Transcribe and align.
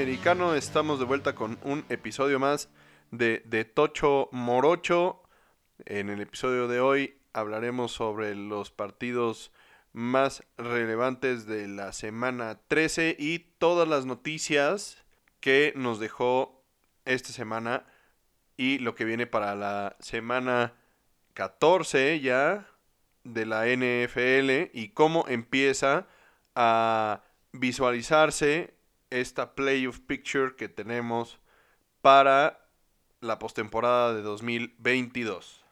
americano, 0.00 0.54
estamos 0.54 1.00
de 1.00 1.06
vuelta 1.06 1.34
con 1.34 1.58
un 1.64 1.84
episodio 1.88 2.38
más 2.38 2.68
de, 3.10 3.42
de 3.46 3.64
Tocho 3.64 4.28
Morocho. 4.30 5.24
En 5.86 6.08
el 6.08 6.20
episodio 6.20 6.68
de 6.68 6.78
hoy 6.78 7.18
hablaremos 7.32 7.90
sobre 7.90 8.36
los 8.36 8.70
partidos 8.70 9.50
más 9.92 10.44
relevantes 10.56 11.46
de 11.46 11.66
la 11.66 11.92
semana 11.92 12.60
13 12.68 13.16
y 13.18 13.40
todas 13.58 13.88
las 13.88 14.06
noticias 14.06 15.02
que 15.40 15.72
nos 15.74 15.98
dejó 15.98 16.62
esta 17.04 17.30
semana 17.30 17.84
y 18.56 18.78
lo 18.78 18.94
que 18.94 19.04
viene 19.04 19.26
para 19.26 19.56
la 19.56 19.96
semana 19.98 20.74
14 21.34 22.20
ya 22.20 22.68
de 23.24 23.46
la 23.46 23.66
NFL 23.66 24.70
y 24.78 24.90
cómo 24.94 25.24
empieza 25.26 26.06
a 26.54 27.24
visualizarse 27.50 28.77
esta 29.10 29.54
playoff 29.54 30.00
picture 30.00 30.56
que 30.56 30.68
tenemos 30.68 31.38
para 32.00 32.68
la 33.20 33.38
postemporada 33.38 34.14
de 34.14 34.22
2022. 34.22 35.64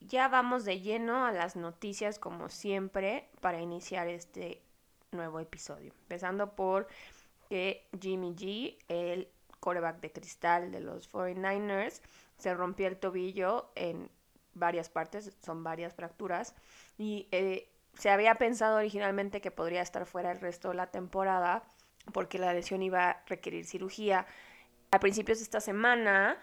Ya 0.00 0.28
vamos 0.28 0.64
de 0.64 0.80
lleno 0.80 1.26
a 1.26 1.32
las 1.32 1.56
noticias 1.56 2.18
como 2.18 2.48
siempre 2.48 3.28
para 3.40 3.60
iniciar 3.60 4.08
este 4.08 4.62
nuevo 5.12 5.40
episodio. 5.40 5.92
Empezando 6.02 6.54
por 6.54 6.88
que 7.48 7.86
Jimmy 8.00 8.34
G, 8.34 8.78
el 8.88 9.28
coreback 9.58 10.00
de 10.00 10.12
cristal 10.12 10.72
de 10.72 10.80
los 10.80 11.12
49ers, 11.12 12.00
se 12.38 12.54
rompió 12.54 12.86
el 12.86 12.96
tobillo 12.96 13.70
en 13.74 14.08
varias 14.54 14.88
partes, 14.88 15.36
son 15.44 15.62
varias 15.62 15.94
fracturas, 15.94 16.54
y 16.96 17.28
eh, 17.30 17.68
se 17.98 18.10
había 18.10 18.36
pensado 18.36 18.78
originalmente 18.78 19.40
que 19.40 19.50
podría 19.50 19.82
estar 19.82 20.06
fuera 20.06 20.32
el 20.32 20.40
resto 20.40 20.68
de 20.68 20.74
la 20.74 20.90
temporada 20.90 21.62
porque 22.12 22.38
la 22.38 22.52
lesión 22.52 22.82
iba 22.82 23.10
a 23.10 23.22
requerir 23.26 23.64
cirugía. 23.64 24.26
A 24.90 25.00
principios 25.00 25.38
de 25.38 25.44
esta 25.44 25.60
semana, 25.60 26.38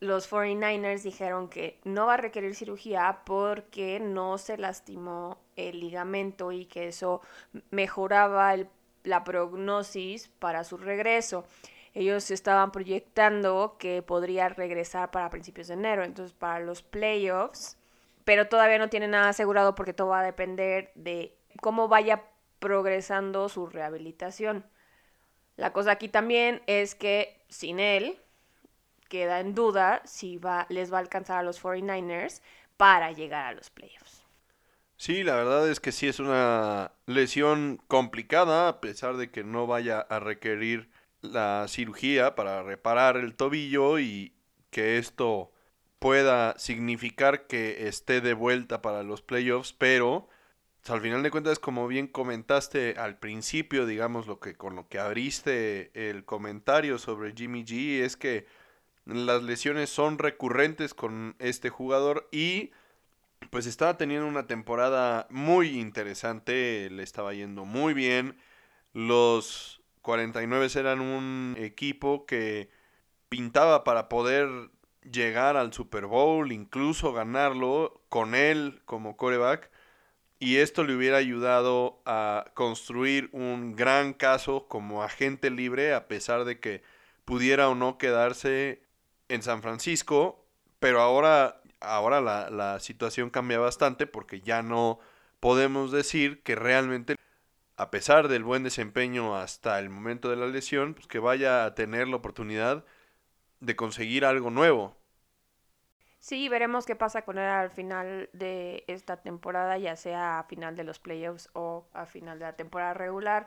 los 0.00 0.30
49ers 0.30 1.02
dijeron 1.02 1.48
que 1.48 1.80
no 1.84 2.06
va 2.06 2.14
a 2.14 2.18
requerir 2.18 2.54
cirugía 2.54 3.20
porque 3.24 4.00
no 4.00 4.38
se 4.38 4.56
lastimó 4.56 5.38
el 5.56 5.80
ligamento 5.80 6.52
y 6.52 6.66
que 6.66 6.88
eso 6.88 7.20
mejoraba 7.70 8.56
la 9.04 9.24
prognosis 9.24 10.28
para 10.38 10.64
su 10.64 10.76
regreso. 10.76 11.44
Ellos 11.92 12.30
estaban 12.30 12.72
proyectando 12.72 13.76
que 13.78 14.02
podría 14.02 14.48
regresar 14.48 15.10
para 15.10 15.30
principios 15.30 15.68
de 15.68 15.74
enero, 15.74 16.04
entonces 16.04 16.34
para 16.34 16.60
los 16.60 16.82
playoffs 16.82 17.76
pero 18.24 18.48
todavía 18.48 18.78
no 18.78 18.88
tiene 18.88 19.08
nada 19.08 19.28
asegurado 19.28 19.74
porque 19.74 19.92
todo 19.92 20.08
va 20.08 20.20
a 20.20 20.24
depender 20.24 20.90
de 20.94 21.36
cómo 21.60 21.88
vaya 21.88 22.24
progresando 22.58 23.48
su 23.48 23.66
rehabilitación. 23.66 24.64
La 25.56 25.72
cosa 25.72 25.92
aquí 25.92 26.08
también 26.08 26.62
es 26.66 26.94
que 26.94 27.40
sin 27.48 27.80
él 27.80 28.18
queda 29.08 29.40
en 29.40 29.54
duda 29.54 30.02
si 30.04 30.40
les 30.68 30.92
va 30.92 30.96
a 30.98 31.00
alcanzar 31.00 31.38
a 31.38 31.42
los 31.42 31.62
49ers 31.62 32.42
para 32.76 33.12
llegar 33.12 33.46
a 33.46 33.52
los 33.52 33.70
playoffs. 33.70 34.24
Sí, 34.96 35.22
la 35.22 35.34
verdad 35.34 35.68
es 35.68 35.80
que 35.80 35.92
sí 35.92 36.08
es 36.08 36.18
una 36.18 36.92
lesión 37.06 37.80
complicada, 37.88 38.68
a 38.68 38.80
pesar 38.80 39.16
de 39.16 39.30
que 39.30 39.44
no 39.44 39.66
vaya 39.66 40.00
a 40.00 40.18
requerir 40.20 40.88
la 41.20 41.66
cirugía 41.68 42.34
para 42.34 42.62
reparar 42.62 43.16
el 43.16 43.34
tobillo 43.34 43.98
y 43.98 44.34
que 44.70 44.98
esto 44.98 45.52
pueda 45.98 46.58
significar 46.58 47.46
que 47.46 47.86
esté 47.88 48.20
de 48.20 48.34
vuelta 48.34 48.82
para 48.82 49.02
los 49.02 49.22
playoffs, 49.22 49.72
pero 49.72 50.28
al 50.88 51.00
final 51.00 51.22
de 51.22 51.30
cuentas, 51.30 51.58
como 51.58 51.88
bien 51.88 52.06
comentaste 52.06 52.96
al 52.98 53.18
principio, 53.18 53.86
digamos 53.86 54.26
lo 54.26 54.38
que 54.38 54.54
con 54.54 54.76
lo 54.76 54.88
que 54.88 54.98
abriste 54.98 55.90
el 55.94 56.24
comentario 56.24 56.98
sobre 56.98 57.32
Jimmy 57.34 57.64
G 57.64 58.02
es 58.02 58.16
que 58.16 58.46
las 59.06 59.42
lesiones 59.42 59.90
son 59.90 60.18
recurrentes 60.18 60.94
con 60.94 61.36
este 61.38 61.70
jugador 61.70 62.28
y 62.32 62.70
pues 63.50 63.66
estaba 63.66 63.96
teniendo 63.96 64.26
una 64.26 64.46
temporada 64.46 65.26
muy 65.30 65.78
interesante, 65.78 66.88
le 66.90 67.02
estaba 67.02 67.34
yendo 67.34 67.64
muy 67.64 67.94
bien. 67.94 68.36
Los 68.92 69.82
49 70.02 70.68
eran 70.76 71.00
un 71.00 71.54
equipo 71.58 72.26
que 72.26 72.70
pintaba 73.28 73.84
para 73.84 74.08
poder 74.08 74.48
llegar 75.10 75.56
al 75.56 75.72
Super 75.72 76.06
Bowl, 76.06 76.52
incluso 76.52 77.12
ganarlo 77.12 78.02
con 78.08 78.34
él 78.34 78.82
como 78.84 79.16
coreback. 79.16 79.70
Y 80.38 80.56
esto 80.56 80.84
le 80.84 80.94
hubiera 80.94 81.16
ayudado 81.16 82.02
a 82.04 82.46
construir 82.54 83.30
un 83.32 83.76
gran 83.76 84.12
caso 84.12 84.66
como 84.68 85.02
agente 85.02 85.50
libre, 85.50 85.94
a 85.94 86.08
pesar 86.08 86.44
de 86.44 86.60
que 86.60 86.82
pudiera 87.24 87.68
o 87.68 87.74
no 87.74 87.98
quedarse 87.98 88.82
en 89.28 89.42
San 89.42 89.62
Francisco. 89.62 90.44
Pero 90.80 91.00
ahora, 91.00 91.62
ahora 91.80 92.20
la, 92.20 92.50
la 92.50 92.80
situación 92.80 93.30
cambia 93.30 93.58
bastante 93.58 94.06
porque 94.06 94.40
ya 94.40 94.62
no 94.62 94.98
podemos 95.40 95.92
decir 95.92 96.42
que 96.42 96.54
realmente, 96.56 97.16
a 97.76 97.90
pesar 97.90 98.28
del 98.28 98.44
buen 98.44 98.64
desempeño 98.64 99.36
hasta 99.36 99.78
el 99.78 99.88
momento 99.90 100.30
de 100.30 100.36
la 100.36 100.46
lesión, 100.46 100.94
pues 100.94 101.06
que 101.06 101.18
vaya 101.18 101.64
a 101.64 101.74
tener 101.74 102.08
la 102.08 102.16
oportunidad 102.16 102.84
de 103.60 103.76
conseguir 103.76 104.24
algo 104.24 104.50
nuevo. 104.50 104.96
Sí, 106.24 106.48
veremos 106.48 106.86
qué 106.86 106.96
pasa 106.96 107.20
con 107.20 107.36
él 107.36 107.44
al 107.44 107.70
final 107.70 108.30
de 108.32 108.82
esta 108.86 109.18
temporada, 109.18 109.76
ya 109.76 109.94
sea 109.94 110.38
a 110.38 110.44
final 110.44 110.74
de 110.74 110.82
los 110.82 110.98
playoffs 110.98 111.50
o 111.52 111.86
a 111.92 112.06
final 112.06 112.38
de 112.38 112.46
la 112.46 112.56
temporada 112.56 112.94
regular. 112.94 113.46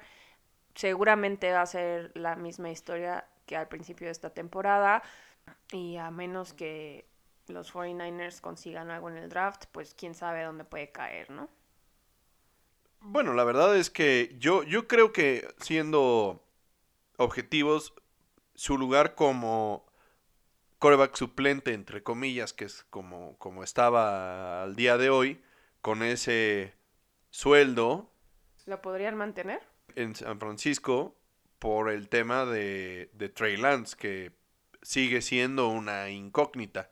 Seguramente 0.76 1.52
va 1.52 1.64
a 1.64 1.66
ser 1.66 2.12
la 2.14 2.36
misma 2.36 2.70
historia 2.70 3.26
que 3.48 3.56
al 3.56 3.68
principio 3.68 4.06
de 4.06 4.12
esta 4.12 4.30
temporada 4.30 5.02
y 5.72 5.98
a 5.98 6.12
menos 6.12 6.54
que 6.54 7.08
los 7.48 7.74
49ers 7.74 8.42
consigan 8.42 8.92
algo 8.92 9.10
en 9.10 9.18
el 9.18 9.28
draft, 9.28 9.66
pues 9.72 9.96
quién 9.96 10.14
sabe 10.14 10.44
dónde 10.44 10.64
puede 10.64 10.92
caer, 10.92 11.32
¿no? 11.32 11.50
Bueno, 13.00 13.34
la 13.34 13.44
verdad 13.44 13.76
es 13.76 13.90
que 13.90 14.36
yo, 14.38 14.62
yo 14.62 14.88
creo 14.88 15.12
que 15.12 15.48
siendo 15.62 16.44
objetivos, 17.18 17.96
su 18.54 18.78
lugar 18.78 19.16
como 19.16 19.87
coreback 20.80 21.16
suplente, 21.16 21.74
entre 21.74 22.04
comillas, 22.04 22.54
que 22.54 22.66
es 22.66 22.86
como, 22.90 23.38
como 23.38 23.64
estaba 23.64 24.64
al 24.64 24.76
día 24.76 24.98
de 24.98 25.10
hoy, 25.10 25.42
con 25.82 26.04
ese 26.04 26.74
sueldo. 27.30 28.12
¿Lo 28.66 28.82
podrían 28.82 29.16
mantener? 29.16 29.62
En 29.96 30.16
San 30.16 30.40
Francisco, 30.40 31.18
por 31.60 31.90
el 31.90 32.10
tema 32.10 32.46
de, 32.46 33.10
de 33.14 33.30
Trey 33.30 33.58
Lance, 33.58 33.96
que 33.98 34.32
sigue 34.82 35.22
siendo 35.22 35.70
una 35.70 36.10
incógnita. 36.10 36.92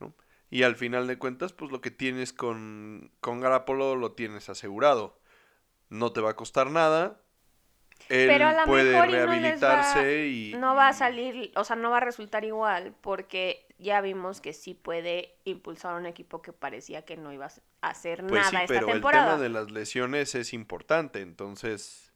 ¿no? 0.00 0.14
Y 0.50 0.64
al 0.64 0.76
final 0.76 1.06
de 1.06 1.18
cuentas, 1.18 1.52
pues 1.52 1.70
lo 1.70 1.80
que 1.80 1.90
tienes 1.90 2.32
con, 2.32 3.12
con 3.20 3.40
Garapolo 3.40 3.96
lo 3.96 4.12
tienes 4.12 4.48
asegurado. 4.48 5.20
No 5.88 6.12
te 6.12 6.20
va 6.20 6.30
a 6.30 6.36
costar 6.36 6.70
nada, 6.70 7.21
pero 8.08 8.48
a 8.48 8.52
lo 8.52 8.72
mejor 8.72 9.10
rehabilitarse 9.10 10.26
y, 10.26 10.54
no, 10.54 10.74
va, 10.74 10.88
a 10.88 10.92
salir, 10.92 11.52
o 11.56 11.64
sea, 11.64 11.76
no 11.76 11.90
va 11.90 11.98
a 11.98 12.00
resultar 12.00 12.44
igual 12.44 12.94
porque 13.00 13.66
ya 13.78 14.00
vimos 14.00 14.40
que 14.40 14.52
sí 14.52 14.74
puede 14.74 15.34
impulsar 15.44 15.94
un 15.96 16.06
equipo 16.06 16.42
que 16.42 16.52
parecía 16.52 17.04
que 17.04 17.16
no 17.16 17.32
iba 17.32 17.46
a 17.46 17.88
hacer 17.88 18.24
pues 18.26 18.32
nada 18.32 18.50
sí, 18.50 18.56
esta 18.56 18.66
pero 18.66 18.86
temporada. 18.86 19.24
el 19.24 19.30
tema 19.30 19.42
de 19.42 19.48
las 19.48 19.70
lesiones 19.70 20.34
es 20.34 20.52
importante, 20.52 21.20
entonces 21.20 22.12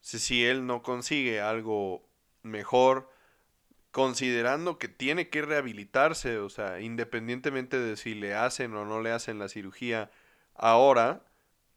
si, 0.00 0.18
si 0.18 0.44
él 0.44 0.66
no 0.66 0.82
consigue 0.82 1.40
algo 1.40 2.08
mejor 2.42 3.10
considerando 3.90 4.78
que 4.78 4.88
tiene 4.88 5.28
que 5.28 5.42
rehabilitarse, 5.42 6.38
o 6.38 6.48
sea, 6.48 6.80
independientemente 6.80 7.78
de 7.78 7.96
si 7.96 8.14
le 8.14 8.34
hacen 8.34 8.74
o 8.74 8.84
no 8.84 9.00
le 9.00 9.10
hacen 9.10 9.38
la 9.38 9.48
cirugía 9.48 10.10
ahora, 10.54 11.22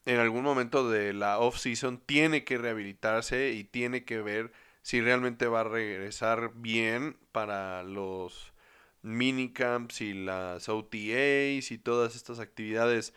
en 0.05 0.19
algún 0.19 0.44
momento 0.44 0.89
de 0.89 1.13
la 1.13 1.39
off-season 1.39 2.00
tiene 2.05 2.44
que 2.44 2.57
rehabilitarse 2.57 3.51
y 3.51 3.63
tiene 3.63 4.03
que 4.03 4.21
ver 4.21 4.51
si 4.81 5.01
realmente 5.01 5.47
va 5.47 5.61
a 5.61 5.65
regresar 5.65 6.51
bien 6.55 7.17
para 7.31 7.83
los 7.83 8.53
minicamps 9.01 10.01
y 10.01 10.13
las 10.13 10.67
OTAs 10.69 11.71
y 11.71 11.79
todas 11.81 12.15
estas 12.15 12.39
actividades 12.39 13.13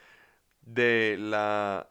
de 0.62 1.17
la 1.19 1.88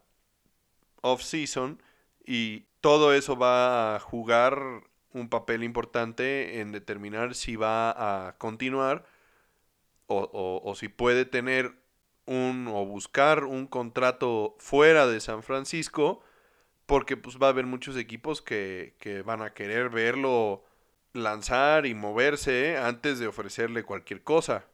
off-season 1.02 1.82
y 2.26 2.66
todo 2.82 3.14
eso 3.14 3.38
va 3.38 3.96
a 3.96 4.00
jugar 4.00 4.84
un 5.14 5.30
papel 5.30 5.64
importante 5.64 6.60
en 6.62 6.72
determinar 6.72 7.36
si 7.36 7.56
va 7.56 8.28
a 8.28 8.38
continuar 8.38 9.06
o, 10.08 10.20
o, 10.20 10.70
o 10.70 10.76
si 10.76 10.88
puede 10.90 11.26
tener 11.26 11.74
un 12.26 12.68
o 12.68 12.86
buscar 12.86 13.44
un 13.44 13.68
contrato 13.68 14.56
fuera 14.60 15.08
de 15.08 15.20
San 15.20 15.44
Francisco 15.44 16.22
porque 16.86 17.18
pues 17.18 17.38
va 17.42 17.48
a 17.48 17.50
haber 17.50 17.66
muchos 17.66 17.98
equipos 17.98 18.42
que, 18.42 18.96
que 19.00 19.22
van 19.22 19.42
a 19.42 19.54
querer 19.54 19.90
verlo 19.90 20.64
lanzar 21.14 21.86
y 21.86 21.94
moverse 21.94 22.78
antes 22.78 23.20
de 23.20 23.28
ofrecerle 23.28 23.84
cualquier 23.84 24.22
cosa. 24.24 24.66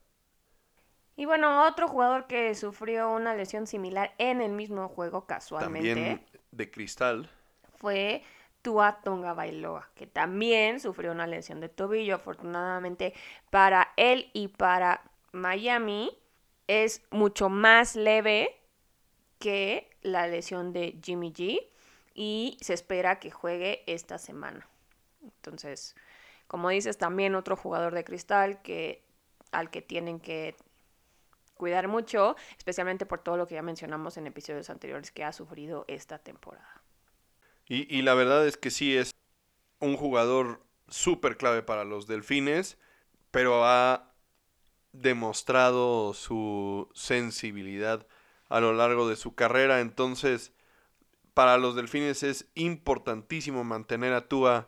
Y 1.15 1.25
bueno, 1.25 1.67
otro 1.67 1.87
jugador 1.87 2.25
que 2.25 2.55
sufrió 2.55 3.11
una 3.11 3.35
lesión 3.35 3.67
similar 3.67 4.13
en 4.17 4.41
el 4.41 4.51
mismo 4.51 4.87
juego 4.89 5.25
casualmente. 5.25 5.93
También 5.93 6.25
de 6.51 6.71
cristal. 6.71 7.29
Fue 7.77 8.23
Tua 8.61 9.01
Tonga 9.03 9.33
Bailoa, 9.33 9.89
que 9.95 10.07
también 10.07 10.79
sufrió 10.79 11.11
una 11.11 11.27
lesión 11.27 11.59
de 11.59 11.69
tobillo. 11.69 12.15
Afortunadamente 12.15 13.13
para 13.49 13.93
él 13.97 14.29
y 14.33 14.47
para 14.47 15.03
Miami 15.31 16.17
es 16.67 17.01
mucho 17.11 17.49
más 17.49 17.95
leve 17.95 18.61
que 19.39 19.89
la 20.01 20.27
lesión 20.27 20.73
de 20.73 20.99
Jimmy 21.03 21.33
G 21.33 21.59
y 22.13 22.57
se 22.61 22.73
espera 22.73 23.19
que 23.19 23.31
juegue 23.31 23.83
esta 23.87 24.17
semana. 24.17 24.67
Entonces, 25.23 25.95
como 26.47 26.69
dices, 26.69 26.97
también 26.97 27.35
otro 27.35 27.55
jugador 27.55 27.93
de 27.93 28.03
cristal 28.03 28.61
que 28.61 29.03
al 29.51 29.69
que 29.69 29.81
tienen 29.81 30.19
que 30.19 30.55
cuidar 31.55 31.87
mucho, 31.87 32.35
especialmente 32.57 33.05
por 33.05 33.19
todo 33.19 33.37
lo 33.37 33.47
que 33.47 33.55
ya 33.55 33.61
mencionamos 33.61 34.17
en 34.17 34.27
episodios 34.27 34.69
anteriores 34.69 35.11
que 35.11 35.23
ha 35.23 35.31
sufrido 35.31 35.85
esta 35.87 36.17
temporada. 36.17 36.81
Y, 37.67 38.01
la 38.01 38.15
verdad 38.15 38.45
es 38.45 38.57
que 38.57 38.69
sí 38.69 38.97
es 38.97 39.11
un 39.79 39.95
jugador 39.95 40.61
súper 40.89 41.37
clave 41.37 41.61
para 41.61 41.85
los 41.85 42.05
delfines, 42.05 42.77
pero 43.29 43.63
ha 43.63 44.10
demostrado 44.93 46.13
su 46.13 46.89
sensibilidad 46.93 48.05
a 48.49 48.59
lo 48.59 48.73
largo 48.73 49.07
de 49.07 49.15
su 49.15 49.33
carrera, 49.33 49.79
entonces 49.79 50.51
para 51.33 51.57
los 51.57 51.75
delfines 51.75 52.23
es 52.23 52.49
importantísimo 52.55 53.63
mantener 53.63 54.13
a 54.13 54.27
Tua 54.27 54.67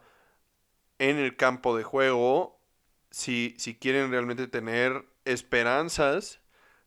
en 0.99 1.17
el 1.17 1.35
campo 1.35 1.75
de 1.75 1.83
juego 1.83 2.59
si, 3.11 3.55
si 3.57 3.75
quieren 3.75 4.11
realmente 4.11 4.47
tener 4.47 5.05
esperanzas 5.25 6.39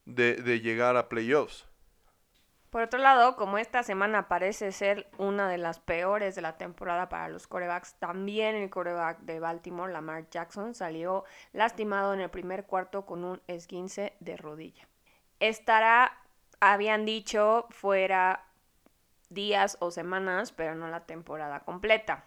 de, 0.06 0.36
de 0.36 0.60
llegar 0.60 0.96
a 0.96 1.08
playoffs. 1.08 1.65
Por 2.76 2.82
otro 2.82 2.98
lado, 3.00 3.36
como 3.36 3.56
esta 3.56 3.82
semana 3.82 4.28
parece 4.28 4.70
ser 4.70 5.08
una 5.16 5.48
de 5.48 5.56
las 5.56 5.78
peores 5.78 6.34
de 6.34 6.42
la 6.42 6.58
temporada 6.58 7.08
para 7.08 7.30
los 7.30 7.46
corebacks, 7.46 7.94
también 7.94 8.54
el 8.54 8.68
coreback 8.68 9.20
de 9.20 9.40
Baltimore, 9.40 9.90
Lamar 9.90 10.28
Jackson, 10.28 10.74
salió 10.74 11.24
lastimado 11.54 12.12
en 12.12 12.20
el 12.20 12.28
primer 12.28 12.66
cuarto 12.66 13.06
con 13.06 13.24
un 13.24 13.40
esguince 13.46 14.12
de 14.20 14.36
rodilla. 14.36 14.86
Estará, 15.40 16.20
habían 16.60 17.06
dicho, 17.06 17.66
fuera 17.70 18.44
días 19.30 19.78
o 19.80 19.90
semanas, 19.90 20.52
pero 20.52 20.74
no 20.74 20.86
la 20.88 21.06
temporada 21.06 21.60
completa. 21.60 22.26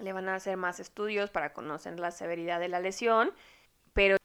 Le 0.00 0.12
van 0.12 0.28
a 0.28 0.36
hacer 0.36 0.56
más 0.56 0.78
estudios 0.78 1.30
para 1.30 1.52
conocer 1.52 1.98
la 1.98 2.12
severidad 2.12 2.60
de 2.60 2.68
la 2.68 2.78
lesión 2.78 3.32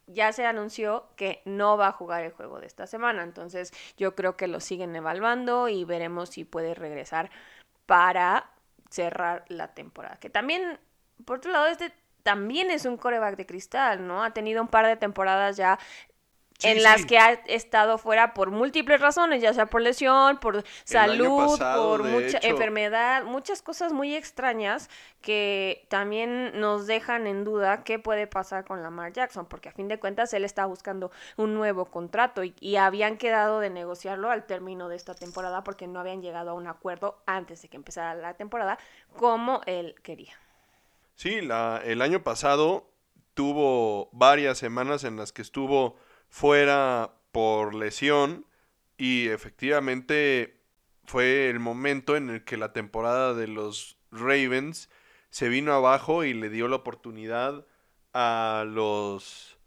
ya 0.06 0.32
se 0.32 0.46
anunció 0.46 1.08
que 1.16 1.42
no 1.44 1.76
va 1.76 1.88
a 1.88 1.92
jugar 1.92 2.24
el 2.24 2.32
juego 2.32 2.60
de 2.60 2.66
esta 2.66 2.86
semana. 2.86 3.22
Entonces 3.22 3.72
yo 3.96 4.14
creo 4.14 4.36
que 4.36 4.48
lo 4.48 4.60
siguen 4.60 4.94
evaluando 4.96 5.68
y 5.68 5.84
veremos 5.84 6.30
si 6.30 6.44
puede 6.44 6.74
regresar 6.74 7.30
para 7.86 8.50
cerrar 8.90 9.44
la 9.48 9.74
temporada. 9.74 10.16
Que 10.16 10.30
también, 10.30 10.78
por 11.24 11.38
otro 11.38 11.52
lado, 11.52 11.66
este 11.66 11.92
también 12.22 12.70
es 12.70 12.86
un 12.86 12.96
coreback 12.96 13.36
de 13.36 13.44
cristal, 13.44 14.06
¿no? 14.06 14.24
Ha 14.24 14.32
tenido 14.32 14.62
un 14.62 14.68
par 14.68 14.86
de 14.86 14.96
temporadas 14.96 15.56
ya 15.58 15.78
en 16.62 16.82
las 16.82 17.04
que 17.04 17.18
ha 17.18 17.32
estado 17.32 17.98
fuera 17.98 18.32
por 18.32 18.50
múltiples 18.50 19.00
razones, 19.00 19.42
ya 19.42 19.52
sea 19.52 19.66
por 19.66 19.82
lesión, 19.82 20.38
por 20.38 20.64
salud, 20.84 21.58
por 21.58 22.04
mucha 22.04 22.38
enfermedad, 22.42 23.24
muchas 23.24 23.60
cosas 23.60 23.92
muy 23.92 24.14
extrañas 24.14 24.88
que 25.20 25.86
también 25.88 26.58
nos 26.60 26.86
dejan 26.86 27.26
en 27.26 27.44
duda 27.44 27.82
qué 27.82 27.98
puede 27.98 28.26
pasar 28.26 28.64
con 28.64 28.82
Lamar 28.82 29.12
Jackson, 29.12 29.46
porque 29.46 29.68
a 29.68 29.72
fin 29.72 29.88
de 29.88 29.98
cuentas 29.98 30.32
él 30.34 30.44
está 30.44 30.66
buscando 30.66 31.10
un 31.36 31.54
nuevo 31.54 31.86
contrato 31.86 32.44
y, 32.44 32.54
y 32.60 32.76
habían 32.76 33.16
quedado 33.16 33.60
de 33.60 33.70
negociarlo 33.70 34.30
al 34.30 34.46
término 34.46 34.88
de 34.88 34.96
esta 34.96 35.14
temporada 35.14 35.64
porque 35.64 35.86
no 35.86 36.00
habían 36.00 36.22
llegado 36.22 36.50
a 36.50 36.54
un 36.54 36.66
acuerdo 36.66 37.22
antes 37.26 37.62
de 37.62 37.68
que 37.68 37.76
empezara 37.76 38.14
la 38.14 38.34
temporada 38.34 38.78
como 39.16 39.60
él 39.66 39.94
quería. 40.02 40.34
Sí, 41.14 41.40
la, 41.40 41.80
el 41.84 42.02
año 42.02 42.22
pasado 42.22 42.90
tuvo 43.34 44.08
varias 44.12 44.58
semanas 44.58 45.04
en 45.04 45.16
las 45.16 45.32
que 45.32 45.42
estuvo 45.42 45.96
fuera 46.34 47.14
por 47.30 47.76
lesión 47.76 48.44
y 48.96 49.28
efectivamente 49.28 50.60
fue 51.04 51.48
el 51.48 51.60
momento 51.60 52.16
en 52.16 52.28
el 52.28 52.42
que 52.42 52.56
la 52.56 52.72
temporada 52.72 53.34
de 53.34 53.46
los 53.46 53.98
Ravens 54.10 54.90
se 55.30 55.48
vino 55.48 55.72
abajo 55.72 56.24
y 56.24 56.34
le 56.34 56.50
dio 56.50 56.66
la 56.66 56.74
oportunidad 56.74 57.64
a 58.14 58.64
los 58.66 59.60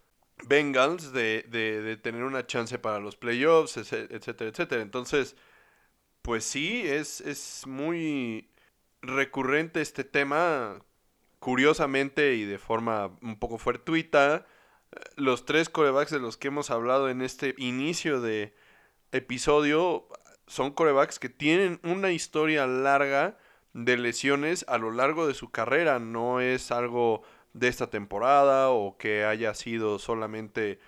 Bengals 0.45 1.13
de, 1.13 1.43
de, 1.43 1.95
tener 1.95 2.23
una 2.23 2.45
chance 2.45 2.77
para 2.77 2.99
los 2.99 3.15
playoffs, 3.15 3.77
etcétera, 3.77 4.49
etcétera. 4.49 4.81
Entonces, 4.81 5.37
pues 6.21 6.43
sí, 6.43 6.81
es, 6.85 7.21
es 7.21 7.65
muy 7.65 8.51
recurrente 9.01 9.79
este 9.79 10.03
tema, 10.03 10.83
curiosamente 11.39 12.35
y 12.35 12.43
de 12.43 12.59
forma 12.59 13.17
un 13.21 13.39
poco 13.39 13.57
fortuita 13.57 14.45
los 15.15 15.45
tres 15.45 15.69
corebacks 15.69 16.11
de 16.11 16.19
los 16.19 16.37
que 16.37 16.47
hemos 16.47 16.69
hablado 16.69 17.09
en 17.09 17.21
este 17.21 17.55
inicio 17.57 18.21
de 18.21 18.53
episodio 19.11 20.07
son 20.47 20.71
corebacks 20.71 21.19
que 21.19 21.29
tienen 21.29 21.79
una 21.83 22.11
historia 22.11 22.67
larga 22.67 23.37
de 23.73 23.97
lesiones 23.97 24.65
a 24.67 24.77
lo 24.77 24.91
largo 24.91 25.27
de 25.27 25.33
su 25.33 25.49
carrera. 25.49 25.99
No 25.99 26.39
es 26.39 26.71
algo 26.71 27.23
de 27.53 27.67
esta 27.67 27.89
temporada 27.89 28.69
o 28.69 28.97
que 28.97 29.25
haya 29.25 29.53
sido 29.53 29.99
solamente 29.99 30.79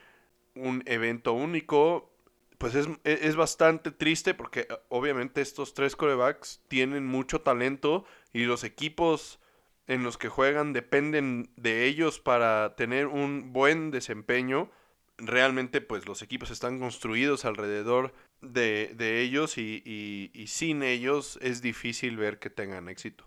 un 0.56 0.84
evento 0.86 1.34
único. 1.34 2.12
Pues 2.58 2.76
es, 2.76 2.88
es 3.04 3.36
bastante 3.36 3.92
triste 3.92 4.34
porque 4.34 4.68
obviamente 4.90 5.42
estos 5.42 5.74
tres 5.74 5.96
corebacks 5.96 6.62
tienen 6.68 7.06
mucho 7.06 7.42
talento 7.42 8.06
y 8.34 8.44
los 8.44 8.64
equipos 8.64 9.40
en 9.90 10.04
los 10.04 10.20
que 10.20 10.30
juegan 10.30 10.72
dependen 10.72 11.50
de 11.56 11.86
ellos 11.86 12.20
para 12.20 12.76
tener 12.76 13.08
un 13.08 13.52
buen 13.52 13.90
desempeño. 13.90 14.70
Realmente 15.18 15.82
pues 15.82 16.08
los 16.08 16.22
equipos 16.22 16.52
están 16.52 16.80
construidos 16.80 17.44
alrededor 17.44 18.14
de, 18.42 19.22
ellos 19.22 19.58
y, 19.58 20.32
sin 20.48 20.84
ellos 20.84 21.40
es 21.42 21.64
difícil 21.64 22.18
ver 22.18 22.38
que 22.38 22.52
tengan 22.52 22.88
éxito. 22.88 23.26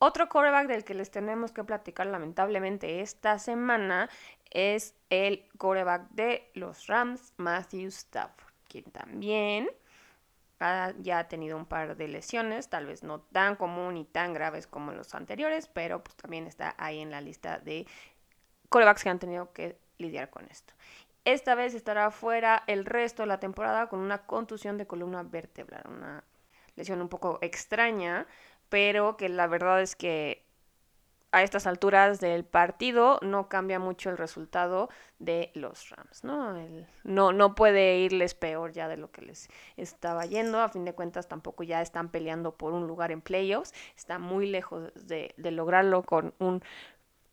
Otro 0.00 0.28
quarterback 0.28 0.66
del 0.66 0.82
que 0.82 0.94
les 0.94 1.12
tenemos 1.12 1.52
que 1.52 1.62
platicar 1.62 2.08
lamentablemente 2.08 3.00
esta 3.00 3.38
semana 3.38 4.10
es 4.50 4.96
el 5.08 5.46
quarterback 5.56 6.10
de 6.10 6.50
los 6.54 6.88
Rams, 6.88 7.32
Matthew 7.36 7.88
Stafford, 7.88 8.52
quien 8.68 8.84
también 8.86 9.70
ya 10.98 11.18
ha 11.18 11.28
tenido 11.28 11.56
un 11.56 11.64
par 11.64 11.96
de 11.96 12.08
lesiones, 12.08 12.68
tal 12.68 12.86
vez 12.86 13.02
no 13.02 13.20
tan 13.20 13.56
común 13.56 13.96
y 13.96 14.04
tan 14.04 14.34
graves 14.34 14.66
como 14.66 14.92
los 14.92 15.14
anteriores, 15.14 15.68
pero 15.68 16.04
pues 16.04 16.16
también 16.16 16.46
está 16.46 16.74
ahí 16.78 17.00
en 17.00 17.10
la 17.10 17.20
lista 17.20 17.58
de 17.58 17.86
corebacks 18.68 19.02
que 19.02 19.08
han 19.08 19.18
tenido 19.18 19.52
que 19.52 19.78
lidiar 19.98 20.28
con 20.28 20.46
esto. 20.50 20.74
Esta 21.24 21.54
vez 21.54 21.74
estará 21.74 22.10
fuera 22.10 22.62
el 22.66 22.84
resto 22.84 23.22
de 23.22 23.28
la 23.28 23.40
temporada 23.40 23.88
con 23.88 24.00
una 24.00 24.26
contusión 24.26 24.76
de 24.76 24.86
columna 24.86 25.22
vertebral, 25.22 25.82
una 25.86 26.24
lesión 26.76 27.00
un 27.00 27.08
poco 27.08 27.38
extraña, 27.42 28.26
pero 28.68 29.16
que 29.16 29.28
la 29.28 29.46
verdad 29.46 29.80
es 29.80 29.96
que 29.96 30.44
a 31.32 31.42
estas 31.42 31.66
alturas 31.66 32.20
del 32.20 32.44
partido 32.44 33.18
no 33.22 33.48
cambia 33.48 33.78
mucho 33.78 34.10
el 34.10 34.18
resultado 34.18 34.88
de 35.18 35.50
los 35.54 35.90
Rams, 35.90 36.24
¿no? 36.24 36.54
no, 37.04 37.32
no 37.32 37.54
puede 37.54 37.98
irles 37.98 38.34
peor 38.34 38.72
ya 38.72 38.88
de 38.88 38.96
lo 38.96 39.10
que 39.10 39.22
les 39.22 39.48
estaba 39.76 40.26
yendo, 40.26 40.60
a 40.60 40.68
fin 40.68 40.84
de 40.84 40.94
cuentas 40.94 41.28
tampoco 41.28 41.62
ya 41.62 41.82
están 41.82 42.08
peleando 42.08 42.56
por 42.56 42.72
un 42.72 42.86
lugar 42.86 43.12
en 43.12 43.20
playoffs, 43.20 43.72
está 43.96 44.18
muy 44.18 44.46
lejos 44.46 44.92
de, 44.94 45.34
de 45.36 45.50
lograrlo 45.50 46.02
con 46.02 46.34
un 46.38 46.62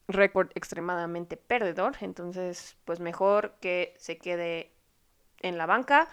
récord 0.07 0.49
extremadamente 0.55 1.35
perdedor, 1.35 1.95
entonces 2.01 2.77
pues 2.85 2.99
mejor 2.99 3.55
que 3.59 3.95
se 3.97 4.17
quede 4.17 4.71
en 5.41 5.57
la 5.57 5.65
banca 5.65 6.07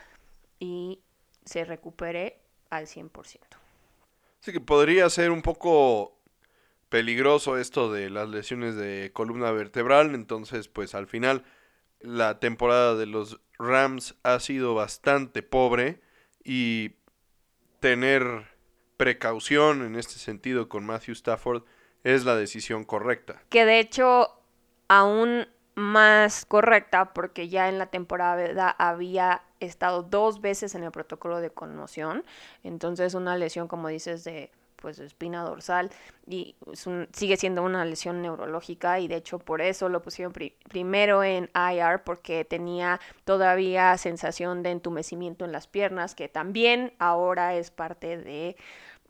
y 0.58 1.00
se 1.44 1.64
recupere 1.64 2.40
al 2.70 2.86
100%. 2.86 3.40
Sí 4.40 4.52
que 4.52 4.60
podría 4.60 5.08
ser 5.10 5.30
un 5.30 5.42
poco 5.42 6.18
peligroso 6.94 7.58
esto 7.58 7.92
de 7.92 8.08
las 8.08 8.28
lesiones 8.28 8.76
de 8.76 9.10
columna 9.12 9.50
vertebral. 9.50 10.14
Entonces, 10.14 10.68
pues 10.68 10.94
al 10.94 11.08
final 11.08 11.42
la 11.98 12.38
temporada 12.38 12.94
de 12.94 13.06
los 13.06 13.40
Rams 13.58 14.14
ha 14.22 14.38
sido 14.38 14.76
bastante 14.76 15.42
pobre 15.42 16.00
y 16.44 16.92
tener 17.80 18.46
precaución 18.96 19.84
en 19.84 19.96
este 19.96 20.20
sentido 20.20 20.68
con 20.68 20.86
Matthew 20.86 21.14
Stafford 21.14 21.64
es 22.04 22.24
la 22.24 22.36
decisión 22.36 22.84
correcta. 22.84 23.42
Que 23.48 23.64
de 23.64 23.80
hecho 23.80 24.28
aún 24.86 25.48
más 25.74 26.46
correcta 26.46 27.12
porque 27.12 27.48
ya 27.48 27.68
en 27.68 27.78
la 27.78 27.86
temporada 27.86 28.70
había 28.70 29.42
estado 29.58 30.04
dos 30.04 30.40
veces 30.40 30.76
en 30.76 30.84
el 30.84 30.92
protocolo 30.92 31.40
de 31.40 31.50
conmoción. 31.50 32.22
Entonces 32.62 33.14
una 33.14 33.36
lesión, 33.36 33.66
como 33.66 33.88
dices, 33.88 34.22
de 34.22 34.52
pues 34.84 34.98
espina 34.98 35.42
dorsal 35.44 35.90
y 36.26 36.56
sigue 37.14 37.38
siendo 37.38 37.62
una 37.62 37.86
lesión 37.86 38.20
neurológica 38.20 39.00
y 39.00 39.08
de 39.08 39.16
hecho 39.16 39.38
por 39.38 39.62
eso 39.62 39.88
lo 39.88 40.02
pusieron 40.02 40.34
primero 40.68 41.24
en 41.24 41.48
IR 41.54 42.02
porque 42.04 42.44
tenía 42.44 43.00
todavía 43.24 43.96
sensación 43.96 44.62
de 44.62 44.72
entumecimiento 44.72 45.46
en 45.46 45.52
las 45.52 45.68
piernas 45.68 46.14
que 46.14 46.28
también 46.28 46.92
ahora 46.98 47.54
es 47.54 47.70
parte 47.70 48.18
de 48.18 48.58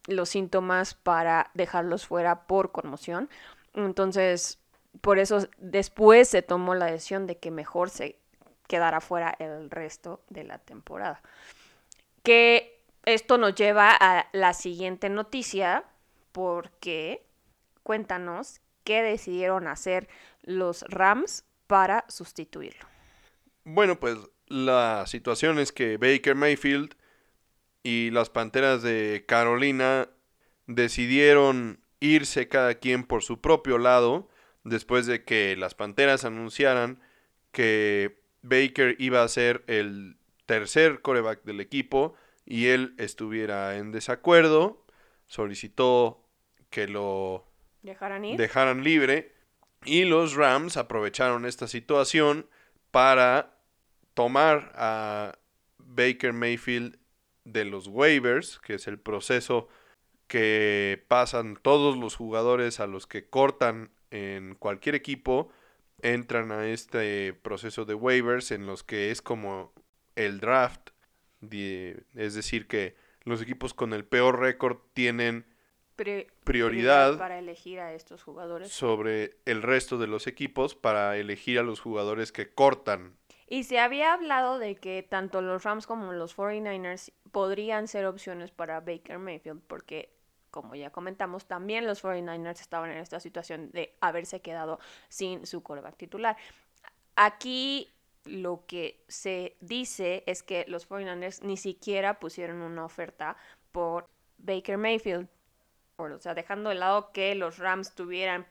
los 0.07 0.29
síntomas 0.29 0.95
para 0.95 1.51
dejarlos 1.55 2.07
fuera 2.07 2.47
por 2.47 2.71
conmoción. 2.71 3.29
Entonces, 3.75 4.61
por 5.01 5.19
eso 5.19 5.49
después 5.59 6.29
se 6.29 6.43
tomó 6.43 6.77
la 6.77 6.87
decisión 6.87 7.27
de 7.27 7.39
que 7.39 7.51
mejor 7.51 7.91
se 7.91 8.21
quedara 8.69 9.01
fuera 9.01 9.35
el 9.41 9.71
resto 9.71 10.21
de 10.29 10.45
la 10.45 10.59
temporada. 10.59 11.21
Que 12.23 12.74
esto 13.07 13.39
nos 13.39 13.55
lleva 13.55 13.97
a 13.99 14.29
la 14.33 14.55
siguiente 14.55 15.09
noticia, 15.09 15.85
porque 16.33 17.25
cuéntanos 17.83 18.61
qué 18.85 19.03
decidieron 19.03 19.67
hacer 19.67 20.09
los 20.43 20.83
Rams 20.89 21.45
para 21.67 22.05
sustituirlo. 22.09 22.87
Bueno, 23.65 23.99
pues 23.99 24.19
la 24.47 25.05
situación 25.07 25.59
es 25.59 25.73
que 25.73 25.97
Baker 25.97 26.35
Mayfield 26.35 26.95
y 27.83 28.11
las 28.11 28.31
Panteras 28.31 28.83
de 28.83 29.25
Carolina 29.27 30.09
decidieron 30.67 31.81
irse 32.01 32.49
cada 32.49 32.75
quien 32.75 33.05
por 33.05 33.23
su 33.23 33.41
propio 33.41 33.79
lado 33.79 34.29
después 34.65 35.07
de 35.07 35.25
que 35.25 35.57
las 35.57 35.75
Panteras 35.75 36.25
anunciaran 36.25 37.01
que 37.53 38.21
Baker 38.43 38.97
iba 38.99 39.23
a 39.23 39.29
ser 39.29 39.65
el 39.67 40.17
tercer 40.47 41.01
coreback 41.01 41.43
del 41.45 41.61
equipo 41.61 42.15
y 42.45 42.67
él 42.67 42.95
estuviera 42.99 43.77
en 43.77 43.93
desacuerdo, 43.93 44.85
solicitó 45.27 46.25
que 46.71 46.89
lo 46.89 47.47
dejaran 48.37 48.83
libre 48.83 49.33
y 49.85 50.05
los 50.05 50.35
Rams 50.35 50.77
aprovecharon 50.77 51.47
esta 51.47 51.69
situación 51.69 52.49
para 52.91 53.59
tomar 54.15 54.73
a 54.75 55.39
Baker 55.79 56.33
Mayfield 56.33 56.99
de 57.45 57.65
los 57.65 57.89
waivers, 57.89 58.59
que 58.61 58.75
es 58.75 58.87
el 58.87 58.99
proceso 58.99 59.69
que 60.27 61.05
pasan 61.09 61.57
todos 61.61 61.97
los 61.97 62.17
jugadores 62.17 62.81
a 62.81 62.87
los 62.87 63.07
que 63.07 63.29
cortan 63.29 63.91
en 64.11 64.55
cualquier 64.55 64.95
equipo, 64.95 65.51
entran 66.01 66.53
a 66.53 66.67
este 66.67 67.35
proceso 67.35 67.85
de 67.85 67.95
waivers 67.95 68.51
en 68.51 68.67
los 68.67 68.83
que 68.83 69.11
es 69.11 69.21
como 69.21 69.73
el 70.17 70.41
draft, 70.41 70.91
es 71.53 72.35
decir, 72.35 72.67
que 72.67 72.97
los 73.23 73.43
equipos 73.43 73.75
con 73.75 73.93
el 73.93 74.05
peor 74.05 74.41
récord 74.41 74.79
tienen 74.93 75.47
prioridad 76.45 77.19
para 77.19 77.39
elegir 77.39 77.79
a 77.81 77.93
estos 77.93 78.23
jugadores 78.23 78.73
sobre 78.73 79.37
el 79.45 79.63
resto 79.63 79.97
de 79.97 80.09
los 80.09 80.27
equipos 80.27 80.75
para 80.75 81.17
elegir 81.17 81.59
a 81.59 81.63
los 81.63 81.81
jugadores 81.81 82.33
que 82.33 82.53
cortan. 82.53 83.17
Y 83.47 83.65
se 83.65 83.79
había 83.79 84.13
hablado 84.13 84.59
de 84.59 84.75
que 84.75 85.07
tanto 85.09 85.41
los 85.41 85.63
Rams 85.63 85.87
como 85.87 86.13
los 86.13 86.37
49ers 86.37 87.13
podrían 87.31 87.87
ser 87.87 88.07
opciones 88.07 88.51
para 88.51 88.81
Baker 88.81 89.19
Mayfield 89.19 89.63
porque 89.67 90.11
como 90.51 90.77
ya 90.77 90.91
comentamos, 90.91 91.47
también 91.47 91.85
los 91.85 92.05
49ers 92.05 92.61
estaban 92.61 92.91
en 92.91 92.99
esta 92.99 93.19
situación 93.19 93.73
de 93.73 93.97
haberse 94.01 94.41
quedado 94.41 94.79
sin 95.09 95.47
su 95.47 95.65
coreback 95.65 95.97
titular. 95.97 96.37
Aquí 97.17 97.93
lo 98.25 98.65
que 98.67 99.05
se 99.09 99.57
dice 99.61 100.25
es 100.27 100.43
que 100.43 100.65
los 100.69 100.89
49ers 100.89 101.43
ni 101.43 101.57
siquiera 101.57 102.19
pusieron 102.21 102.63
una 102.63 102.85
oferta 102.85 103.37
por 103.73 104.09
Baker 104.39 104.79
Mayfield 104.79 105.29
o 105.97 106.19
sea, 106.19 106.35
dejando 106.35 106.71
de 106.71 106.77
lado 106.77 107.13
que 107.13 107.35
los 107.35 107.59
Rams 107.59 107.95
tuvieran 107.95 108.47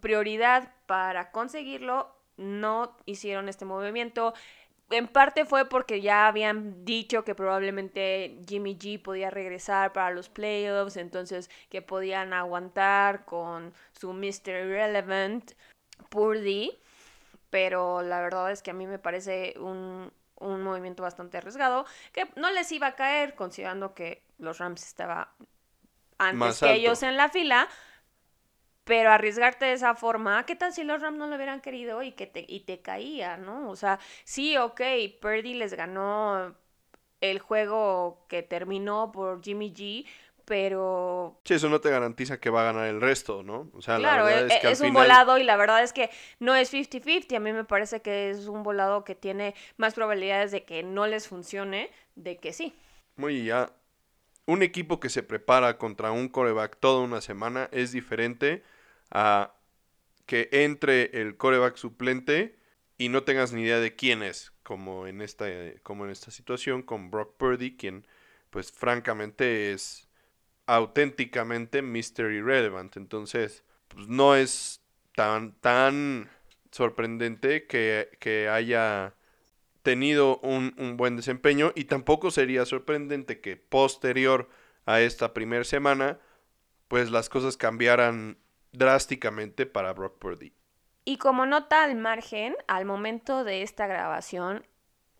prioridad 0.00 0.72
para 0.86 1.30
conseguirlo, 1.30 2.08
no 2.36 2.96
hicieron 3.04 3.48
este 3.48 3.64
movimiento. 3.64 4.34
En 4.90 5.08
parte 5.08 5.44
fue 5.44 5.68
porque 5.68 6.00
ya 6.00 6.26
habían 6.26 6.84
dicho 6.84 7.24
que 7.24 7.34
probablemente 7.34 8.38
Jimmy 8.46 8.76
G 8.76 9.00
podía 9.00 9.30
regresar 9.30 9.92
para 9.92 10.10
los 10.10 10.28
playoffs, 10.28 10.96
entonces 10.96 11.50
que 11.68 11.82
podían 11.82 12.32
aguantar 12.32 13.24
con 13.24 13.72
su 13.92 14.12
Mr. 14.12 14.64
Irrelevant 14.64 15.52
Purdy, 16.10 16.78
pero 17.54 18.02
la 18.02 18.20
verdad 18.20 18.50
es 18.50 18.62
que 18.62 18.72
a 18.72 18.74
mí 18.74 18.84
me 18.84 18.98
parece 18.98 19.54
un, 19.60 20.12
un 20.40 20.62
movimiento 20.62 21.04
bastante 21.04 21.38
arriesgado, 21.38 21.86
que 22.12 22.26
no 22.34 22.50
les 22.50 22.72
iba 22.72 22.88
a 22.88 22.96
caer 22.96 23.36
considerando 23.36 23.94
que 23.94 24.24
los 24.38 24.58
Rams 24.58 24.84
estaba 24.84 25.32
antes 26.18 26.58
que 26.58 26.72
ellos 26.72 27.04
en 27.04 27.16
la 27.16 27.28
fila. 27.28 27.68
Pero 28.82 29.12
arriesgarte 29.12 29.66
de 29.66 29.74
esa 29.74 29.94
forma, 29.94 30.44
¿qué 30.46 30.56
tal 30.56 30.72
si 30.72 30.82
los 30.82 31.00
Rams 31.00 31.16
no 31.16 31.28
lo 31.28 31.36
hubieran 31.36 31.60
querido 31.60 32.02
y 32.02 32.10
que 32.10 32.26
te, 32.26 32.44
y 32.48 32.58
te 32.62 32.82
caía, 32.82 33.36
¿no? 33.36 33.70
O 33.70 33.76
sea, 33.76 34.00
sí, 34.24 34.56
ok, 34.56 34.80
Purdy 35.20 35.54
les 35.54 35.74
ganó 35.74 36.56
el 37.20 37.38
juego 37.38 38.26
que 38.28 38.42
terminó 38.42 39.12
por 39.12 39.44
Jimmy 39.44 39.72
G, 39.72 40.06
pero... 40.44 41.40
Sí, 41.44 41.54
eso 41.54 41.68
no 41.68 41.80
te 41.80 41.90
garantiza 41.90 42.38
que 42.38 42.50
va 42.50 42.62
a 42.62 42.72
ganar 42.72 42.86
el 42.86 43.00
resto, 43.00 43.42
¿no? 43.42 43.70
O 43.74 43.82
sea, 43.82 43.96
claro, 43.96 44.24
la 44.24 44.30
verdad 44.30 44.46
es, 44.46 44.52
e, 44.52 44.60
que 44.60 44.70
es 44.70 44.80
un 44.80 44.92
volado 44.92 45.38
y 45.38 45.44
la 45.44 45.56
verdad 45.56 45.82
es 45.82 45.92
que 45.92 46.10
no 46.38 46.54
es 46.54 46.72
50-50. 46.72 47.36
A 47.36 47.40
mí 47.40 47.52
me 47.52 47.64
parece 47.64 48.02
que 48.02 48.30
es 48.30 48.46
un 48.46 48.62
volado 48.62 49.04
que 49.04 49.14
tiene 49.14 49.54
más 49.76 49.94
probabilidades 49.94 50.52
de 50.52 50.64
que 50.64 50.82
no 50.82 51.06
les 51.06 51.28
funcione 51.28 51.90
de 52.14 52.38
que 52.38 52.52
sí. 52.52 52.74
Muy 53.16 53.44
ya 53.44 53.70
un 54.46 54.62
equipo 54.62 55.00
que 55.00 55.08
se 55.08 55.22
prepara 55.22 55.78
contra 55.78 56.12
un 56.12 56.28
coreback 56.28 56.78
toda 56.78 57.02
una 57.02 57.20
semana 57.20 57.68
es 57.72 57.92
diferente 57.92 58.62
a 59.10 59.54
que 60.26 60.48
entre 60.52 61.20
el 61.20 61.36
coreback 61.36 61.76
suplente 61.76 62.58
y 62.98 63.08
no 63.08 63.24
tengas 63.24 63.52
ni 63.52 63.62
idea 63.62 63.80
de 63.80 63.96
quién 63.96 64.22
es, 64.22 64.52
como 64.62 65.06
en 65.06 65.20
esta, 65.20 65.46
como 65.82 66.04
en 66.04 66.10
esta 66.10 66.30
situación 66.30 66.82
con 66.82 67.10
Brock 67.10 67.36
Purdy, 67.36 67.76
quien 67.76 68.06
pues 68.50 68.70
francamente 68.70 69.72
es 69.72 70.08
auténticamente 70.66 71.82
Mr. 71.82 72.32
Irrelevant. 72.32 72.96
Entonces, 72.96 73.64
pues 73.88 74.08
no 74.08 74.34
es 74.34 74.82
tan, 75.14 75.52
tan 75.60 76.30
sorprendente 76.70 77.66
que, 77.66 78.10
que 78.20 78.48
haya 78.48 79.14
tenido 79.84 80.38
un, 80.38 80.96
buen 80.96 81.14
desempeño 81.14 81.70
y 81.76 81.84
tampoco 81.84 82.30
sería 82.30 82.64
sorprendente 82.64 83.40
que 83.40 83.56
posterior 83.56 84.48
a 84.86 85.00
esta 85.00 85.34
primera 85.34 85.62
semana 85.62 86.18
pues 86.88 87.10
las 87.10 87.28
cosas 87.28 87.58
cambiaran 87.58 88.38
drásticamente 88.72 89.66
para 89.66 89.92
Brock 89.92 90.18
Purdy. 90.18 90.54
Y 91.04 91.18
como 91.18 91.44
nota 91.44 91.84
al 91.84 91.96
margen, 91.96 92.56
al 92.66 92.86
momento 92.86 93.44
de 93.44 93.62
esta 93.62 93.86
grabación, 93.86 94.66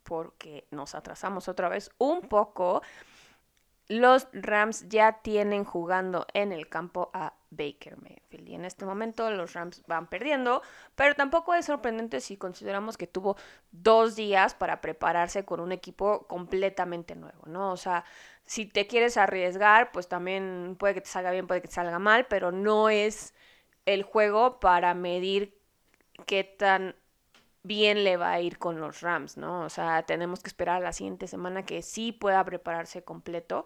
porque 0.01 0.67
nos 0.71 0.95
atrasamos 0.95 1.47
otra 1.47 1.69
vez 1.69 1.91
un 1.99 2.21
poco, 2.21 2.81
los 3.87 4.27
Rams 4.33 4.87
ya 4.89 5.21
tienen 5.21 5.63
jugando 5.63 6.25
en 6.33 6.51
el 6.51 6.67
campo 6.67 7.11
a 7.13 7.33
Baker 7.51 7.97
Mayfield. 8.01 8.49
Y 8.49 8.55
en 8.55 8.65
este 8.65 8.85
momento 8.85 9.29
los 9.29 9.53
Rams 9.53 9.83
van 9.87 10.07
perdiendo, 10.07 10.61
pero 10.95 11.15
tampoco 11.15 11.53
es 11.53 11.65
sorprendente 11.65 12.19
si 12.19 12.37
consideramos 12.37 12.97
que 12.97 13.07
tuvo 13.07 13.37
dos 13.71 14.15
días 14.15 14.55
para 14.55 14.81
prepararse 14.81 15.45
con 15.45 15.59
un 15.59 15.71
equipo 15.71 16.25
completamente 16.27 17.15
nuevo, 17.15 17.43
¿no? 17.45 17.71
O 17.71 17.77
sea, 17.77 18.05
si 18.45 18.65
te 18.65 18.87
quieres 18.87 19.17
arriesgar, 19.17 19.91
pues 19.91 20.07
también 20.07 20.75
puede 20.79 20.95
que 20.95 21.01
te 21.01 21.09
salga 21.09 21.31
bien, 21.31 21.47
puede 21.47 21.61
que 21.61 21.67
te 21.67 21.75
salga 21.75 21.99
mal, 21.99 22.25
pero 22.27 22.51
no 22.51 22.89
es 22.89 23.33
el 23.85 24.03
juego 24.03 24.59
para 24.59 24.93
medir 24.93 25.57
qué 26.25 26.43
tan 26.43 26.95
bien 27.65 28.03
le 28.03 28.15
va 28.15 28.31
a 28.31 28.41
ir 28.41 28.59
con 28.59 28.79
los 28.79 29.01
Rams, 29.01 29.37
¿no? 29.37 29.61
O 29.61 29.69
sea, 29.69 30.03
tenemos 30.03 30.41
que 30.41 30.49
esperar 30.49 30.77
a 30.77 30.85
la 30.85 30.93
siguiente 30.93 31.27
semana 31.27 31.65
que 31.65 31.81
sí 31.81 32.11
pueda 32.11 32.43
prepararse 32.45 33.03
completo 33.03 33.65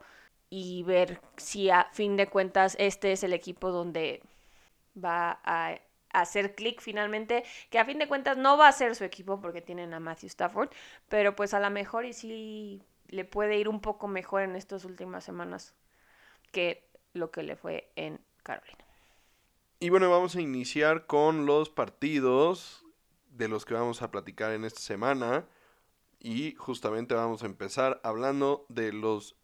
y 0.50 0.84
ver 0.84 1.22
si 1.36 1.70
a 1.70 1.90
fin 1.92 2.16
de 2.16 2.28
cuentas 2.28 2.78
este 2.80 3.12
es 3.12 3.24
el 3.24 3.34
equipo 3.34 3.72
donde 3.72 4.24
va 4.96 5.40
a 5.44 5.76
hacer 6.12 6.56
clic 6.56 6.82
finalmente, 6.82 7.44
que 7.70 7.78
a 7.78 7.86
fin 7.86 8.00
de 8.00 8.08
cuentas 8.08 8.38
no 8.38 8.58
va 8.58 8.70
a 8.70 8.72
ser 8.72 8.96
su 8.96 9.04
equipo 9.04 9.42
porque 9.42 9.62
tienen 9.62 9.94
a 9.94 10.00
Matthew 10.00 10.28
Stafford, 10.28 10.70
pero 11.10 11.36
pues 11.36 11.54
a 11.54 11.60
lo 11.60 11.70
mejor 11.70 12.06
y 12.06 12.14
sí 12.14 12.82
le 13.10 13.26
puede 13.26 13.58
ir 13.58 13.68
un 13.68 13.82
poco 13.82 14.08
mejor 14.08 14.44
en 14.44 14.56
estas 14.56 14.86
últimas 14.86 15.26
semanas 15.26 15.76
que 16.52 16.88
lo 17.14 17.32
que 17.32 17.44
le 17.44 17.58
fue 17.58 17.92
en 17.98 18.22
Carolina. 18.44 18.86
Y 19.82 19.90
bueno, 19.90 20.10
vamos 20.10 20.36
a 20.36 20.42
iniciar 20.42 21.06
con 21.06 21.46
los 21.46 21.70
partidos 21.70 22.86
de 23.30 23.48
los 23.48 23.66
que 23.66 23.74
vamos 23.74 24.02
a 24.02 24.12
platicar 24.12 24.52
en 24.52 24.66
esta 24.66 24.82
semana. 24.82 25.46
Y 26.20 26.56
justamente 26.56 27.16
vamos 27.16 27.44
a 27.44 27.46
empezar 27.46 28.02
hablando 28.04 28.66
de 28.70 28.92
los 28.92 29.36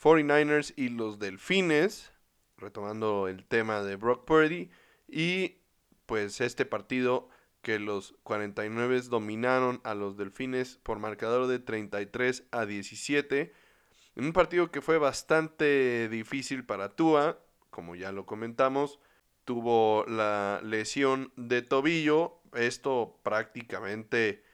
49ers 0.00 0.72
y 0.76 0.88
los 0.88 1.18
Delfines, 1.18 2.12
retomando 2.56 3.28
el 3.28 3.44
tema 3.44 3.82
de 3.82 3.96
Brock 3.96 4.24
Purdy. 4.24 4.70
Y 5.06 5.58
pues 6.06 6.40
este 6.40 6.64
partido 6.64 7.28
que 7.62 7.78
los 7.78 8.14
49 8.22 9.02
dominaron 9.02 9.80
a 9.84 9.94
los 9.94 10.16
Delfines 10.16 10.78
por 10.82 10.98
marcador 10.98 11.46
de 11.46 11.58
33 11.58 12.44
a 12.50 12.64
17. 12.64 13.52
En 14.16 14.24
un 14.24 14.32
partido 14.32 14.70
que 14.70 14.80
fue 14.80 14.98
bastante 14.98 16.08
difícil 16.08 16.64
para 16.64 16.96
Tua, 16.96 17.38
como 17.70 17.94
ya 17.94 18.12
lo 18.12 18.26
comentamos. 18.26 18.98
Tuvo 19.50 20.04
la 20.06 20.60
lesión 20.62 21.32
de 21.34 21.60
tobillo. 21.60 22.40
Esto 22.54 23.18
prácticamente 23.24 24.44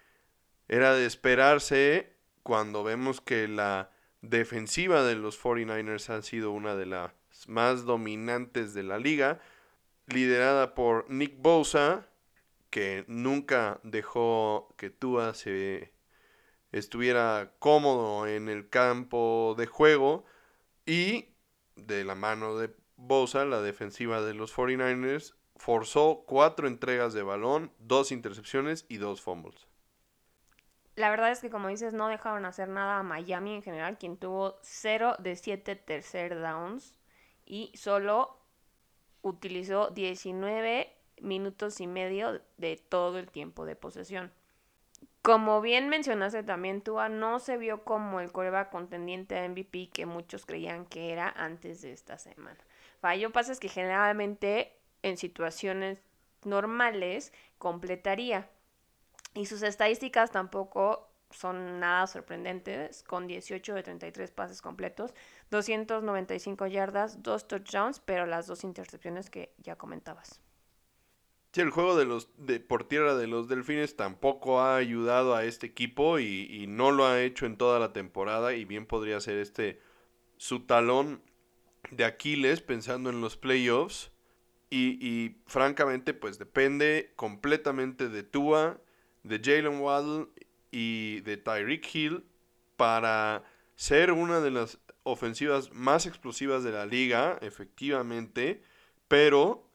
era 0.68 0.94
de 0.94 1.04
esperarse 1.04 2.14
cuando 2.42 2.82
vemos 2.82 3.20
que 3.20 3.46
la 3.46 3.90
defensiva 4.22 5.02
de 5.02 5.14
los 5.14 5.38
49ers 5.38 6.08
ha 6.08 6.22
sido 6.22 6.50
una 6.50 6.76
de 6.76 6.86
las 6.86 7.12
más 7.46 7.84
dominantes 7.84 8.72
de 8.72 8.84
la 8.84 8.98
liga, 8.98 9.38
liderada 10.06 10.74
por 10.74 11.10
Nick 11.10 11.42
Bosa, 11.42 12.08
que 12.70 13.04
nunca 13.06 13.80
dejó 13.82 14.74
que 14.78 14.88
Tua 14.88 15.34
se 15.34 15.92
estuviera 16.72 17.52
cómodo 17.58 18.26
en 18.26 18.48
el 18.48 18.70
campo 18.70 19.54
de 19.58 19.66
juego 19.66 20.24
y 20.86 21.34
de 21.74 22.02
la 22.02 22.14
mano 22.14 22.56
de 22.56 22.70
Bosa, 22.96 23.44
la 23.44 23.60
defensiva 23.60 24.22
de 24.22 24.34
los 24.34 24.54
49ers, 24.54 25.34
forzó 25.56 26.24
cuatro 26.26 26.66
entregas 26.66 27.12
de 27.14 27.22
balón, 27.22 27.72
dos 27.78 28.12
intercepciones 28.12 28.86
y 28.88 28.96
dos 28.98 29.20
fumbles. 29.20 29.66
La 30.96 31.10
verdad 31.10 31.30
es 31.30 31.40
que, 31.40 31.50
como 31.50 31.68
dices, 31.68 31.92
no 31.92 32.08
dejaron 32.08 32.46
hacer 32.46 32.68
nada 32.68 32.98
a 32.98 33.02
Miami 33.02 33.54
en 33.54 33.62
general, 33.62 33.98
quien 33.98 34.16
tuvo 34.16 34.58
0 34.62 35.16
de 35.18 35.36
7 35.36 35.76
tercer 35.76 36.40
downs 36.40 36.94
y 37.44 37.70
solo 37.74 38.38
utilizó 39.20 39.90
19 39.90 40.90
minutos 41.20 41.80
y 41.80 41.86
medio 41.86 42.40
de 42.56 42.76
todo 42.76 43.18
el 43.18 43.30
tiempo 43.30 43.66
de 43.66 43.76
posesión. 43.76 44.32
Como 45.20 45.60
bien 45.60 45.88
mencionaste 45.88 46.44
también, 46.44 46.82
Tua 46.82 47.08
no 47.08 47.40
se 47.40 47.56
vio 47.56 47.82
como 47.84 48.20
el 48.20 48.32
coreback 48.32 48.70
contendiente 48.70 49.36
a 49.36 49.48
MVP 49.48 49.90
que 49.92 50.06
muchos 50.06 50.46
creían 50.46 50.86
que 50.86 51.12
era 51.12 51.28
antes 51.28 51.82
de 51.82 51.92
esta 51.92 52.16
semana. 52.16 52.58
Fallo 53.00 53.32
pasa 53.32 53.52
es 53.52 53.60
que 53.60 53.68
generalmente 53.68 54.76
en 55.02 55.16
situaciones 55.16 56.02
normales 56.44 57.32
completaría. 57.58 58.48
Y 59.34 59.46
sus 59.46 59.62
estadísticas 59.62 60.30
tampoco 60.30 61.10
son 61.30 61.80
nada 61.80 62.06
sorprendentes, 62.06 63.02
con 63.02 63.26
18 63.26 63.74
de 63.74 63.82
33 63.82 64.30
pases 64.30 64.62
completos, 64.62 65.12
295 65.50 66.66
yardas, 66.66 67.22
dos 67.22 67.48
touchdowns, 67.48 68.00
pero 68.00 68.26
las 68.26 68.46
dos 68.46 68.64
intercepciones 68.64 69.28
que 69.28 69.52
ya 69.58 69.76
comentabas. 69.76 70.40
Sí, 71.52 71.62
el 71.62 71.70
juego 71.70 71.96
de 71.96 72.04
los 72.04 72.28
de 72.36 72.60
por 72.60 72.86
tierra 72.86 73.14
de 73.14 73.26
los 73.26 73.48
Delfines 73.48 73.96
tampoco 73.96 74.60
ha 74.60 74.76
ayudado 74.76 75.34
a 75.34 75.44
este 75.44 75.66
equipo 75.66 76.18
y, 76.18 76.46
y 76.50 76.66
no 76.66 76.90
lo 76.90 77.06
ha 77.06 77.22
hecho 77.22 77.46
en 77.46 77.56
toda 77.56 77.78
la 77.78 77.92
temporada 77.92 78.54
y 78.54 78.64
bien 78.64 78.86
podría 78.86 79.20
ser 79.20 79.38
este 79.38 79.80
su 80.36 80.66
talón 80.66 81.22
de 81.90 82.04
Aquiles 82.04 82.60
pensando 82.60 83.10
en 83.10 83.20
los 83.20 83.36
playoffs. 83.36 84.10
Y, 84.68 84.98
y, 85.00 85.40
francamente, 85.46 86.12
pues 86.12 86.38
depende 86.38 87.12
completamente 87.14 88.08
de 88.08 88.24
Tua, 88.24 88.80
de 89.22 89.38
Jalen 89.38 89.80
Waddle 89.80 90.26
y 90.72 91.20
de 91.20 91.36
Tyreek 91.36 91.94
Hill 91.94 92.24
para 92.76 93.44
ser 93.76 94.10
una 94.12 94.40
de 94.40 94.50
las 94.50 94.78
ofensivas 95.04 95.72
más 95.72 96.06
explosivas 96.06 96.64
de 96.64 96.72
la 96.72 96.84
liga, 96.84 97.38
efectivamente, 97.42 98.62
pero 99.06 99.70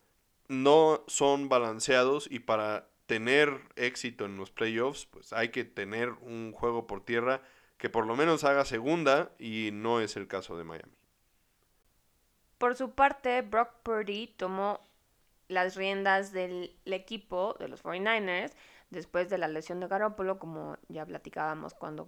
no 0.49 1.05
son 1.07 1.47
balanceados 1.47 2.27
y 2.29 2.39
para 2.39 2.89
tener 3.05 3.61
éxito 3.77 4.25
en 4.25 4.37
los 4.37 4.51
playoffs, 4.51 5.05
pues 5.05 5.31
hay 5.33 5.49
que 5.49 5.63
tener 5.63 6.09
un 6.21 6.51
juego 6.51 6.87
por 6.87 7.03
tierra 7.03 7.41
que 7.77 7.89
por 7.89 8.05
lo 8.05 8.15
menos 8.15 8.43
haga 8.43 8.65
segunda 8.65 9.33
y 9.39 9.69
no 9.71 10.01
es 10.01 10.17
el 10.17 10.27
caso 10.27 10.57
de 10.57 10.65
Miami. 10.65 11.00
Por 12.61 12.75
su 12.75 12.91
parte, 12.91 13.41
Brock 13.41 13.71
Purdy 13.81 14.27
tomó 14.37 14.81
las 15.47 15.75
riendas 15.75 16.31
del 16.31 16.75
equipo 16.85 17.55
de 17.59 17.67
los 17.67 17.83
49ers 17.83 18.51
después 18.91 19.31
de 19.31 19.39
la 19.39 19.47
lesión 19.47 19.79
de 19.79 19.87
Garoppolo, 19.87 20.37
como 20.37 20.77
ya 20.87 21.03
platicábamos 21.03 21.73
cuando 21.73 22.07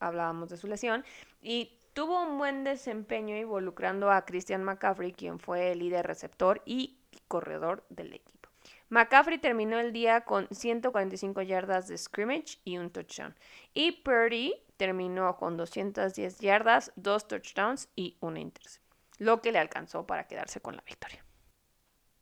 hablábamos 0.00 0.48
de 0.48 0.56
su 0.56 0.66
lesión, 0.66 1.04
y 1.42 1.78
tuvo 1.92 2.22
un 2.22 2.38
buen 2.38 2.64
desempeño 2.64 3.36
involucrando 3.36 4.10
a 4.10 4.24
Christian 4.24 4.64
McCaffrey, 4.64 5.12
quien 5.12 5.38
fue 5.38 5.72
el 5.72 5.80
líder 5.80 6.06
receptor 6.06 6.62
y 6.64 6.96
corredor 7.28 7.84
del 7.90 8.14
equipo. 8.14 8.48
McCaffrey 8.88 9.36
terminó 9.36 9.78
el 9.78 9.92
día 9.92 10.22
con 10.22 10.48
145 10.50 11.42
yardas 11.42 11.88
de 11.88 11.98
scrimmage 11.98 12.60
y 12.64 12.78
un 12.78 12.88
touchdown. 12.88 13.34
Y 13.74 13.92
Purdy 13.92 14.54
terminó 14.78 15.36
con 15.36 15.58
210 15.58 16.38
yardas, 16.38 16.92
dos 16.96 17.28
touchdowns 17.28 17.90
y 17.94 18.16
una 18.20 18.40
intercepción 18.40 18.91
lo 19.18 19.40
que 19.40 19.52
le 19.52 19.58
alcanzó 19.58 20.06
para 20.06 20.26
quedarse 20.26 20.60
con 20.60 20.76
la 20.76 20.82
victoria. 20.82 21.24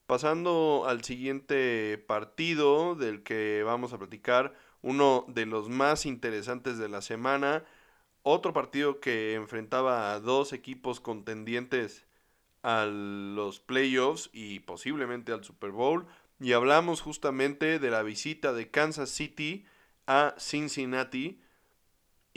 Pasando 0.06 0.84
al 0.88 1.04
siguiente 1.04 1.96
partido 1.98 2.96
del 2.96 3.22
que 3.22 3.62
vamos 3.64 3.92
a 3.92 3.98
platicar, 3.98 4.54
uno 4.82 5.24
de 5.28 5.46
los 5.46 5.68
más 5.68 6.06
interesantes 6.06 6.78
de 6.78 6.88
la 6.88 7.00
semana, 7.02 7.64
otro 8.22 8.52
partido 8.52 9.00
que 9.00 9.34
enfrentaba 9.34 10.12
a 10.12 10.20
dos 10.20 10.52
equipos 10.52 11.00
contendientes 11.00 12.06
a 12.62 12.86
los 12.86 13.60
playoffs 13.60 14.30
y 14.32 14.60
posiblemente 14.60 15.32
al 15.32 15.44
Super 15.44 15.70
Bowl, 15.70 16.06
y 16.40 16.52
hablamos 16.52 17.00
justamente 17.02 17.78
de 17.78 17.90
la 17.90 18.02
visita 18.02 18.52
de 18.52 18.70
Kansas 18.70 19.10
City 19.10 19.64
a 20.06 20.34
Cincinnati, 20.38 21.40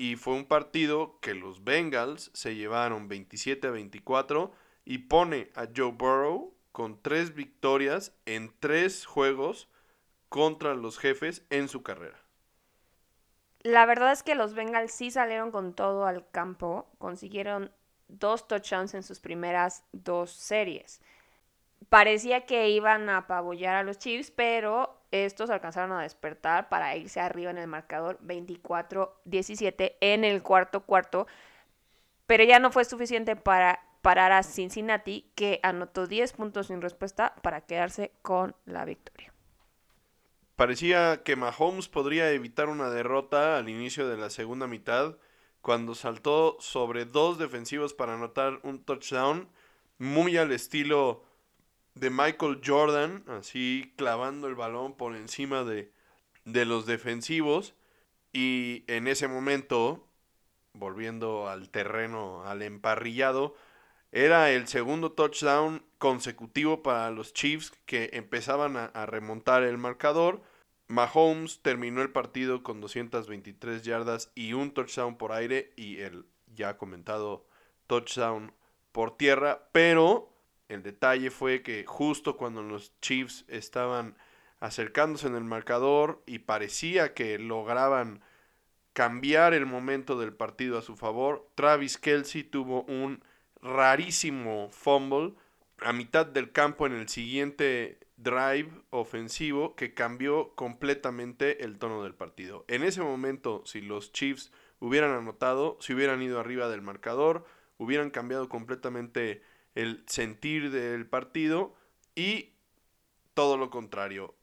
y 0.03 0.17
fue 0.17 0.33
un 0.33 0.43
partido 0.43 1.17
que 1.21 1.33
los 1.33 1.63
Bengals 1.63 2.29
se 2.33 2.55
llevaron 2.55 3.07
27 3.07 3.67
a 3.67 3.71
24 3.71 4.51
y 4.83 4.97
pone 4.97 5.49
a 5.55 5.67
Joe 5.73 5.93
Burrow 5.93 6.53
con 6.73 7.01
tres 7.01 7.33
victorias 7.33 8.11
en 8.25 8.53
tres 8.59 9.05
juegos 9.05 9.69
contra 10.27 10.73
los 10.73 10.99
jefes 10.99 11.45
en 11.49 11.69
su 11.69 11.83
carrera. 11.83 12.19
La 13.61 13.85
verdad 13.85 14.11
es 14.11 14.23
que 14.23 14.35
los 14.35 14.55
Bengals 14.55 14.91
sí 14.91 15.09
salieron 15.09 15.51
con 15.51 15.73
todo 15.73 16.05
al 16.05 16.29
campo, 16.31 16.89
consiguieron 16.97 17.71
dos 18.09 18.45
touchdowns 18.49 18.95
en 18.95 19.03
sus 19.03 19.21
primeras 19.21 19.85
dos 19.93 20.31
series. 20.31 20.99
Parecía 21.87 22.45
que 22.45 22.67
iban 22.71 23.09
a 23.09 23.19
apabullar 23.19 23.75
a 23.75 23.83
los 23.83 23.99
Chiefs, 23.99 24.31
pero 24.31 25.01
estos 25.13 25.49
alcanzaron 25.49 25.91
a 25.91 26.01
despertar 26.01 26.69
para 26.69 26.95
irse 26.95 27.19
arriba 27.19 27.51
en 27.51 27.59
el 27.59 27.67
marcador 27.67 28.19
24-17 28.21 29.95
en 30.01 30.23
el 30.23 30.41
cuarto 30.41 30.81
cuarto, 30.81 31.27
pero 32.25 32.43
ya 32.43 32.59
no 32.59 32.71
fue 32.71 32.83
suficiente 32.85 33.35
para 33.35 33.79
parar 34.01 34.31
a 34.31 34.43
Cincinnati, 34.43 35.31
que 35.35 35.59
anotó 35.63 36.07
10 36.07 36.33
puntos 36.33 36.67
sin 36.67 36.81
respuesta 36.81 37.35
para 37.41 37.61
quedarse 37.61 38.11
con 38.21 38.55
la 38.65 38.85
victoria. 38.85 39.33
Parecía 40.55 41.23
que 41.23 41.35
Mahomes 41.35 41.87
podría 41.87 42.31
evitar 42.31 42.69
una 42.69 42.89
derrota 42.89 43.57
al 43.57 43.69
inicio 43.69 44.07
de 44.07 44.17
la 44.17 44.29
segunda 44.29 44.67
mitad, 44.67 45.17
cuando 45.61 45.95
saltó 45.95 46.57
sobre 46.59 47.05
dos 47.05 47.37
defensivos 47.37 47.93
para 47.93 48.15
anotar 48.15 48.59
un 48.63 48.83
touchdown, 48.83 49.47
muy 49.97 50.37
al 50.37 50.51
estilo 50.51 51.23
de 51.95 52.09
Michael 52.09 52.61
Jordan, 52.63 53.23
así 53.27 53.93
clavando 53.97 54.47
el 54.47 54.55
balón 54.55 54.95
por 54.95 55.15
encima 55.15 55.63
de, 55.63 55.91
de 56.45 56.65
los 56.65 56.85
defensivos. 56.85 57.75
Y 58.31 58.83
en 58.87 59.07
ese 59.07 59.27
momento, 59.27 60.07
volviendo 60.73 61.47
al 61.49 61.69
terreno, 61.69 62.43
al 62.45 62.61
emparrillado, 62.61 63.55
era 64.11 64.51
el 64.51 64.67
segundo 64.67 65.11
touchdown 65.11 65.83
consecutivo 65.97 66.83
para 66.83 67.11
los 67.11 67.33
Chiefs 67.33 67.71
que 67.85 68.09
empezaban 68.13 68.77
a, 68.77 68.85
a, 68.85 69.05
remontar 69.05 69.63
el 69.63 69.77
marcador. 69.77 70.41
Mahomes 70.87 71.61
terminó 71.61 72.01
el 72.01 72.11
partido 72.11 72.61
con 72.61 72.81
223 72.81 73.83
yardas 73.83 74.31
y 74.35 74.53
un 74.53 74.71
touchdown 74.71 75.17
por 75.17 75.31
aire 75.31 75.73
y 75.75 75.99
el 75.99 76.25
ya 76.47 76.77
comentado 76.77 77.45
touchdown 77.87 78.53
por 78.91 79.17
tierra, 79.17 79.67
pero 79.71 80.32
el 80.73 80.83
detalle 80.83 81.31
fue 81.31 81.61
que 81.61 81.85
justo 81.85 82.37
cuando 82.37 82.63
los 82.63 82.93
Chiefs 83.01 83.45
estaban 83.47 84.15
acercándose 84.59 85.27
en 85.27 85.35
el 85.35 85.43
marcador 85.43 86.21
y 86.25 86.39
parecía 86.39 87.13
que 87.13 87.37
lograban 87.39 88.21
cambiar 88.93 89.53
el 89.53 89.65
momento 89.65 90.17
del 90.17 90.33
partido 90.33 90.77
a 90.77 90.81
su 90.81 90.95
favor, 90.95 91.49
Travis 91.55 91.97
Kelsey 91.97 92.43
tuvo 92.43 92.83
un 92.83 93.23
rarísimo 93.61 94.69
fumble 94.71 95.33
a 95.79 95.93
mitad 95.93 96.25
del 96.25 96.51
campo 96.51 96.85
en 96.85 96.93
el 96.93 97.09
siguiente 97.09 97.99
drive 98.17 98.69
ofensivo 98.91 99.75
que 99.75 99.93
cambió 99.93 100.53
completamente 100.55 101.63
el 101.63 101.77
tono 101.77 102.03
del 102.03 102.13
partido. 102.13 102.65
En 102.67 102.83
ese 102.83 103.01
momento, 103.01 103.63
si 103.65 103.81
los 103.81 104.11
Chiefs 104.13 104.51
hubieran 104.79 105.11
anotado, 105.11 105.77
si 105.81 105.93
hubieran 105.93 106.21
ido 106.21 106.39
arriba 106.39 106.69
del 106.69 106.81
marcador, 106.81 107.45
hubieran 107.77 108.11
cambiado 108.11 108.47
completamente 108.49 109.41
el 109.75 110.03
sentir 110.07 110.71
del 110.71 111.05
partido 111.07 111.75
y 112.15 112.53
todo 113.33 113.57
lo 113.57 113.69
contrario. 113.69 114.35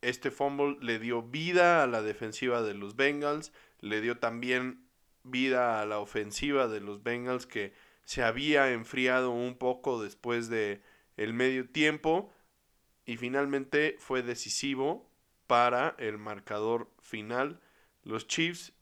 Este 0.00 0.30
fumble 0.30 0.78
le 0.80 0.98
dio 0.98 1.22
vida 1.22 1.82
a 1.82 1.86
la 1.86 2.02
defensiva 2.02 2.62
de 2.62 2.74
los 2.74 2.96
Bengals, 2.96 3.52
le 3.80 4.00
dio 4.00 4.18
también 4.18 4.86
vida 5.22 5.80
a 5.80 5.86
la 5.86 5.98
ofensiva 5.98 6.68
de 6.68 6.80
los 6.80 7.02
Bengals 7.02 7.46
que 7.46 7.74
se 8.04 8.22
había 8.22 8.72
enfriado 8.72 9.30
un 9.30 9.56
poco 9.56 10.02
después 10.02 10.48
de 10.48 10.82
el 11.16 11.34
medio 11.34 11.68
tiempo 11.68 12.32
y 13.04 13.16
finalmente 13.16 13.96
fue 13.98 14.22
decisivo 14.22 15.10
para 15.46 15.94
el 15.98 16.16
marcador 16.16 16.90
final. 17.02 17.60
Los 18.02 18.26
Chiefs 18.26 18.72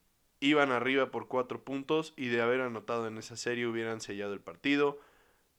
iban 0.41 0.71
arriba 0.71 1.11
por 1.11 1.27
cuatro 1.29 1.65
puntos 1.65 2.15
y 2.17 2.29
de 2.29 2.41
haber 2.41 2.61
anotado 2.61 3.09
en 3.09 3.19
esa 3.19 3.37
serie 3.37 3.67
hubieran 3.67 4.01
sellado 4.01 4.35
el 4.35 4.41
partido. 4.41 5.01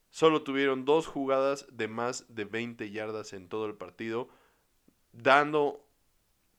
Solo 0.10 0.44
tuvieron 0.44 0.86
dos 0.86 1.08
jugadas 1.08 1.68
de 1.72 1.88
más 1.88 2.26
de 2.30 2.46
20 2.46 2.90
yardas 2.92 3.34
en 3.34 3.48
todo 3.48 3.66
el 3.66 3.76
partido, 3.76 4.30
dando 5.12 5.86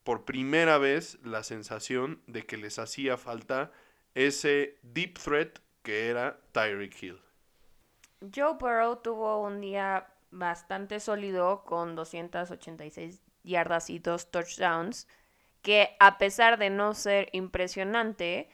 por 0.05 0.25
primera 0.25 0.79
vez 0.79 1.19
la 1.25 1.43
sensación 1.43 2.23
de 2.27 2.47
que 2.47 2.57
les 2.57 2.79
hacía 2.79 3.17
falta 3.17 3.73
ese 4.15 4.79
deep 4.83 5.19
threat 5.19 5.59
que 5.83 6.09
era 6.09 6.41
Tyreek 6.53 7.03
Hill. 7.03 7.21
Joe 8.35 8.55
Burrow 8.59 8.97
tuvo 8.97 9.43
un 9.43 9.61
día 9.61 10.07
bastante 10.31 11.01
sólido 11.01 11.65
con 11.65 11.97
286 11.97 13.21
yardas 13.43 13.91
y 13.91 13.99
dos 13.99 14.31
touchdowns, 14.31 15.09
que 15.63 15.97
a 15.99 16.19
pesar 16.19 16.59
de 16.59 16.71
no 16.71 16.95
ser 16.95 17.29
impresionante, 17.33 18.49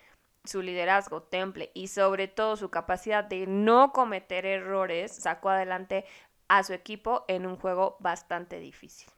su 0.47 0.63
liderazgo, 0.63 1.23
temple 1.23 1.71
y 1.75 1.89
sobre 1.89 2.29
todo 2.29 2.57
su 2.57 2.71
capacidad 2.71 3.25
de 3.25 3.47
no 3.47 3.93
cometer 3.93 4.47
errores 4.47 5.13
sacó 5.13 5.51
adelante 5.51 6.05
a 6.49 6.63
su 6.63 6.73
equipo 6.73 7.25
en 7.29 7.47
un 7.47 7.57
juego 7.57 7.97
bastante 8.01 8.61
difícil. 8.61 9.09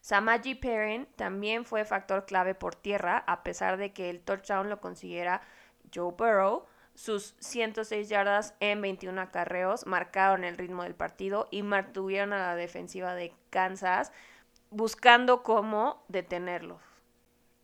Samaji 0.00 0.54
Perrin 0.54 1.06
también 1.16 1.64
fue 1.64 1.84
factor 1.84 2.24
clave 2.24 2.54
por 2.54 2.74
tierra, 2.74 3.24
a 3.26 3.42
pesar 3.42 3.76
de 3.76 3.92
que 3.92 4.10
el 4.10 4.20
touchdown 4.20 4.68
lo 4.68 4.80
consiguiera 4.80 5.42
Joe 5.94 6.12
Burrow. 6.16 6.66
Sus 6.94 7.36
106 7.40 8.08
yardas 8.08 8.54
en 8.60 8.80
21 8.80 9.20
acarreos 9.20 9.86
marcaron 9.86 10.44
el 10.44 10.56
ritmo 10.56 10.82
del 10.82 10.94
partido 10.94 11.46
y 11.50 11.62
mantuvieron 11.62 12.32
a 12.32 12.38
la 12.38 12.54
defensiva 12.56 13.14
de 13.14 13.32
Kansas 13.50 14.12
buscando 14.70 15.42
cómo 15.42 16.02
detenerlos. 16.08 16.87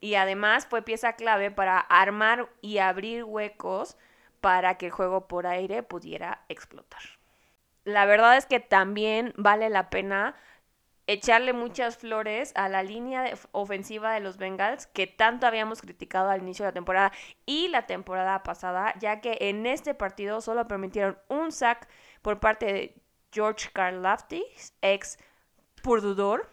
Y 0.04 0.16
además 0.16 0.66
fue 0.66 0.82
pieza 0.82 1.14
clave 1.14 1.50
para 1.50 1.78
armar 1.78 2.50
y 2.60 2.76
abrir 2.76 3.24
huecos 3.24 3.96
para 4.42 4.76
que 4.76 4.86
el 4.86 4.92
juego 4.92 5.26
por 5.26 5.46
aire 5.46 5.82
pudiera 5.82 6.44
explotar. 6.50 7.00
La 7.84 8.04
verdad 8.04 8.36
es 8.36 8.44
que 8.44 8.60
también 8.60 9.32
vale 9.38 9.70
la 9.70 9.88
pena 9.88 10.36
echarle 11.06 11.54
muchas 11.54 11.96
flores 11.96 12.52
a 12.54 12.68
la 12.68 12.82
línea 12.82 13.32
ofensiva 13.52 14.12
de 14.12 14.20
los 14.20 14.36
Bengals 14.36 14.86
que 14.88 15.06
tanto 15.06 15.46
habíamos 15.46 15.80
criticado 15.80 16.28
al 16.28 16.42
inicio 16.42 16.66
de 16.66 16.72
la 16.72 16.74
temporada 16.74 17.12
y 17.46 17.68
la 17.68 17.86
temporada 17.86 18.42
pasada, 18.42 18.92
ya 19.00 19.22
que 19.22 19.38
en 19.40 19.64
este 19.64 19.94
partido 19.94 20.42
solo 20.42 20.68
permitieron 20.68 21.16
un 21.28 21.50
sack 21.50 21.88
por 22.20 22.40
parte 22.40 22.66
de 22.66 22.94
George 23.32 23.70
Karlaftis, 23.72 24.74
ex 24.82 25.16
Purdudor, 25.82 26.46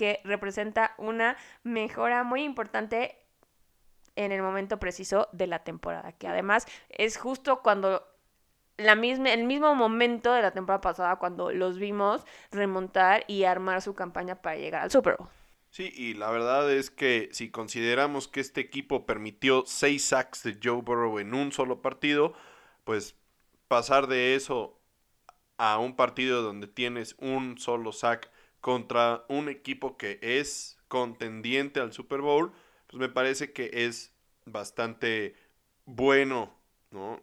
que 0.00 0.22
representa 0.24 0.94
una 0.96 1.36
mejora 1.62 2.24
muy 2.24 2.42
importante 2.42 3.18
en 4.16 4.32
el 4.32 4.40
momento 4.40 4.78
preciso 4.78 5.28
de 5.32 5.46
la 5.46 5.62
temporada, 5.62 6.12
que 6.12 6.26
además 6.26 6.66
es 6.88 7.18
justo 7.18 7.60
cuando 7.60 8.02
la 8.78 8.94
misma, 8.94 9.30
el 9.30 9.44
mismo 9.44 9.74
momento 9.74 10.32
de 10.32 10.40
la 10.40 10.52
temporada 10.52 10.80
pasada 10.80 11.16
cuando 11.16 11.52
los 11.52 11.76
vimos 11.76 12.24
remontar 12.50 13.24
y 13.26 13.44
armar 13.44 13.82
su 13.82 13.94
campaña 13.94 14.40
para 14.40 14.56
llegar 14.56 14.84
al 14.84 14.90
Super 14.90 15.16
Bowl. 15.18 15.28
Sí, 15.68 15.92
y 15.94 16.14
la 16.14 16.30
verdad 16.30 16.72
es 16.72 16.90
que 16.90 17.28
si 17.32 17.50
consideramos 17.50 18.26
que 18.26 18.40
este 18.40 18.62
equipo 18.62 19.04
permitió 19.04 19.64
seis 19.66 20.06
sacks 20.06 20.42
de 20.44 20.58
Joe 20.64 20.80
Burrow 20.80 21.18
en 21.18 21.34
un 21.34 21.52
solo 21.52 21.82
partido, 21.82 22.32
pues 22.84 23.16
pasar 23.68 24.06
de 24.06 24.34
eso 24.34 24.80
a 25.58 25.76
un 25.76 25.94
partido 25.94 26.40
donde 26.40 26.68
tienes 26.68 27.16
un 27.18 27.58
solo 27.58 27.92
sack 27.92 28.30
contra 28.60 29.24
un 29.28 29.48
equipo 29.48 29.96
que 29.96 30.18
es 30.22 30.78
contendiente 30.88 31.80
al 31.80 31.92
Super 31.92 32.20
Bowl, 32.20 32.52
pues 32.86 33.00
me 33.00 33.08
parece 33.08 33.52
que 33.52 33.70
es 33.72 34.12
bastante 34.44 35.34
bueno, 35.86 36.54
¿no? 36.90 37.22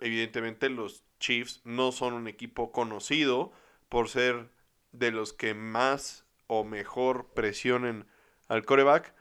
Evidentemente 0.00 0.68
los 0.68 1.02
Chiefs 1.18 1.62
no 1.64 1.92
son 1.92 2.14
un 2.14 2.28
equipo 2.28 2.72
conocido 2.72 3.52
por 3.88 4.08
ser 4.08 4.50
de 4.92 5.10
los 5.10 5.32
que 5.32 5.54
más 5.54 6.26
o 6.46 6.64
mejor 6.64 7.32
presionen 7.34 8.06
al 8.48 8.64
coreback, 8.64 9.14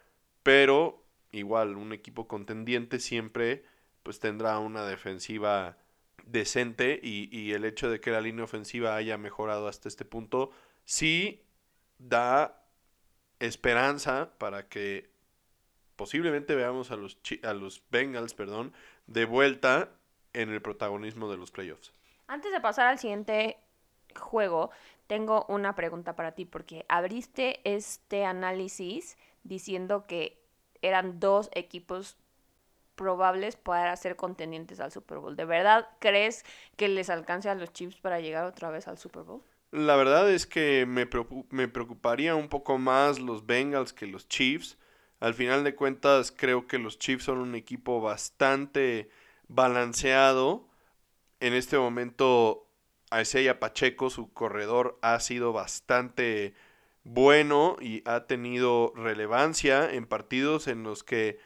pero 0.43 1.03
igual 1.31 1.77
un 1.77 1.93
equipo 1.93 2.27
contendiente 2.27 2.99
siempre 2.99 3.63
pues 4.03 4.19
tendrá 4.19 4.59
una 4.59 4.85
defensiva 4.85 5.77
decente 6.25 6.99
y, 7.01 7.29
y, 7.35 7.53
el 7.53 7.65
hecho 7.65 7.89
de 7.89 7.99
que 7.99 8.11
la 8.11 8.21
línea 8.21 8.43
ofensiva 8.43 8.95
haya 8.95 9.17
mejorado 9.17 9.67
hasta 9.67 9.87
este 9.87 10.05
punto 10.05 10.51
sí 10.85 11.44
da 11.97 12.61
esperanza 13.39 14.31
para 14.37 14.67
que 14.67 15.09
posiblemente 15.95 16.55
veamos 16.55 16.91
a 16.91 16.95
los, 16.95 17.17
a 17.43 17.53
los 17.53 17.83
Bengals 17.89 18.33
perdón, 18.33 18.73
de 19.07 19.25
vuelta 19.25 19.89
en 20.33 20.49
el 20.49 20.61
protagonismo 20.61 21.29
de 21.29 21.37
los 21.37 21.51
playoffs. 21.51 21.93
Antes 22.27 22.51
de 22.51 22.59
pasar 22.59 22.87
al 22.87 22.99
siguiente 22.99 23.57
juego, 24.19 24.71
tengo 25.07 25.45
una 25.47 25.75
pregunta 25.75 26.15
para 26.15 26.33
ti, 26.33 26.45
porque 26.45 26.85
abriste 26.89 27.61
este 27.63 28.25
análisis 28.25 29.17
diciendo 29.43 30.05
que 30.07 30.41
eran 30.81 31.19
dos 31.19 31.49
equipos 31.53 32.17
probables 32.95 33.55
para 33.55 33.95
ser 33.95 34.15
contendientes 34.15 34.79
al 34.79 34.91
Super 34.91 35.19
Bowl. 35.19 35.35
¿De 35.35 35.45
verdad 35.45 35.87
crees 35.99 36.43
que 36.77 36.87
les 36.87 37.09
alcance 37.09 37.49
a 37.49 37.55
los 37.55 37.73
Chiefs 37.73 37.97
para 37.97 38.19
llegar 38.19 38.45
otra 38.45 38.69
vez 38.69 38.87
al 38.87 38.97
Super 38.97 39.23
Bowl? 39.23 39.43
La 39.71 39.95
verdad 39.95 40.31
es 40.31 40.45
que 40.45 40.85
me, 40.85 41.05
preocuparía 41.05 42.35
un 42.35 42.49
poco 42.49 42.77
más 42.77 43.19
los 43.19 43.45
Bengals 43.45 43.93
que 43.93 44.07
los 44.07 44.27
Chiefs. 44.27 44.77
Al 45.19 45.33
final 45.33 45.63
de 45.63 45.75
cuentas, 45.75 46.31
creo 46.31 46.67
que 46.67 46.79
los 46.79 46.97
Chiefs 46.99 47.25
son 47.25 47.39
un 47.39 47.55
equipo 47.55 48.01
bastante 48.01 49.09
balanceado. 49.47 50.67
En 51.39 51.53
este 51.53 51.77
momento, 51.77 52.67
Isaiah 53.11 53.59
Pacheco, 53.59 54.09
su 54.09 54.31
corredor, 54.33 54.97
ha 55.01 55.19
sido 55.19 55.51
bastante 55.51 56.53
bueno 57.03 57.77
y 57.79 58.01
ha 58.05 58.27
tenido 58.27 58.93
relevancia 58.95 59.91
en 59.93 60.05
partidos 60.05 60.67
en 60.67 60.83
los 60.83 61.03
que 61.03 61.39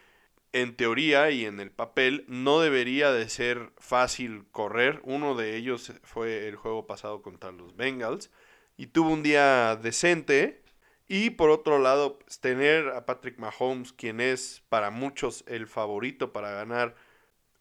en 0.54 0.76
teoría 0.76 1.32
y 1.32 1.46
en 1.46 1.60
el 1.60 1.72
papel 1.72 2.26
no 2.28 2.60
debería 2.60 3.12
de 3.12 3.30
ser 3.30 3.72
fácil 3.78 4.46
correr. 4.52 5.00
Uno 5.04 5.36
de 5.36 5.56
ellos 5.56 5.94
fue 6.04 6.48
el 6.48 6.56
juego 6.56 6.88
pasado 6.88 7.22
contra 7.22 7.52
los 7.52 7.76
Bengals 7.76 8.32
y 8.78 8.88
tuvo 8.88 9.12
un 9.12 9.24
día 9.24 9.76
decente. 9.76 10.64
Y 11.08 11.32
por 11.32 11.50
otro 11.50 11.80
lado, 11.80 12.20
pues, 12.20 12.40
tener 12.40 12.90
a 12.90 13.06
Patrick 13.06 13.38
Mahomes, 13.40 13.94
quien 13.94 14.22
es 14.22 14.64
para 14.70 14.92
muchos 14.92 15.44
el 15.48 15.68
favorito 15.68 16.32
para 16.34 16.52
ganar 16.52 16.96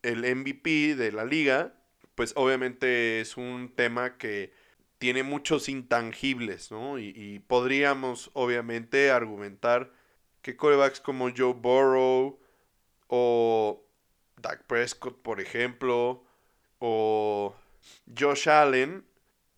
el 0.03 0.19
MVP 0.37 0.95
de 0.97 1.13
la 1.13 1.25
liga, 1.25 1.75
pues 2.15 2.33
obviamente 2.37 3.21
es 3.21 3.37
un 3.37 3.73
tema 3.75 4.19
que 4.19 4.53
tiene 4.99 5.23
muchos 5.23 5.69
intangibles, 5.69 6.71
¿no? 6.71 6.99
Y, 6.99 7.13
y 7.17 7.39
podríamos 7.41 8.31
obviamente 8.35 9.11
argumentar 9.11 9.93
que 10.43 10.57
corebacks 10.57 11.01
como 11.01 11.31
Joe 11.35 11.55
Burrow, 11.55 12.39
o 13.09 13.85
Dak 14.41 14.65
Prescott, 14.65 15.21
por 15.21 15.41
ejemplo, 15.41 16.25
o 16.79 17.55
Josh 18.17 18.49
Allen, 18.49 19.05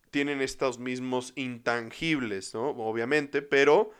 tienen 0.09 0.41
estos 0.41 0.79
mismos 0.79 1.33
intangibles, 1.35 2.53
¿no? 2.53 2.69
Obviamente, 2.71 3.41
pero 3.41 3.91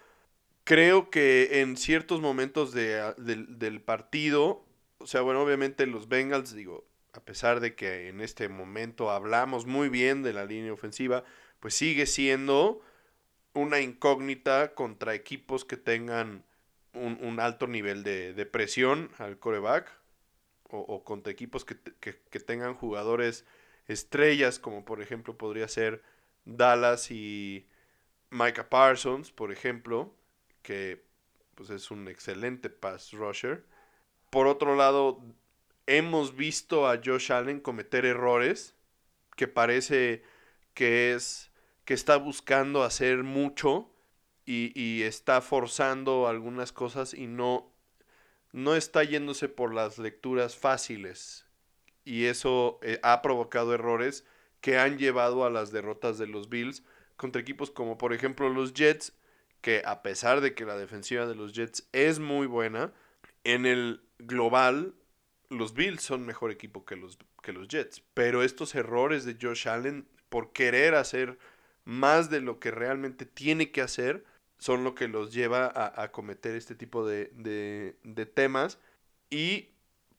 creo 0.64 1.10
que 1.10 1.62
en 1.62 1.78
ciertos 1.78 2.22
momentos 2.22 2.74
de, 2.74 3.14
del 3.18 3.82
partido, 3.82 4.66
o 4.98 5.08
sea, 5.08 5.22
bueno, 5.22 5.42
obviamente 5.42 5.86
los 5.88 6.08
Bengals, 6.08 6.54
digo, 6.54 6.86
a 7.14 7.22
pesar 7.22 7.60
de 7.60 7.76
que 7.76 8.10
en 8.10 8.22
este 8.22 8.50
momento 8.50 9.12
hablamos 9.12 9.66
muy 9.66 9.90
bien 9.90 10.24
de 10.24 10.34
la 10.34 10.46
línea 10.46 10.74
ofensiva, 10.74 11.24
pues 11.60 11.74
sigue 11.74 12.06
siendo 12.06 12.82
una 13.54 13.80
incógnita 13.82 14.74
contra 14.74 15.14
equipos 15.14 15.66
que 15.66 15.78
tengan 15.78 16.46
un, 16.94 17.40
alto 17.40 17.68
nivel 17.68 18.04
de, 18.04 18.46
presión 18.46 19.10
al 19.18 19.38
coreback 19.40 19.92
o, 20.70 21.04
contra 21.04 21.32
equipos 21.32 21.66
que, 21.66 21.76
tengan 22.40 22.74
jugadores 22.76 23.46
estrellas, 23.88 24.60
como 24.60 24.86
por 24.86 25.02
ejemplo 25.02 25.38
podría 25.38 25.68
ser 25.68 26.04
Dallas 26.46 27.12
y 27.12 27.68
Micah 28.30 28.70
Parsons, 28.70 29.32
por 29.32 29.52
ejemplo, 29.52 30.14
que 30.62 31.04
pues 31.56 31.70
es 31.70 31.92
un 31.92 32.08
excelente 32.08 32.70
pass 32.70 33.12
rusher. 33.12 33.66
Por 34.30 34.48
otro 34.48 34.76
lado, 34.76 35.22
hemos 35.88 36.36
visto 36.36 36.88
a 36.88 37.00
Josh 37.04 37.32
Allen 37.32 37.60
cometer 37.60 38.06
errores 38.06 38.76
que 39.36 39.48
parece 39.48 40.24
que 40.74 41.14
es 41.14 41.52
que 41.86 41.94
está 41.94 42.16
buscando 42.18 42.84
hacer 42.84 43.24
mucho 43.24 43.90
y, 44.46 45.04
está 45.04 45.42
forzando 45.42 46.28
algunas 46.28 46.72
cosas 46.72 47.14
y 47.14 47.28
no, 47.28 47.72
no 48.52 48.76
está 48.76 49.04
yéndose 49.04 49.50
por 49.50 49.74
las 49.74 49.98
lecturas 49.98 50.56
fáciles. 50.56 51.46
Y 52.04 52.26
eso 52.26 52.80
eh, 52.82 53.00
ha 53.04 53.22
provocado 53.22 53.74
errores 53.74 54.26
que 54.60 54.78
han 54.78 54.98
llevado 54.98 55.46
a 55.46 55.50
las 55.50 55.72
derrotas 55.72 56.18
de 56.18 56.28
los 56.28 56.50
Bills 56.50 56.84
contra 57.16 57.42
equipos 57.42 57.72
como 57.72 57.98
por 57.98 58.14
ejemplo 58.14 58.50
los 58.50 58.74
Jets, 58.74 59.14
que 59.62 59.84
a 59.86 60.02
pesar 60.02 60.42
de 60.42 60.56
que 60.56 60.66
la 60.66 60.76
defensiva 60.76 61.28
de 61.28 61.36
los 61.36 61.54
Jets 61.54 61.88
es 61.92 62.20
muy 62.20 62.48
buena, 62.48 62.92
en 63.44 63.66
el 63.66 64.02
global 64.18 64.96
los 65.50 65.74
Bills 65.74 66.02
son 66.02 66.26
mejor 66.26 66.52
equipo 66.52 66.86
que 66.86 66.96
los, 66.96 67.18
que 67.44 67.54
los 67.54 67.68
Jets. 67.68 68.02
Pero 68.14 68.42
estos 68.42 68.74
errores 68.74 69.26
de 69.26 69.38
Josh 69.40 69.68
Allen 69.68 70.08
por 70.30 70.54
querer 70.54 70.96
hacer 70.96 71.38
más 71.84 72.30
de 72.30 72.42
lo 72.42 72.60
que 72.60 72.72
realmente 72.72 73.26
tiene 73.26 73.72
que 73.72 73.82
hacer 73.82 74.24
son 74.62 74.84
lo 74.84 74.94
que 74.94 75.08
los 75.08 75.34
lleva 75.34 75.74
a, 75.76 76.12
cometer 76.12 76.56
este 76.56 76.76
tipo 76.76 77.04
de, 77.04 77.32
de, 77.34 78.26
temas. 78.28 78.78
Y 79.32 79.70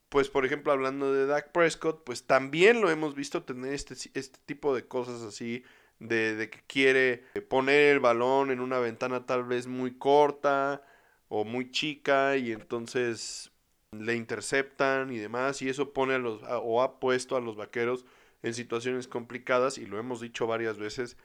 pues 0.08 0.28
por 0.28 0.44
ejemplo 0.44 0.72
hablando 0.72 1.12
de 1.12 1.26
Dak 1.26 1.52
Prescott, 1.52 2.02
pues 2.02 2.26
también 2.26 2.80
lo 2.80 2.90
hemos 2.90 3.14
visto 3.14 3.44
tener 3.44 3.72
este, 3.72 3.94
este 3.94 4.40
tipo 4.44 4.74
de 4.74 4.88
cosas 4.88 5.22
así, 5.22 5.62
de, 6.00 6.34
de, 6.34 6.50
que 6.50 6.60
quiere 6.66 7.22
poner 7.48 7.92
el 7.92 8.00
balón 8.00 8.50
en 8.50 8.58
una 8.58 8.80
ventana 8.80 9.26
tal 9.26 9.44
vez 9.44 9.68
muy 9.68 9.96
corta 9.96 10.82
o 11.28 11.44
muy 11.44 11.70
chica 11.70 12.36
y 12.36 12.50
entonces 12.50 13.52
le 13.92 14.16
interceptan 14.16 15.12
y 15.12 15.18
demás 15.18 15.62
y 15.62 15.68
eso 15.68 15.92
pone 15.92 16.14
a 16.14 16.18
los 16.18 16.42
o 16.42 16.82
ha 16.82 16.98
puesto 16.98 17.36
a 17.36 17.40
los 17.40 17.54
vaqueros 17.54 18.06
en 18.42 18.54
situaciones 18.54 19.06
complicadas 19.06 19.78
y 19.78 19.86
lo 19.86 20.00
hemos 20.00 20.20
dicho 20.20 20.48
varias 20.48 20.78
veces 20.78 21.16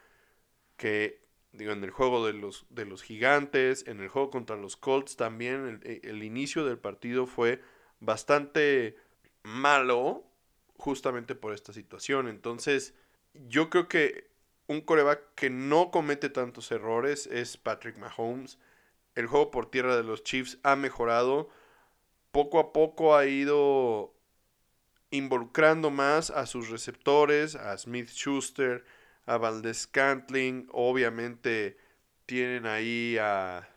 que 0.76 1.27
digo 1.52 1.72
en 1.72 1.82
el 1.82 1.90
juego 1.90 2.26
de 2.26 2.34
los 2.34 2.66
de 2.70 2.84
los 2.84 3.02
gigantes 3.02 3.84
en 3.86 4.00
el 4.00 4.08
juego 4.08 4.30
contra 4.30 4.56
los 4.56 4.76
Colts 4.76 5.16
también 5.16 5.80
el, 5.84 6.00
el 6.02 6.22
inicio 6.22 6.64
del 6.64 6.78
partido 6.78 7.26
fue 7.26 7.60
bastante 8.00 8.96
malo 9.42 10.28
justamente 10.78 11.34
por 11.34 11.52
esta 11.52 11.72
situación. 11.72 12.28
Entonces 12.28 12.94
yo 13.34 13.68
creo 13.68 13.88
que 13.88 14.30
un 14.66 14.80
coreback 14.80 15.34
que 15.34 15.50
no 15.50 15.90
comete 15.90 16.30
tantos 16.30 16.70
errores 16.72 17.26
es 17.26 17.56
Patrick 17.56 17.98
Mahomes. 17.98 18.58
El 19.14 19.26
juego 19.26 19.50
por 19.50 19.70
tierra 19.70 19.96
de 19.96 20.04
los 20.04 20.22
Chiefs 20.22 20.58
ha 20.62 20.76
mejorado. 20.76 21.48
Poco 22.30 22.60
a 22.60 22.72
poco 22.72 23.16
ha 23.16 23.26
ido 23.26 24.14
involucrando 25.10 25.90
más 25.90 26.30
a 26.30 26.46
sus 26.46 26.68
receptores, 26.68 27.54
a 27.56 27.76
Smith 27.78 28.10
Schuster, 28.10 28.84
a 29.28 29.36
Valdez 29.36 29.86
Cantling, 29.86 30.68
obviamente 30.72 31.76
tienen 32.24 32.66
ahí 32.66 33.18
a 33.20 33.68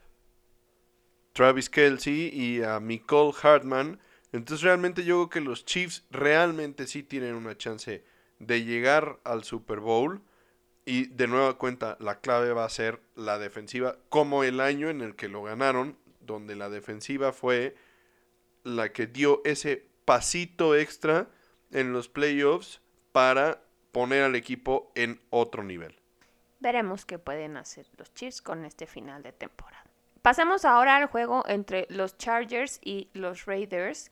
Travis 1.34 1.70
Kelsey 1.70 2.30
y 2.34 2.64
a 2.64 2.80
Nicole 2.80 3.34
Hartman. 3.42 4.00
Entonces 4.32 4.64
realmente 4.64 5.04
yo 5.04 5.18
creo 5.18 5.30
que 5.30 5.50
los 5.50 5.66
Chiefs 5.66 6.06
realmente 6.10 6.88
sí 6.88 7.04
tienen 7.04 7.36
una 7.36 7.58
chance 7.58 8.06
de 8.40 8.64
llegar 8.64 9.20
al 9.26 9.44
Super 9.44 9.82
Bowl. 9.82 10.22
Y 10.86 11.08
de 11.08 11.28
nueva 11.28 11.58
cuenta, 11.58 11.98
la 12.00 12.22
clave 12.22 12.54
va 12.54 12.66
a 12.66 12.70
ser 12.70 13.02
la 13.16 13.38
defensiva, 13.38 13.98
como 14.10 14.44
el 14.44 14.60
año 14.62 14.90
en 14.90 15.02
el 15.02 15.16
que 15.16 15.28
lo 15.28 15.44
ganaron, 15.44 15.98
donde 16.22 16.56
la 16.56 16.70
defensiva 16.70 17.34
fue 17.34 17.76
la 18.64 18.92
que 18.94 19.06
dio 19.06 19.42
ese 19.44 19.86
pasito 20.06 20.76
extra 20.76 21.30
en 21.72 21.94
los 21.94 22.08
playoffs 22.08 22.82
para 23.12 23.62
poner 23.92 24.24
al 24.24 24.36
equipo 24.36 24.92
en 24.96 25.20
otro 25.30 25.64
nivel. 25.64 25.96
Veremos 26.60 27.06
qué 27.06 27.20
pueden 27.20 27.58
hacer 27.58 27.88
los 27.98 28.14
Chiefs 28.14 28.42
con 28.42 28.66
este 28.66 28.86
final 28.86 29.24
de 29.24 29.32
temporada. 29.32 29.84
Pasemos 30.22 30.66
ahora 30.66 30.98
al 30.98 31.08
juego 31.08 31.44
entre 31.48 31.88
los 31.90 32.18
Chargers 32.18 32.80
y 32.84 33.10
los 33.14 33.46
Raiders, 33.46 34.12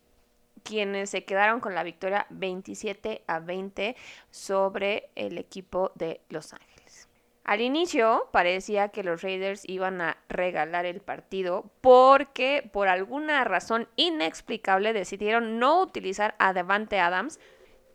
quienes 0.64 1.12
se 1.12 1.24
quedaron 1.24 1.60
con 1.60 1.76
la 1.76 1.84
victoria 1.84 2.26
27 2.32 3.24
a 3.28 3.40
20 3.40 3.96
sobre 4.32 5.10
el 5.16 5.38
equipo 5.38 5.92
de 5.94 6.22
Los 6.30 6.54
Ángeles. 6.54 7.08
Al 7.44 7.62
inicio 7.62 8.28
parecía 8.32 8.90
que 8.90 9.04
los 9.04 9.22
Raiders 9.22 9.68
iban 9.68 10.02
a 10.02 10.18
regalar 10.30 10.86
el 10.86 11.02
partido 11.02 11.66
porque 11.82 12.68
por 12.74 12.88
alguna 12.88 13.44
razón 13.44 13.88
inexplicable 13.96 14.94
decidieron 14.94 15.58
no 15.58 15.82
utilizar 15.82 16.36
a 16.38 16.54
Devante 16.54 17.00
Adams 17.00 17.40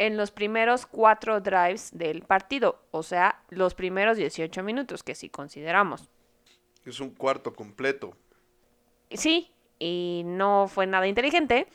en 0.06 0.16
los 0.16 0.30
primeros 0.30 0.86
cuatro 0.86 1.40
drives 1.40 1.90
del 1.96 2.22
partido, 2.22 2.82
o 2.90 3.02
sea, 3.02 3.42
los 3.48 3.74
primeros 3.74 4.16
18 4.16 4.62
minutos 4.62 5.02
que 5.02 5.14
si 5.14 5.30
consideramos. 5.30 6.10
Es 6.84 7.00
un 7.00 7.10
cuarto 7.10 7.54
completo. 7.54 8.16
Sí, 9.10 9.50
y 9.78 10.22
no 10.26 10.68
fue 10.68 10.86
nada 10.86 11.06
inteligente. 11.06 11.66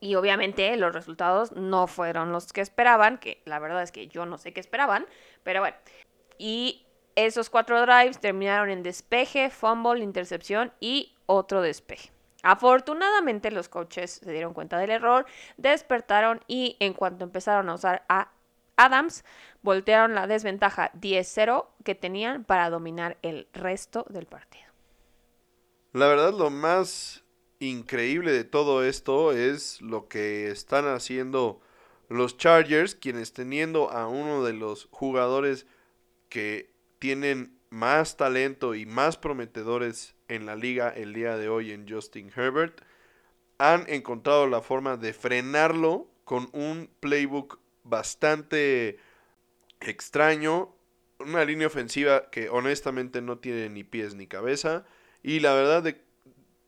Y 0.00 0.14
obviamente 0.14 0.74
los 0.76 0.94
resultados 0.94 1.52
no 1.52 1.86
fueron 1.86 2.32
los 2.32 2.52
que 2.52 2.62
esperaban, 2.62 3.18
que 3.18 3.42
la 3.44 3.58
verdad 3.58 3.82
es 3.82 3.92
que 3.92 4.08
yo 4.08 4.24
no 4.26 4.38
sé 4.38 4.52
qué 4.52 4.60
esperaban, 4.60 5.06
pero 5.42 5.60
bueno. 5.60 5.76
Y 6.38 6.86
esos 7.14 7.50
cuatro 7.50 7.80
drives 7.82 8.18
terminaron 8.18 8.70
en 8.70 8.82
despeje, 8.82 9.50
fumble, 9.50 10.02
intercepción 10.02 10.72
y 10.80 11.14
otro 11.26 11.60
despeje. 11.60 12.10
Afortunadamente 12.42 13.50
los 13.50 13.68
coaches 13.68 14.20
se 14.22 14.32
dieron 14.32 14.54
cuenta 14.54 14.78
del 14.78 14.90
error, 14.90 15.26
despertaron 15.56 16.40
y 16.46 16.76
en 16.80 16.94
cuanto 16.94 17.24
empezaron 17.24 17.68
a 17.68 17.74
usar 17.74 18.04
a 18.08 18.30
Adams, 18.76 19.24
voltearon 19.62 20.14
la 20.14 20.26
desventaja 20.26 20.90
10-0 20.94 21.66
que 21.84 21.94
tenían 21.94 22.44
para 22.44 22.70
dominar 22.70 23.18
el 23.20 23.46
resto 23.52 24.06
del 24.08 24.26
partido. 24.26 24.64
La 25.92 26.06
verdad 26.06 26.32
lo 26.32 26.50
más 26.50 27.24
increíble 27.58 28.32
de 28.32 28.44
todo 28.44 28.84
esto 28.84 29.32
es 29.32 29.82
lo 29.82 30.08
que 30.08 30.50
están 30.50 30.86
haciendo 30.86 31.60
los 32.08 32.38
Chargers, 32.38 32.94
quienes 32.94 33.32
teniendo 33.32 33.90
a 33.90 34.08
uno 34.08 34.42
de 34.44 34.54
los 34.54 34.88
jugadores 34.90 35.66
que 36.28 36.72
tienen 36.98 37.58
más 37.68 38.16
talento 38.16 38.74
y 38.74 38.86
más 38.86 39.16
prometedores 39.16 40.14
en 40.30 40.46
la 40.46 40.56
liga 40.56 40.88
el 40.88 41.12
día 41.12 41.36
de 41.36 41.48
hoy 41.48 41.72
en 41.72 41.86
Justin 41.88 42.32
Herbert, 42.34 42.80
han 43.58 43.84
encontrado 43.88 44.46
la 44.46 44.62
forma 44.62 44.96
de 44.96 45.12
frenarlo 45.12 46.08
con 46.24 46.48
un 46.52 46.88
playbook 47.00 47.58
bastante 47.84 48.98
extraño, 49.80 50.74
una 51.18 51.44
línea 51.44 51.66
ofensiva 51.66 52.30
que 52.30 52.48
honestamente 52.48 53.20
no 53.20 53.38
tiene 53.38 53.68
ni 53.68 53.84
pies 53.84 54.14
ni 54.14 54.26
cabeza 54.26 54.86
y 55.22 55.40
la 55.40 55.52
verdad 55.52 55.82
de 55.82 56.00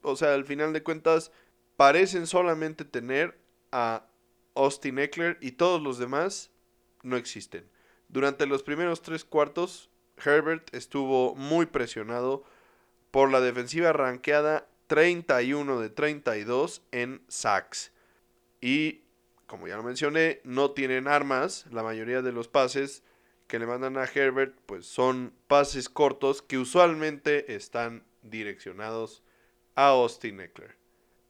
o 0.03 0.17
sea, 0.17 0.35
al 0.35 0.45
final 0.45 0.73
de 0.73 0.83
cuentas 0.83 1.31
parecen 1.77 2.27
solamente 2.27 2.85
tener 2.85 3.39
a 3.71 4.05
Austin 4.55 4.99
Eckler 4.99 5.39
y 5.41 5.53
todos 5.53 5.81
los 5.81 5.99
demás 5.99 6.51
no 7.03 7.17
existen. 7.17 7.65
Durante 8.09 8.47
los 8.47 8.63
primeros 8.63 9.01
tres 9.03 9.25
cuartos 9.25 9.89
Herbert 10.23 10.75
estuvo 10.75 11.35
muy 11.35 11.67
presionado 11.67 12.45
por 13.13 13.31
la 13.31 13.41
defensiva 13.41 13.93
ranqueada 13.93 14.67
31 14.89 15.79
de 15.79 15.91
32 15.91 16.83
en 16.91 17.23
sacks. 17.29 17.93
Y, 18.61 19.03
como 19.47 19.69
ya 19.69 19.77
lo 19.77 19.85
mencioné, 19.85 20.41
no 20.43 20.73
tienen 20.73 21.07
armas. 21.07 21.67
La 21.71 21.85
mayoría 21.85 22.23
de 22.23 22.33
los 22.33 22.49
pases 22.49 23.05
que 23.47 23.59
le 23.59 23.67
mandan 23.67 23.99
a 23.99 24.05
Herbert 24.05 24.57
pues 24.65 24.87
son 24.87 25.35
pases 25.47 25.91
cortos 25.91 26.41
que 26.41 26.57
usualmente 26.57 27.55
están 27.55 28.03
direccionados 28.23 29.23
a 29.75 29.89
Austin 29.89 30.41
Eckler. 30.41 30.77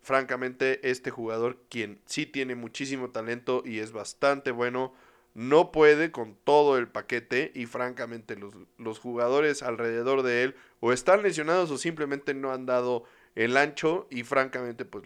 Francamente, 0.03 0.89
este 0.89 1.11
jugador, 1.11 1.59
quien 1.69 2.01
sí 2.07 2.27
tiene 2.27 2.55
muchísimo 2.55 3.11
talento 3.11 3.63
y 3.65 3.81
es 3.81 3.93
bastante 3.93 4.53
bueno, 4.53 4.95
no 5.35 5.73
puede 5.73 6.13
con 6.13 6.37
todo 6.45 6.77
el 6.77 6.89
paquete 6.89 7.53
y 7.55 7.67
francamente 7.67 8.37
los, 8.37 8.99
jugadores 8.99 9.63
alrededor 9.63 10.23
de 10.23 10.45
él 10.45 10.55
o 10.81 10.93
están 10.93 11.23
lesionados 11.23 11.71
o 11.71 11.79
simplemente 11.79 12.35
no 12.35 12.53
han 12.53 12.67
dado 12.67 13.05
el 13.35 13.57
ancho 13.57 14.07
y 14.11 14.25
francamente 14.25 14.85
pues 14.85 15.05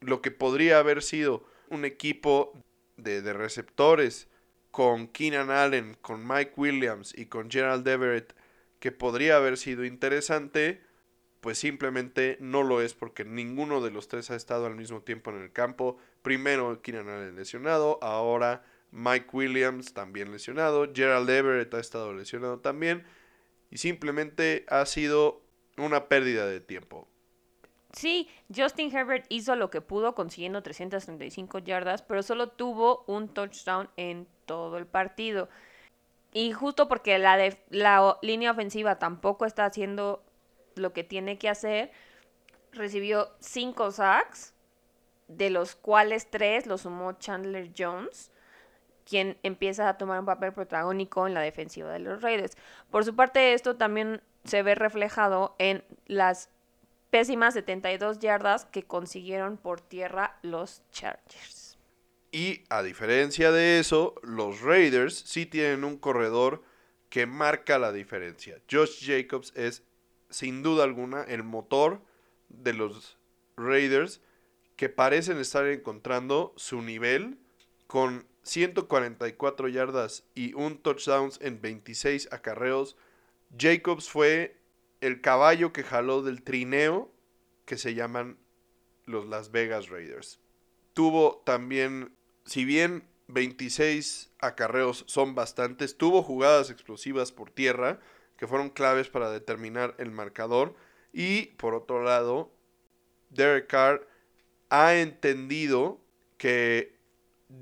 lo, 0.00 0.20
que 0.20 0.30
podría 0.30 0.78
haber 0.78 1.02
sido 1.02 1.44
un 1.70 1.84
equipo 1.84 2.52
de, 2.96 3.22
de, 3.22 3.32
receptores 3.32 4.28
con 4.70 5.08
Keenan 5.08 5.50
Allen, 5.50 5.96
con 6.02 6.26
Mike 6.26 6.52
Williams 6.56 7.14
y 7.16 7.26
con 7.26 7.50
Gerald 7.50 7.86
Everett 7.88 8.34
que 8.80 8.92
podría 8.92 9.36
haber 9.36 9.56
sido 9.56 9.84
interesante 9.84 10.82
pues 11.40 11.58
simplemente 11.58 12.38
no 12.40 12.62
lo 12.62 12.80
es 12.80 12.94
porque 12.94 13.24
ninguno 13.24 13.82
de 13.82 13.90
los 13.90 14.08
tres 14.08 14.30
ha 14.30 14.34
estado 14.34 14.64
al 14.64 14.76
mismo 14.76 15.02
tiempo 15.02 15.30
en 15.30 15.42
el 15.42 15.52
campo. 15.52 15.98
Primero 16.22 16.80
Keenan 16.80 17.10
Allen 17.10 17.36
lesionado, 17.36 17.98
ahora 18.02 18.64
Mike 18.94 19.26
Williams 19.32 19.92
también 19.92 20.30
lesionado, 20.30 20.86
Gerald 20.94 21.28
Everett 21.28 21.74
ha 21.74 21.80
estado 21.80 22.12
lesionado 22.12 22.60
también 22.60 23.04
y 23.68 23.78
simplemente 23.78 24.64
ha 24.68 24.86
sido 24.86 25.42
una 25.76 26.08
pérdida 26.08 26.46
de 26.46 26.60
tiempo. 26.60 27.08
Sí, 27.92 28.28
Justin 28.54 28.94
Herbert 28.96 29.26
hizo 29.30 29.56
lo 29.56 29.68
que 29.68 29.80
pudo 29.80 30.14
consiguiendo 30.14 30.62
335 30.62 31.58
yardas, 31.58 32.02
pero 32.02 32.22
solo 32.22 32.50
tuvo 32.50 33.04
un 33.08 33.28
touchdown 33.28 33.90
en 33.96 34.28
todo 34.46 34.78
el 34.78 34.86
partido. 34.86 35.48
Y 36.32 36.52
justo 36.52 36.86
porque 36.86 37.18
la, 37.18 37.36
la 37.70 38.18
línea 38.22 38.52
ofensiva 38.52 39.00
tampoco 39.00 39.44
está 39.44 39.64
haciendo 39.64 40.24
lo 40.76 40.92
que 40.92 41.02
tiene 41.02 41.36
que 41.36 41.48
hacer, 41.48 41.90
recibió 42.70 43.30
5 43.40 43.90
sacks, 43.90 44.54
de 45.26 45.50
los 45.50 45.74
cuales 45.74 46.30
3 46.30 46.66
los 46.66 46.82
sumó 46.82 47.14
Chandler 47.14 47.72
Jones 47.76 48.30
quien 49.08 49.38
empieza 49.42 49.88
a 49.88 49.98
tomar 49.98 50.20
un 50.20 50.26
papel 50.26 50.52
protagónico 50.52 51.26
en 51.26 51.34
la 51.34 51.40
defensiva 51.40 51.92
de 51.92 51.98
los 51.98 52.22
Raiders. 52.22 52.56
Por 52.90 53.04
su 53.04 53.14
parte, 53.14 53.54
esto 53.54 53.76
también 53.76 54.22
se 54.44 54.62
ve 54.62 54.74
reflejado 54.74 55.54
en 55.58 55.84
las 56.06 56.50
pésimas 57.10 57.54
72 57.54 58.18
yardas 58.18 58.64
que 58.64 58.82
consiguieron 58.82 59.56
por 59.56 59.80
tierra 59.80 60.38
los 60.42 60.82
Chargers. 60.90 61.78
Y 62.32 62.64
a 62.68 62.82
diferencia 62.82 63.52
de 63.52 63.78
eso, 63.78 64.16
los 64.22 64.60
Raiders 64.60 65.14
sí 65.14 65.46
tienen 65.46 65.84
un 65.84 65.96
corredor 65.96 66.62
que 67.08 67.26
marca 67.26 67.78
la 67.78 67.92
diferencia. 67.92 68.60
Josh 68.68 69.06
Jacobs 69.06 69.52
es 69.54 69.84
sin 70.30 70.64
duda 70.64 70.82
alguna 70.82 71.22
el 71.22 71.44
motor 71.44 72.00
de 72.48 72.72
los 72.72 73.16
Raiders 73.56 74.20
que 74.74 74.88
parecen 74.88 75.38
estar 75.38 75.64
encontrando 75.66 76.52
su 76.56 76.82
nivel 76.82 77.38
con 77.86 78.26
144 78.44 79.68
yardas 79.68 80.24
y 80.34 80.54
un 80.54 80.78
touchdown 80.78 81.30
en 81.40 81.60
26 81.60 82.28
acarreos. 82.30 82.96
Jacobs 83.58 84.08
fue 84.08 84.56
el 85.00 85.20
caballo 85.20 85.72
que 85.72 85.82
jaló 85.82 86.22
del 86.22 86.42
trineo 86.42 87.10
que 87.64 87.76
se 87.76 87.94
llaman 87.94 88.38
los 89.06 89.26
Las 89.26 89.50
Vegas 89.50 89.88
Raiders. 89.88 90.40
Tuvo 90.92 91.42
también, 91.44 92.14
si 92.44 92.64
bien 92.64 93.08
26 93.28 94.30
acarreos 94.38 95.04
son 95.06 95.34
bastantes, 95.34 95.96
tuvo 95.96 96.22
jugadas 96.22 96.70
explosivas 96.70 97.32
por 97.32 97.50
tierra 97.50 98.00
que 98.36 98.46
fueron 98.46 98.70
claves 98.70 99.08
para 99.08 99.30
determinar 99.30 99.94
el 99.98 100.10
marcador. 100.10 100.74
Y 101.12 101.46
por 101.56 101.74
otro 101.74 102.02
lado, 102.02 102.52
Derek 103.30 103.68
Carr 103.68 104.06
ha 104.68 104.96
entendido 104.96 106.00
que 106.36 106.93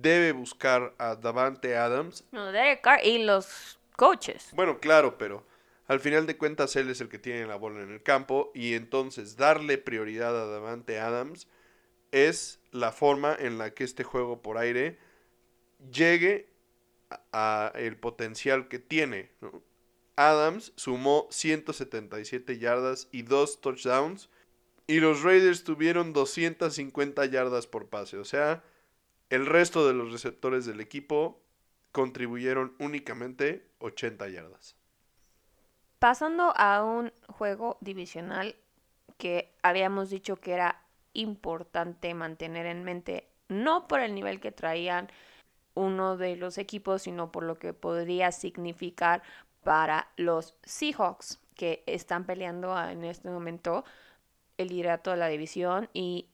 debe 0.00 0.32
buscar 0.32 0.94
a 0.98 1.16
Davante 1.16 1.76
Adams. 1.76 2.24
No, 2.32 2.52
Derek 2.52 2.80
Carr 2.80 3.04
y 3.04 3.22
los 3.22 3.78
coaches. 3.96 4.50
Bueno, 4.52 4.78
claro, 4.78 5.18
pero 5.18 5.46
al 5.86 6.00
final 6.00 6.26
de 6.26 6.36
cuentas 6.36 6.74
él 6.76 6.90
es 6.90 7.00
el 7.00 7.08
que 7.08 7.18
tiene 7.18 7.46
la 7.46 7.56
bola 7.56 7.82
en 7.82 7.90
el 7.90 8.02
campo 8.02 8.50
y 8.54 8.74
entonces 8.74 9.36
darle 9.36 9.78
prioridad 9.78 10.36
a 10.40 10.46
Davante 10.46 10.98
Adams 10.98 11.48
es 12.12 12.60
la 12.70 12.92
forma 12.92 13.34
en 13.38 13.58
la 13.58 13.74
que 13.74 13.84
este 13.84 14.04
juego 14.04 14.42
por 14.42 14.58
aire 14.58 14.98
llegue 15.92 16.48
a, 17.32 17.72
el 17.74 17.96
potencial 17.96 18.68
que 18.68 18.78
tiene. 18.78 19.30
Adams 20.16 20.72
sumó 20.76 21.26
177 21.30 22.58
yardas 22.58 23.08
y 23.12 23.22
dos 23.22 23.60
touchdowns 23.60 24.28
y 24.86 25.00
los 25.00 25.22
Raiders 25.22 25.64
tuvieron 25.64 26.12
250 26.12 27.24
yardas 27.26 27.66
por 27.66 27.88
pase. 27.88 28.18
O 28.18 28.24
sea, 28.24 28.62
el 29.32 29.46
resto 29.46 29.86
de 29.86 29.94
los 29.94 30.12
receptores 30.12 30.66
del 30.66 30.82
equipo 30.82 31.40
contribuyeron 31.90 32.76
únicamente 32.78 33.66
80 33.78 34.28
yardas. 34.28 34.76
Pasando 35.98 36.52
a 36.54 36.84
un 36.84 37.14
juego 37.28 37.78
divisional 37.80 38.56
que 39.16 39.54
habíamos 39.62 40.10
dicho 40.10 40.36
que 40.36 40.52
era 40.52 40.84
importante 41.14 42.12
mantener 42.12 42.66
en 42.66 42.84
mente, 42.84 43.26
no 43.48 43.88
por 43.88 44.00
el 44.00 44.14
nivel 44.14 44.38
que 44.38 44.52
traían 44.52 45.10
uno 45.72 46.18
de 46.18 46.36
los 46.36 46.58
equipos, 46.58 47.00
sino 47.00 47.32
por 47.32 47.44
lo 47.44 47.58
que 47.58 47.72
podría 47.72 48.32
significar 48.32 49.22
para 49.64 50.08
los 50.18 50.56
Seahawks, 50.64 51.40
que 51.54 51.82
están 51.86 52.26
peleando 52.26 52.78
en 52.78 53.02
este 53.04 53.30
momento 53.30 53.82
el 54.58 54.68
liderato 54.68 55.10
de 55.10 55.16
la 55.16 55.28
división 55.28 55.88
y 55.94 56.28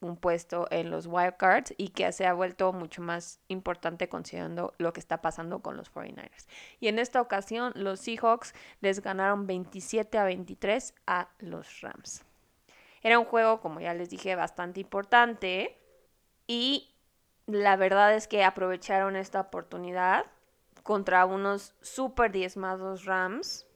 un 0.00 0.16
puesto 0.16 0.66
en 0.70 0.90
los 0.90 1.06
wildcards 1.06 1.74
y 1.76 1.88
que 1.88 2.10
se 2.12 2.26
ha 2.26 2.32
vuelto 2.32 2.72
mucho 2.72 3.02
más 3.02 3.40
importante 3.48 4.08
considerando 4.08 4.74
lo 4.78 4.92
que 4.92 5.00
está 5.00 5.22
pasando 5.22 5.60
con 5.60 5.76
los 5.76 5.92
49ers. 5.92 6.46
Y 6.80 6.88
en 6.88 6.98
esta 6.98 7.20
ocasión 7.20 7.72
los 7.74 8.00
Seahawks 8.00 8.54
les 8.80 9.00
ganaron 9.00 9.46
27 9.46 10.18
a 10.18 10.24
23 10.24 10.94
a 11.06 11.28
los 11.38 11.80
Rams. 11.80 12.24
Era 13.02 13.18
un 13.18 13.24
juego, 13.24 13.60
como 13.60 13.80
ya 13.80 13.94
les 13.94 14.10
dije, 14.10 14.34
bastante 14.34 14.80
importante 14.80 15.78
y 16.46 16.94
la 17.46 17.76
verdad 17.76 18.14
es 18.14 18.26
que 18.28 18.44
aprovecharon 18.44 19.16
esta 19.16 19.40
oportunidad 19.40 20.26
contra 20.82 21.24
unos 21.26 21.74
super 21.80 22.32
diezmados 22.32 23.04
Rams 23.04 23.66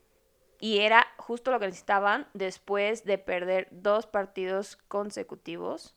y 0.60 0.80
era 0.80 1.06
justo 1.16 1.50
lo 1.50 1.58
que 1.58 1.66
necesitaban 1.66 2.28
después 2.34 3.04
de 3.04 3.18
perder 3.18 3.68
dos 3.70 4.06
partidos 4.06 4.76
consecutivos. 4.88 5.96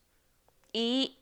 Y 0.74 1.20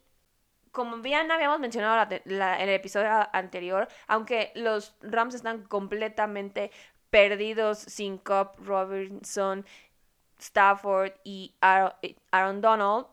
como 0.72 0.98
bien 0.98 1.30
habíamos 1.32 1.60
mencionado 1.60 2.08
en 2.10 2.42
el 2.42 2.70
episodio 2.70 3.10
anterior, 3.34 3.88
aunque 4.08 4.52
los 4.56 4.96
Rams 5.02 5.36
están 5.36 5.64
completamente 5.64 6.72
perdidos 7.10 7.80
sin 7.80 8.18
Cobb, 8.18 8.56
Robinson, 8.66 9.66
Stafford 10.40 11.12
y 11.24 11.54
Aaron 11.62 12.62
Donald, 12.62 13.06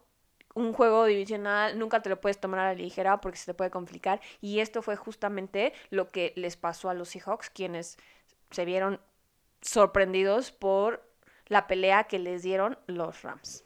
un 0.54 0.72
juego 0.72 1.04
divisional 1.04 1.78
nunca 1.78 2.00
te 2.00 2.08
lo 2.08 2.20
puedes 2.20 2.40
tomar 2.40 2.60
a 2.60 2.64
la 2.64 2.74
ligera 2.74 3.20
porque 3.20 3.38
se 3.38 3.46
te 3.46 3.54
puede 3.54 3.70
complicar. 3.70 4.20
Y 4.40 4.60
esto 4.60 4.82
fue 4.82 4.96
justamente 4.96 5.72
lo 5.90 6.08
que 6.08 6.32
les 6.36 6.56
pasó 6.56 6.90
a 6.90 6.94
los 6.94 7.10
Seahawks, 7.10 7.50
quienes 7.50 7.98
se 8.50 8.64
vieron 8.64 9.00
sorprendidos 9.60 10.52
por 10.52 11.04
la 11.46 11.66
pelea 11.66 12.04
que 12.04 12.18
les 12.18 12.42
dieron 12.42 12.78
los 12.86 13.22
Rams. 13.22 13.64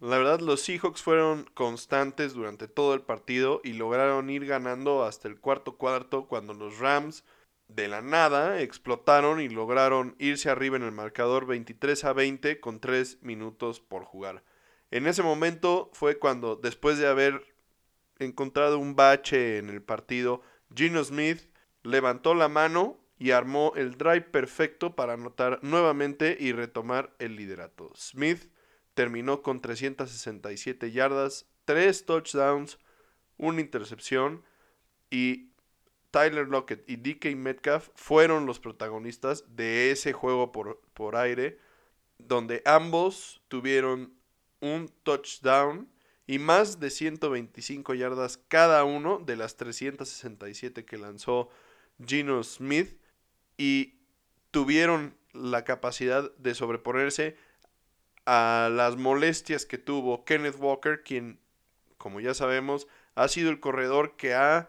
La 0.00 0.18
verdad, 0.18 0.40
los 0.40 0.60
Seahawks 0.62 1.02
fueron 1.02 1.44
constantes 1.54 2.34
durante 2.34 2.68
todo 2.68 2.94
el 2.94 3.02
partido 3.02 3.60
y 3.64 3.74
lograron 3.74 4.28
ir 4.28 4.44
ganando 4.44 5.04
hasta 5.04 5.28
el 5.28 5.38
cuarto 5.38 5.76
cuarto 5.76 6.26
cuando 6.26 6.52
los 6.52 6.78
Rams 6.78 7.24
de 7.68 7.88
la 7.88 8.02
nada 8.02 8.60
explotaron 8.60 9.40
y 9.40 9.48
lograron 9.48 10.14
irse 10.18 10.50
arriba 10.50 10.76
en 10.76 10.82
el 10.82 10.92
marcador 10.92 11.46
23 11.46 12.04
a 12.04 12.12
20 12.12 12.60
con 12.60 12.80
3 12.80 13.22
minutos 13.22 13.80
por 13.80 14.04
jugar. 14.04 14.42
En 14.90 15.06
ese 15.06 15.22
momento 15.22 15.90
fue 15.92 16.18
cuando, 16.18 16.56
después 16.56 16.98
de 16.98 17.06
haber 17.06 17.42
encontrado 18.18 18.78
un 18.78 18.94
bache 18.96 19.58
en 19.58 19.70
el 19.70 19.82
partido, 19.82 20.42
Gino 20.74 21.02
Smith 21.02 21.48
levantó 21.82 22.34
la 22.34 22.48
mano 22.48 22.98
y 23.18 23.30
armó 23.30 23.72
el 23.76 23.96
drive 23.96 24.22
perfecto 24.22 24.94
para 24.94 25.14
anotar 25.14 25.60
nuevamente 25.62 26.36
y 26.38 26.52
retomar 26.52 27.14
el 27.18 27.36
liderato. 27.36 27.90
Smith 27.94 28.50
terminó 28.94 29.42
con 29.42 29.60
367 29.60 30.92
yardas, 30.92 31.46
3 31.64 32.06
touchdowns, 32.06 32.78
una 33.36 33.60
intercepción 33.60 34.42
y 35.10 35.50
Tyler 36.10 36.46
Lockett 36.46 36.88
y 36.88 36.96
DK 36.96 37.36
Metcalf 37.36 37.88
fueron 37.96 38.46
los 38.46 38.60
protagonistas 38.60 39.44
de 39.56 39.90
ese 39.90 40.12
juego 40.12 40.52
por, 40.52 40.80
por 40.94 41.16
aire, 41.16 41.58
donde 42.18 42.62
ambos 42.64 43.42
tuvieron 43.48 44.14
un 44.60 44.88
touchdown 45.02 45.88
y 46.26 46.38
más 46.38 46.80
de 46.80 46.90
125 46.90 47.94
yardas 47.94 48.38
cada 48.48 48.84
uno 48.84 49.18
de 49.18 49.36
las 49.36 49.56
367 49.56 50.84
que 50.84 50.96
lanzó 50.98 51.50
Gino 52.04 52.42
Smith 52.44 52.96
y 53.58 53.94
tuvieron 54.50 55.16
la 55.32 55.64
capacidad 55.64 56.32
de 56.36 56.54
sobreponerse 56.54 57.36
a 58.26 58.70
las 58.72 58.96
molestias 58.96 59.66
que 59.66 59.78
tuvo 59.78 60.24
Kenneth 60.24 60.56
Walker, 60.58 61.02
quien, 61.02 61.38
como 61.98 62.20
ya 62.20 62.34
sabemos, 62.34 62.86
ha 63.14 63.28
sido 63.28 63.50
el 63.50 63.60
corredor 63.60 64.16
que 64.16 64.34
ha 64.34 64.68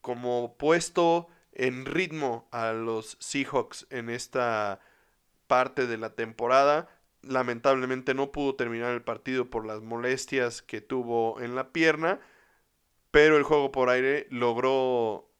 como 0.00 0.56
puesto 0.58 1.28
en 1.52 1.86
ritmo 1.86 2.48
a 2.50 2.72
los 2.72 3.16
Seahawks 3.20 3.86
en 3.90 4.10
esta 4.10 4.80
parte 5.46 5.86
de 5.86 5.96
la 5.96 6.14
temporada. 6.14 6.88
Lamentablemente 7.22 8.12
no 8.14 8.32
pudo 8.32 8.54
terminar 8.54 8.92
el 8.92 9.02
partido 9.02 9.48
por 9.48 9.66
las 9.66 9.80
molestias 9.80 10.62
que 10.62 10.80
tuvo 10.80 11.40
en 11.40 11.54
la 11.54 11.72
pierna, 11.72 12.20
pero 13.10 13.36
el 13.36 13.44
juego 13.44 13.72
por 13.72 13.88
aire 13.88 14.26
logró 14.30 15.30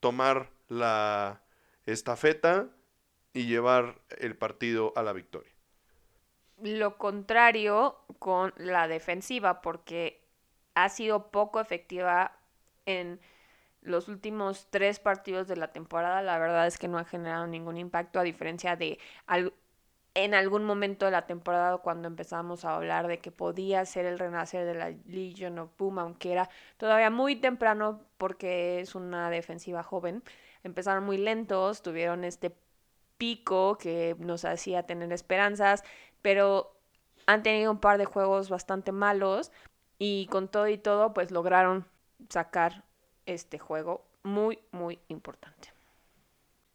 tomar 0.00 0.50
la 0.68 1.42
estafeta 1.86 2.68
y 3.32 3.46
llevar 3.46 4.00
el 4.18 4.36
partido 4.36 4.92
a 4.94 5.02
la 5.02 5.12
victoria. 5.12 5.51
Lo 6.62 6.96
contrario 6.96 7.98
con 8.18 8.52
la 8.56 8.88
defensiva, 8.88 9.62
porque 9.62 10.22
ha 10.74 10.88
sido 10.88 11.30
poco 11.30 11.60
efectiva 11.60 12.36
en 12.86 13.20
los 13.82 14.08
últimos 14.08 14.68
tres 14.70 15.00
partidos 15.00 15.48
de 15.48 15.56
la 15.56 15.72
temporada. 15.72 16.22
La 16.22 16.38
verdad 16.38 16.66
es 16.66 16.78
que 16.78 16.88
no 16.88 16.98
ha 16.98 17.04
generado 17.04 17.46
ningún 17.46 17.78
impacto, 17.78 18.20
a 18.20 18.22
diferencia 18.22 18.76
de 18.76 18.98
en 20.14 20.34
algún 20.34 20.64
momento 20.64 21.06
de 21.06 21.10
la 21.10 21.26
temporada 21.26 21.78
cuando 21.78 22.06
empezamos 22.06 22.64
a 22.64 22.76
hablar 22.76 23.08
de 23.08 23.18
que 23.18 23.30
podía 23.32 23.84
ser 23.86 24.04
el 24.04 24.18
renacer 24.18 24.66
de 24.66 24.74
la 24.74 24.90
Legion 25.06 25.58
of 25.58 25.70
Boom, 25.78 25.98
aunque 25.98 26.32
era 26.32 26.50
todavía 26.76 27.08
muy 27.10 27.36
temprano 27.36 28.02
porque 28.18 28.80
es 28.80 28.94
una 28.94 29.30
defensiva 29.30 29.82
joven 29.82 30.22
empezaron 30.62 31.04
muy 31.04 31.18
lentos, 31.18 31.82
tuvieron 31.82 32.24
este 32.24 32.54
pico 33.18 33.78
que 33.78 34.16
nos 34.18 34.44
hacía 34.44 34.84
tener 34.84 35.12
esperanzas, 35.12 35.84
pero 36.22 36.72
han 37.26 37.42
tenido 37.42 37.70
un 37.70 37.80
par 37.80 37.98
de 37.98 38.04
juegos 38.04 38.48
bastante 38.48 38.92
malos 38.92 39.52
y 39.98 40.26
con 40.26 40.48
todo 40.48 40.68
y 40.68 40.78
todo 40.78 41.12
pues 41.12 41.30
lograron 41.30 41.86
sacar 42.28 42.84
este 43.26 43.58
juego 43.58 44.04
muy 44.22 44.58
muy 44.70 44.98
importante. 45.08 45.72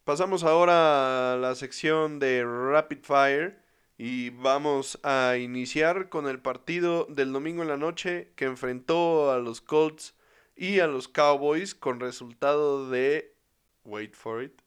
Pasamos 0.04 0.44
ahora 0.44 1.34
a 1.34 1.36
la 1.36 1.56
sección 1.56 2.20
de 2.20 2.46
Rapid 2.46 3.00
Fire 3.04 3.62
Y 3.98 4.30
vamos 4.30 5.00
a 5.04 5.38
iniciar 5.38 6.08
con 6.10 6.28
el 6.28 6.40
partido 6.40 7.06
del 7.10 7.34
domingo 7.34 7.64
en 7.64 7.68
la 7.68 7.78
noche 7.78 8.32
que 8.36 8.46
enfrentó 8.46 9.32
a 9.32 9.40
los 9.40 9.60
Colts 9.60 10.16
y 10.56 10.80
a 10.80 10.88
los 10.88 11.08
Cowboys 11.08 11.74
con 11.74 12.00
resultado 12.00 12.90
de, 12.90 13.36
wait 13.84 14.14
for 14.14 14.44
it, 14.44 14.62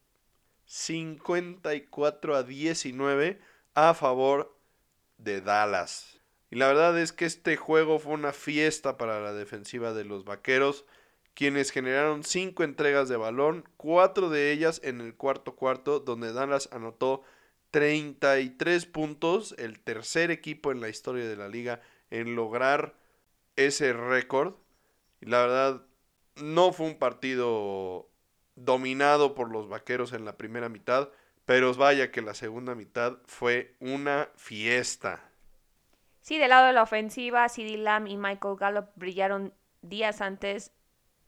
54 0.67 2.35
a 2.37 2.43
19 2.43 3.41
a 3.75 3.95
favor 3.95 4.60
de 5.23 5.41
Dallas. 5.41 6.21
Y 6.51 6.57
la 6.57 6.67
verdad 6.67 6.99
es 6.99 7.13
que 7.13 7.25
este 7.25 7.57
juego 7.57 7.99
fue 7.99 8.15
una 8.15 8.33
fiesta 8.33 8.97
para 8.97 9.21
la 9.21 9.33
defensiva 9.33 9.93
de 9.93 10.05
los 10.05 10.25
Vaqueros, 10.25 10.85
quienes 11.35 11.71
generaron 11.71 12.25
cinco 12.25 12.65
entregas 12.65 13.09
de 13.09 13.17
balón, 13.17 13.65
cuatro 13.77 14.31
de 14.31 14.51
ellas 14.51 14.81
en 14.85 15.01
el 15.01 15.15
cuarto 15.15 15.55
cuarto, 15.55 16.01
donde 16.01 16.33
Dallas 16.33 16.69
anotó 16.73 17.23
33 17.71 18.87
puntos, 18.87 19.55
el 19.59 19.81
tercer 19.81 20.31
equipo 20.31 20.73
en 20.73 20.81
la 20.81 20.89
historia 20.89 21.29
de 21.29 21.37
la 21.37 21.49
liga 21.49 21.81
en 22.11 22.35
lograr 22.35 22.95
ese 23.57 23.93
récord. 23.93 24.55
Y 25.21 25.27
la 25.27 25.41
verdad, 25.41 25.87
no 26.37 26.73
fue 26.73 26.87
un 26.87 26.99
partido 26.99 28.11
dominado 28.57 29.35
por 29.35 29.51
los 29.51 29.69
vaqueros 29.69 30.13
en 30.13 30.25
la 30.25 30.37
primera 30.37 30.69
mitad, 30.69 31.11
pero 31.51 31.75
vaya 31.75 32.13
que 32.13 32.23
la 32.23 32.33
segunda 32.33 32.77
mitad 32.77 33.19
fue 33.27 33.75
una 33.81 34.29
fiesta. 34.37 35.21
Sí, 36.21 36.39
del 36.39 36.51
lado 36.51 36.69
de 36.69 36.73
la 36.73 36.85
ofensiva, 36.85 37.49
CD 37.49 37.77
Lamb 37.77 38.07
y 38.07 38.17
Michael 38.17 38.55
Gallup 38.57 38.91
brillaron 38.95 39.53
días 39.83 40.21
antes 40.21 40.71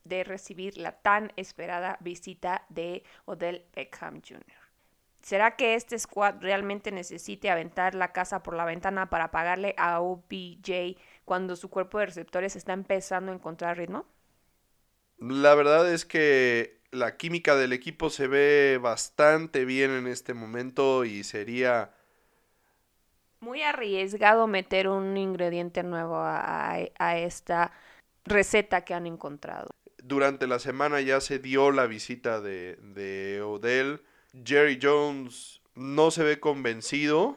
de 0.04 0.22
recibir 0.22 0.78
la 0.78 0.92
tan 0.92 1.32
esperada 1.34 1.98
visita 1.98 2.64
de 2.68 3.02
Odell 3.24 3.66
Beckham 3.74 4.22
Jr. 4.22 4.44
¿Será 5.22 5.56
que 5.56 5.74
este 5.74 5.98
squad 5.98 6.36
realmente 6.40 6.92
necesite 6.92 7.50
aventar 7.50 7.96
la 7.96 8.12
casa 8.12 8.44
por 8.44 8.54
la 8.54 8.64
ventana 8.64 9.10
para 9.10 9.32
pagarle 9.32 9.74
a 9.76 10.00
OBJ 10.00 10.98
cuando 11.24 11.56
su 11.56 11.68
cuerpo 11.68 11.98
de 11.98 12.06
receptores 12.06 12.54
está 12.54 12.74
empezando 12.74 13.32
a 13.32 13.34
encontrar 13.34 13.76
ritmo? 13.76 14.06
La 15.18 15.56
verdad 15.56 15.92
es 15.92 16.04
que 16.04 16.80
la 16.92 17.16
química 17.16 17.56
del 17.56 17.72
equipo 17.72 18.10
se 18.10 18.26
ve 18.28 18.78
bastante 18.80 19.64
bien 19.64 19.90
en 19.90 20.06
este 20.06 20.34
momento 20.34 21.04
y 21.04 21.24
sería 21.24 21.90
muy 23.40 23.62
arriesgado 23.62 24.46
meter 24.46 24.88
un 24.88 25.16
ingrediente 25.16 25.82
nuevo 25.82 26.16
a, 26.18 26.78
esta 27.16 27.72
receta 28.24 28.84
que 28.84 28.94
han 28.94 29.06
encontrado. 29.06 29.70
Durante 30.04 30.46
la 30.46 30.58
semana 30.58 31.00
ya 31.00 31.20
se 31.20 31.38
dio 31.38 31.72
la 31.72 31.86
visita 31.86 32.40
de, 32.40 32.76
de 32.76 33.42
Odell. 33.42 34.02
Jerry 34.44 34.78
Jones 34.80 35.60
no 35.74 36.10
se 36.10 36.22
ve 36.22 36.38
convencido, 36.38 37.36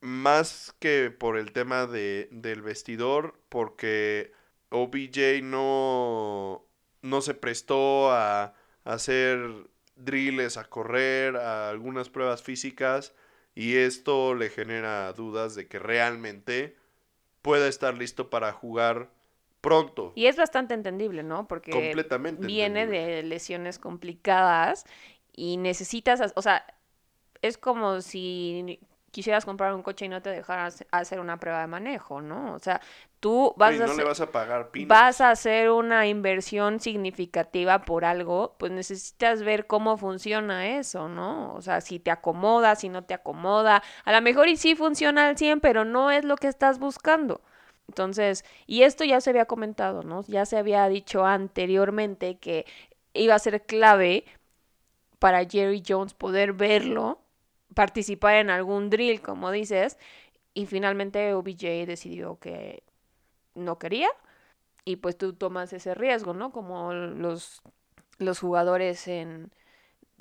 más 0.00 0.74
que 0.78 1.10
por 1.10 1.38
el 1.38 1.52
tema 1.52 1.86
de, 1.86 2.28
del 2.30 2.62
vestidor, 2.62 3.40
porque 3.48 4.32
OBJ 4.68 5.42
no, 5.42 6.64
no 7.02 7.20
se 7.20 7.34
prestó 7.34 8.12
a, 8.12 8.54
hacer 8.86 9.68
drills, 9.96 10.56
a 10.56 10.64
correr, 10.64 11.36
a 11.36 11.68
algunas 11.68 12.08
pruebas 12.08 12.42
físicas 12.42 13.12
y 13.54 13.76
esto 13.76 14.34
le 14.34 14.48
genera 14.48 15.12
dudas 15.12 15.54
de 15.54 15.66
que 15.66 15.78
realmente 15.78 16.76
pueda 17.42 17.68
estar 17.68 17.94
listo 17.94 18.30
para 18.30 18.52
jugar 18.52 19.10
pronto. 19.60 20.12
Y 20.14 20.26
es 20.26 20.36
bastante 20.36 20.74
entendible, 20.74 21.22
¿no? 21.22 21.48
Porque 21.48 21.94
viene 22.38 22.86
de 22.86 23.22
lesiones 23.22 23.78
complicadas 23.78 24.84
y 25.32 25.56
necesitas, 25.56 26.32
o 26.36 26.42
sea, 26.42 26.64
es 27.42 27.58
como 27.58 28.00
si 28.00 28.78
quisieras 29.16 29.46
comprar 29.46 29.72
un 29.72 29.82
coche 29.82 30.04
y 30.04 30.08
no 30.10 30.20
te 30.20 30.28
dejaras 30.28 30.84
hacer 30.90 31.20
una 31.20 31.40
prueba 31.40 31.62
de 31.62 31.66
manejo, 31.68 32.20
¿no? 32.20 32.52
O 32.52 32.58
sea, 32.58 32.82
tú 33.18 33.54
vas 33.56 33.80
a 33.80 33.86
le 33.86 34.04
vas 34.04 34.20
a 34.20 34.30
pagar 34.30 34.68
vas 34.86 35.22
a 35.22 35.30
hacer 35.30 35.70
una 35.70 36.06
inversión 36.06 36.80
significativa 36.80 37.80
por 37.80 38.04
algo, 38.04 38.56
pues 38.58 38.72
necesitas 38.72 39.42
ver 39.42 39.66
cómo 39.66 39.96
funciona 39.96 40.76
eso, 40.76 41.08
¿no? 41.08 41.54
O 41.54 41.62
sea, 41.62 41.80
si 41.80 41.98
te 41.98 42.10
acomoda, 42.10 42.76
si 42.76 42.90
no 42.90 43.04
te 43.04 43.14
acomoda, 43.14 43.82
a 44.04 44.12
lo 44.12 44.20
mejor 44.20 44.48
y 44.48 44.58
sí 44.58 44.74
funciona 44.74 45.28
al 45.28 45.38
100, 45.38 45.60
pero 45.60 45.86
no 45.86 46.10
es 46.10 46.22
lo 46.22 46.36
que 46.36 46.48
estás 46.48 46.78
buscando. 46.78 47.40
Entonces, 47.88 48.44
y 48.66 48.82
esto 48.82 49.02
ya 49.02 49.22
se 49.22 49.30
había 49.30 49.46
comentado, 49.46 50.02
¿no? 50.02 50.24
Ya 50.26 50.44
se 50.44 50.58
había 50.58 50.86
dicho 50.88 51.24
anteriormente 51.24 52.36
que 52.36 52.66
iba 53.14 53.34
a 53.34 53.38
ser 53.38 53.64
clave 53.64 54.26
para 55.18 55.46
Jerry 55.46 55.82
Jones 55.88 56.12
poder 56.12 56.52
verlo 56.52 57.22
participar 57.76 58.36
en 58.36 58.48
algún 58.48 58.88
drill, 58.88 59.20
como 59.20 59.50
dices, 59.50 59.98
y 60.54 60.64
finalmente 60.64 61.34
OBJ 61.34 61.84
decidió 61.86 62.38
que 62.38 62.82
no 63.54 63.78
quería 63.78 64.08
y 64.86 64.96
pues 64.96 65.18
tú 65.18 65.34
tomas 65.34 65.74
ese 65.74 65.94
riesgo, 65.94 66.32
¿no? 66.32 66.52
Como 66.52 66.94
los, 66.94 67.60
los 68.16 68.40
jugadores 68.40 69.06
en, 69.08 69.52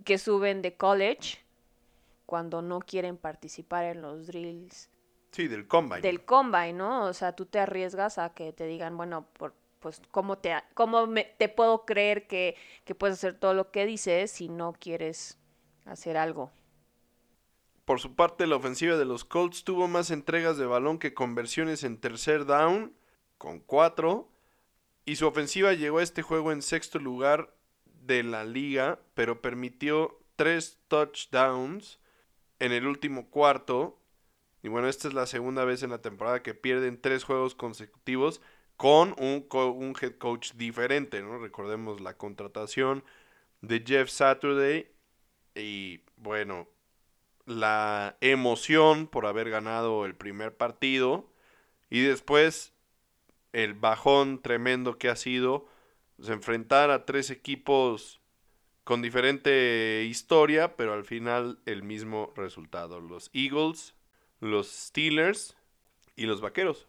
que 0.04 0.18
suben 0.18 0.62
de 0.62 0.76
college 0.76 1.38
cuando 2.26 2.62
no 2.62 2.80
quieren 2.80 3.16
participar 3.16 3.86
en 3.86 4.02
los 4.02 4.28
drills. 4.28 4.90
Sí, 5.32 5.48
del 5.48 5.66
combine. 5.66 6.02
Del 6.02 6.26
combine, 6.26 6.74
¿no? 6.74 7.06
O 7.06 7.14
sea, 7.14 7.38
tú 7.38 7.46
te 7.46 7.60
arriesgas 7.60 8.18
a 8.18 8.34
que 8.34 8.52
te 8.52 8.66
digan, 8.66 8.98
bueno, 8.98 9.28
por, 9.32 9.54
pues, 9.80 10.02
¿cómo, 10.12 10.40
te, 10.40 10.54
cómo 10.74 11.08
me, 11.08 11.24
te 11.24 11.48
puedo 11.48 11.86
creer 11.86 12.28
que, 12.28 12.58
que 12.84 12.96
puedes 12.96 13.14
hacer 13.14 13.40
todo 13.40 13.54
lo 13.54 13.72
que 13.72 13.86
dices 13.86 14.30
si 14.30 14.50
no 14.50 14.74
quieres 14.74 15.38
hacer 15.86 16.18
algo? 16.18 16.52
Por 17.86 18.00
su 18.00 18.16
parte, 18.16 18.48
la 18.48 18.56
ofensiva 18.56 18.98
de 18.98 19.06
los 19.06 19.26
Colts 19.26 19.64
tuvo 19.64 19.88
más 19.88 20.10
entregas 20.10 20.58
de 20.58 20.66
balón 20.66 20.98
que 20.98 21.14
conversiones 21.14 21.84
en 21.84 22.00
tercer 22.00 22.46
down, 22.46 22.94
con 23.38 23.60
cuatro. 23.60 24.32
Y 25.06 25.18
su 25.18 25.28
ofensiva 25.28 25.74
llegó 25.74 26.00
a 26.00 26.04
este 26.04 26.24
juego 26.24 26.52
en 26.52 26.64
sexto 26.64 26.98
lugar 26.98 27.56
de 27.86 28.24
la 28.24 28.44
liga, 28.44 29.00
pero 29.14 29.40
permitió 29.40 30.20
tres 30.36 30.80
touchdowns 30.88 32.00
en 32.58 32.72
el 32.72 32.88
último 32.88 33.30
cuarto. 33.30 34.00
Y 34.64 34.68
bueno, 34.68 34.88
esta 34.88 35.08
es 35.08 35.14
la 35.14 35.28
segunda 35.28 35.64
vez 35.64 35.84
en 35.84 35.92
la 35.92 36.02
temporada 36.02 36.42
que 36.42 36.56
pierden 36.56 37.00
tres 37.00 37.24
juegos 37.24 37.54
consecutivos 37.54 38.42
con 38.78 39.16
un, 39.20 39.48
un 39.52 39.96
head 40.02 40.18
coach 40.18 40.54
diferente, 40.54 41.22
¿no? 41.22 41.38
Recordemos 41.38 42.02
la 42.02 42.18
contratación 42.18 43.04
de 43.62 43.84
Jeff 43.86 44.10
Saturday. 44.10 44.92
Y 45.54 46.02
bueno, 46.18 46.68
la 47.46 48.18
emoción 48.22 49.08
por 49.08 49.26
haber 49.26 49.50
ganado 49.50 50.06
el 50.06 50.16
primer 50.16 50.56
partido 50.56 51.30
y 51.90 52.02
después 52.02 52.74
el 53.54 53.74
bajón 53.74 54.42
tremendo 54.42 54.98
que 54.98 55.10
ha 55.10 55.16
sido 55.16 55.68
pues, 56.18 56.30
enfrentar 56.30 56.90
a 56.90 57.06
tres 57.06 57.30
equipos 57.30 58.22
con 58.84 59.02
diferente 59.02 60.04
historia, 60.04 60.76
pero 60.76 60.94
al 60.94 61.06
final 61.06 61.60
el 61.66 61.84
mismo 61.84 62.32
resultado. 62.36 63.00
Los 63.00 63.30
Eagles, 63.34 63.96
los 64.40 64.68
Steelers 64.70 65.56
y 66.16 66.26
los 66.26 66.42
Vaqueros. 66.42 66.88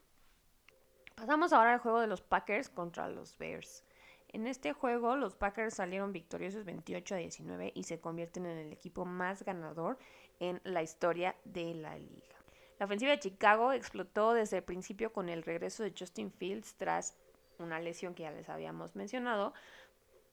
Pasamos 1.15 1.53
ahora 1.53 1.75
al 1.75 1.81
juego 1.81 2.01
de 2.01 2.07
los 2.07 2.21
Packers 2.21 2.69
contra 2.69 3.09
los 3.09 3.39
Bears. 3.39 3.83
En 4.29 4.47
este 4.47 4.75
juego 4.75 5.17
los 5.17 5.35
Packers 5.35 5.75
salieron 5.75 6.13
victoriosos 6.13 6.67
28 6.67 7.15
a 7.15 7.19
19 7.19 7.73
y 7.75 7.85
se 7.85 8.01
convierten 8.01 8.45
en 8.45 8.59
el 8.59 8.73
equipo 8.73 9.07
más 9.07 9.43
ganador 9.43 9.99
en 10.41 10.61
la 10.65 10.83
historia 10.83 11.37
de 11.45 11.75
la 11.75 11.97
liga. 11.97 12.37
La 12.79 12.87
ofensiva 12.87 13.13
de 13.13 13.21
Chicago 13.21 13.73
explotó 13.73 14.35
desde 14.35 14.59
el 14.59 14.63
principio 14.63 15.13
con 15.13 15.29
el 15.29 15.43
regreso 15.43 15.83
de 15.83 15.95
Justin 15.99 16.31
Fields 16.31 16.75
tras 16.75 17.17
una 17.59 17.81
lesión 17.81 18.15
que 18.15 18.25
ya 18.25 18.31
les 18.31 18.49
habíamos 18.49 18.95
mencionado 18.97 19.55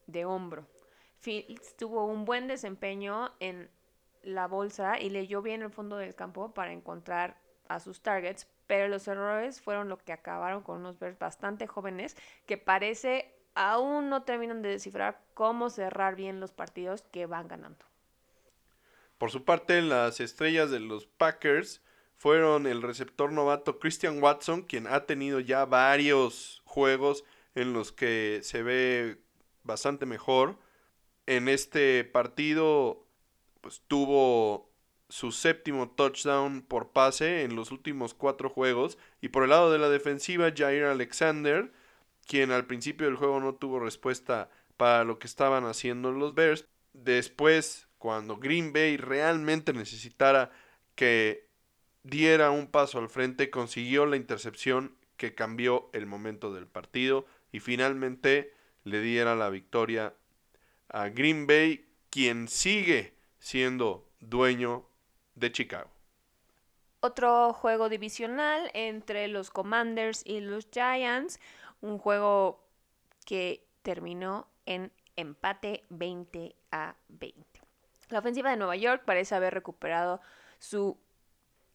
de 0.06 0.24
hombro. 0.24 0.66
Fields 1.20 1.74
tuvo 1.76 2.04
un 2.04 2.26
buen 2.26 2.46
desempeño 2.48 3.32
en 3.40 3.70
la 4.22 4.46
bolsa 4.46 5.00
y 5.00 5.10
leyó 5.10 5.42
bien 5.42 5.62
el 5.62 5.70
fondo 5.70 5.96
del 5.96 6.14
campo 6.14 6.52
para 6.52 6.72
encontrar 6.72 7.36
a 7.68 7.80
sus 7.80 8.02
targets, 8.02 8.46
pero 8.66 8.88
los 8.88 9.08
errores 9.08 9.60
fueron 9.60 9.88
lo 9.88 9.98
que 9.98 10.12
acabaron 10.12 10.62
con 10.62 10.78
unos 10.78 10.98
Bears 10.98 11.18
bastante 11.18 11.66
jóvenes 11.66 12.16
que 12.46 12.58
parece 12.58 13.34
aún 13.54 14.10
no 14.10 14.24
terminan 14.24 14.62
de 14.62 14.70
descifrar 14.70 15.20
cómo 15.34 15.70
cerrar 15.70 16.16
bien 16.16 16.40
los 16.40 16.52
partidos 16.52 17.02
que 17.02 17.26
van 17.26 17.48
ganando. 17.48 17.86
Por 19.18 19.30
su 19.30 19.44
parte, 19.44 19.80
las 19.82 20.20
estrellas 20.20 20.70
de 20.70 20.80
los 20.80 21.06
Packers 21.06 21.82
fueron 22.16 22.66
el 22.66 22.82
receptor 22.82 23.32
novato 23.32 23.78
Christian 23.78 24.22
Watson, 24.22 24.62
quien 24.62 24.86
ha 24.86 25.06
tenido 25.06 25.40
ya 25.40 25.64
varios 25.64 26.62
juegos 26.64 27.24
en 27.54 27.72
los 27.72 27.92
que 27.92 28.40
se 28.42 28.62
ve 28.62 29.20
bastante 29.62 30.06
mejor. 30.06 30.58
En 31.26 31.48
este 31.48 32.04
partido, 32.04 33.06
pues 33.60 33.82
tuvo 33.88 34.70
su 35.08 35.32
séptimo 35.32 35.90
touchdown 35.90 36.62
por 36.62 36.90
pase 36.90 37.42
en 37.42 37.56
los 37.56 37.70
últimos 37.70 38.14
cuatro 38.14 38.50
juegos. 38.50 38.98
Y 39.20 39.28
por 39.28 39.44
el 39.44 39.50
lado 39.50 39.70
de 39.70 39.78
la 39.78 39.88
defensiva, 39.88 40.52
Jair 40.54 40.84
Alexander, 40.84 41.72
quien 42.26 42.50
al 42.50 42.66
principio 42.66 43.06
del 43.06 43.16
juego 43.16 43.40
no 43.40 43.54
tuvo 43.54 43.80
respuesta 43.80 44.50
para 44.76 45.04
lo 45.04 45.18
que 45.18 45.26
estaban 45.26 45.64
haciendo 45.64 46.10
los 46.12 46.34
Bears. 46.34 46.66
Después 46.92 47.88
cuando 48.04 48.36
Green 48.36 48.74
Bay 48.74 48.98
realmente 48.98 49.72
necesitara 49.72 50.50
que 50.94 51.48
diera 52.02 52.50
un 52.50 52.66
paso 52.66 52.98
al 52.98 53.08
frente, 53.08 53.48
consiguió 53.48 54.04
la 54.04 54.16
intercepción 54.16 54.94
que 55.16 55.34
cambió 55.34 55.88
el 55.94 56.04
momento 56.04 56.52
del 56.52 56.66
partido 56.66 57.24
y 57.50 57.60
finalmente 57.60 58.52
le 58.82 59.00
diera 59.00 59.34
la 59.34 59.48
victoria 59.48 60.12
a 60.90 61.08
Green 61.08 61.46
Bay, 61.46 61.88
quien 62.10 62.46
sigue 62.46 63.14
siendo 63.38 64.06
dueño 64.20 64.86
de 65.34 65.50
Chicago. 65.50 65.90
Otro 67.00 67.54
juego 67.54 67.88
divisional 67.88 68.70
entre 68.74 69.28
los 69.28 69.48
Commanders 69.48 70.20
y 70.26 70.40
los 70.40 70.68
Giants, 70.70 71.40
un 71.80 71.96
juego 71.96 72.68
que 73.24 73.66
terminó 73.80 74.46
en 74.66 74.92
empate 75.16 75.84
20 75.88 76.54
a 76.70 76.96
20. 77.08 77.53
La 78.10 78.18
ofensiva 78.18 78.50
de 78.50 78.56
Nueva 78.56 78.76
York 78.76 79.02
parece 79.04 79.34
haber 79.34 79.54
recuperado 79.54 80.20
su 80.58 80.98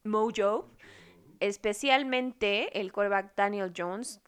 mojo, 0.03 0.69
especialmente 1.39 2.80
el 2.80 2.91
quarterback 2.91 3.36
Daniel 3.36 3.73
Jones 3.75 4.21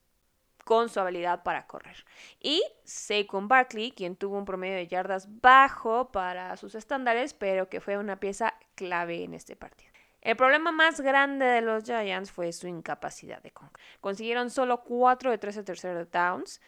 con 0.64 0.89
su 0.89 0.99
habilidad 0.99 1.43
para 1.43 1.68
correr. 1.68 2.06
Y 2.39 2.64
Saquon 2.84 3.47
Barkley, 3.47 3.91
quien 3.91 4.16
tuvo 4.16 4.38
un 4.38 4.45
promedio 4.45 4.76
de 4.76 4.88
yardas 4.88 5.28
bajo 5.41 6.12
para 6.12 6.56
sus 6.58 6.76
estándares, 6.76 7.34
pero 7.34 7.70
que 7.70 7.82
fue 7.82 7.97
una 7.97 8.20
pieza 8.20 8.54
clave 8.76 9.24
en 9.24 9.34
este 9.34 9.56
partido. 9.56 9.91
El 10.22 10.38
problema 10.38 10.72
más 10.72 11.02
grande 11.02 11.45
de 11.45 11.62
los 11.62 11.84
Giants 11.84 12.32
fue 12.32 12.54
su 12.54 12.68
incapacidad 12.68 13.41
de 13.41 13.52
concretar. 13.52 13.82
Consiguieron 14.02 14.52
solo 14.52 14.84
4 14.84 15.32
de 15.32 15.38
13 15.39 15.64
terceros 15.64 16.12
downs 16.12 16.62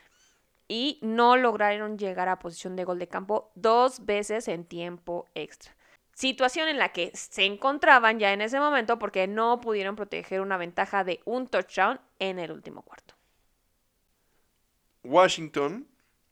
y 0.73 0.97
no 1.03 1.37
lograron 1.37 1.99
llegar 1.99 2.29
a 2.29 2.39
posición 2.39 2.75
de 2.75 2.83
gol 2.83 2.97
de 2.97 3.07
campo 3.07 3.51
dos 3.53 4.07
veces 4.07 4.47
en 4.47 4.65
tiempo 4.65 5.27
extra. 5.35 5.75
Situación 6.15 6.67
en 6.67 6.79
la 6.79 6.91
que 6.91 7.11
se 7.13 7.45
encontraban 7.45 8.17
ya 8.17 8.33
en 8.33 8.41
ese 8.41 8.59
momento 8.59 8.97
porque 8.97 9.27
no 9.27 9.61
pudieron 9.61 9.95
proteger 9.95 10.41
una 10.41 10.57
ventaja 10.57 11.03
de 11.03 11.19
un 11.25 11.45
touchdown 11.45 12.01
en 12.17 12.39
el 12.39 12.51
último 12.51 12.81
cuarto. 12.81 13.13
Washington 15.03 15.87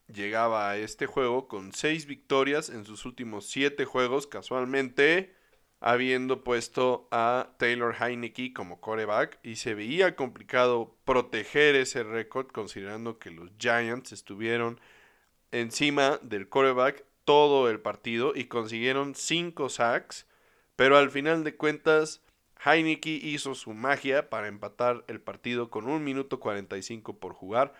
llegaba 0.07 0.71
a 0.71 0.77
este 0.77 1.05
juego 1.05 1.47
con 1.47 1.71
seis 1.71 2.07
victorias 2.07 2.69
en 2.69 2.83
sus 2.83 3.05
últimos 3.05 3.45
siete 3.45 3.85
juegos, 3.85 4.25
casualmente 4.25 5.35
habiendo 5.81 6.43
puesto 6.43 7.07
a 7.09 7.49
Taylor 7.57 7.95
Heineke 7.99 8.53
como 8.53 8.79
coreback 8.79 9.39
y 9.41 9.55
se 9.55 9.73
veía 9.73 10.15
complicado 10.15 10.95
proteger 11.05 11.75
ese 11.75 12.03
récord 12.03 12.47
considerando 12.47 13.17
que 13.17 13.31
los 13.31 13.49
Giants 13.57 14.11
estuvieron 14.11 14.79
encima 15.51 16.19
del 16.21 16.47
coreback 16.47 17.03
todo 17.25 17.67
el 17.69 17.79
partido 17.79 18.33
y 18.35 18.45
consiguieron 18.45 19.15
cinco 19.15 19.69
sacks, 19.69 20.27
pero 20.75 20.97
al 20.97 21.09
final 21.09 21.43
de 21.43 21.55
cuentas 21.55 22.21
Heineke 22.63 23.09
hizo 23.09 23.55
su 23.55 23.73
magia 23.73 24.29
para 24.29 24.47
empatar 24.47 25.03
el 25.07 25.19
partido 25.19 25.71
con 25.71 25.89
un 25.89 26.03
minuto 26.03 26.39
45 26.39 27.17
por 27.17 27.33
jugar 27.33 27.73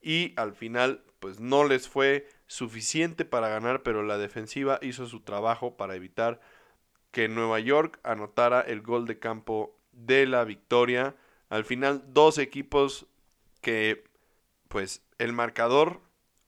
y 0.00 0.32
al 0.36 0.54
final 0.54 1.02
pues 1.18 1.40
no 1.40 1.64
les 1.64 1.88
fue 1.88 2.28
suficiente 2.46 3.24
para 3.24 3.48
ganar, 3.48 3.82
pero 3.82 4.04
la 4.04 4.16
defensiva 4.16 4.78
hizo 4.80 5.06
su 5.06 5.22
trabajo 5.22 5.76
para 5.76 5.96
evitar 5.96 6.40
que 7.10 7.28
Nueva 7.28 7.60
York 7.60 7.98
anotara 8.02 8.60
el 8.60 8.82
gol 8.82 9.06
de 9.06 9.18
campo 9.18 9.74
de 9.92 10.26
la 10.26 10.44
victoria. 10.44 11.16
Al 11.48 11.64
final, 11.64 12.04
dos 12.08 12.38
equipos 12.38 13.06
que, 13.60 14.04
pues, 14.68 15.02
el 15.18 15.32
marcador 15.32 16.00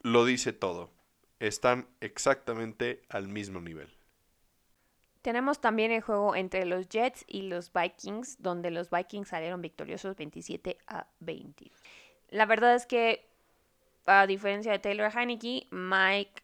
lo 0.03 0.25
dice 0.25 0.53
todo. 0.53 0.91
Están 1.39 1.89
exactamente 2.01 3.03
al 3.09 3.29
mismo 3.29 3.61
nivel. 3.61 3.89
Tenemos 5.23 5.61
también 5.61 5.91
el 5.91 6.01
juego 6.01 6.35
entre 6.35 6.65
los 6.65 6.89
Jets 6.89 7.25
y 7.27 7.43
los 7.43 7.73
Vikings, 7.73 8.41
donde 8.41 8.71
los 8.71 8.91
Vikings 8.91 9.29
salieron 9.29 9.61
victoriosos 9.61 10.17
27 10.17 10.79
a 10.87 11.07
20. 11.21 11.71
La 12.31 12.47
verdad 12.47 12.75
es 12.75 12.87
que, 12.87 13.27
a 14.07 14.27
diferencia 14.27 14.73
de 14.73 14.79
Taylor 14.79 15.11
Heineke, 15.15 15.67
Mike 15.71 16.43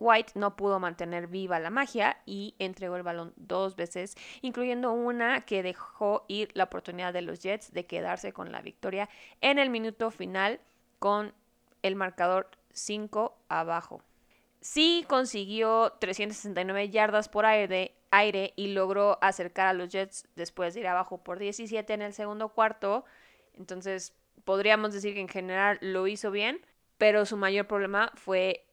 White 0.00 0.32
no 0.34 0.56
pudo 0.56 0.80
mantener 0.80 1.28
viva 1.28 1.60
la 1.60 1.70
magia 1.70 2.16
y 2.26 2.54
entregó 2.58 2.96
el 2.96 3.02
balón 3.02 3.34
dos 3.36 3.76
veces, 3.76 4.16
incluyendo 4.40 4.92
una 4.92 5.42
que 5.42 5.62
dejó 5.62 6.24
ir 6.26 6.50
la 6.54 6.64
oportunidad 6.64 7.12
de 7.12 7.22
los 7.22 7.40
Jets 7.40 7.72
de 7.72 7.86
quedarse 7.86 8.32
con 8.32 8.50
la 8.50 8.62
victoria 8.62 9.08
en 9.42 9.58
el 9.58 9.70
minuto 9.70 10.10
final 10.10 10.58
con 10.98 11.34
el 11.82 11.96
marcador 11.96 12.50
5 12.72 13.36
abajo. 13.48 14.02
Sí 14.60 15.04
consiguió 15.06 15.92
369 16.00 16.90
yardas 16.90 17.28
por 17.28 17.46
aire, 17.46 17.94
aire 18.10 18.52
y 18.56 18.68
logró 18.68 19.18
acercar 19.22 19.66
a 19.66 19.72
los 19.72 19.90
Jets 19.90 20.26
después 20.34 20.74
de 20.74 20.80
ir 20.80 20.86
abajo 20.86 21.18
por 21.18 21.38
17 21.38 21.92
en 21.92 22.02
el 22.02 22.12
segundo 22.12 22.48
cuarto. 22.50 23.04
Entonces 23.54 24.14
podríamos 24.44 24.92
decir 24.92 25.14
que 25.14 25.20
en 25.20 25.28
general 25.28 25.78
lo 25.80 26.06
hizo 26.06 26.30
bien, 26.30 26.60
pero 26.98 27.24
su 27.24 27.36
mayor 27.36 27.66
problema 27.66 28.12
fue 28.14 28.66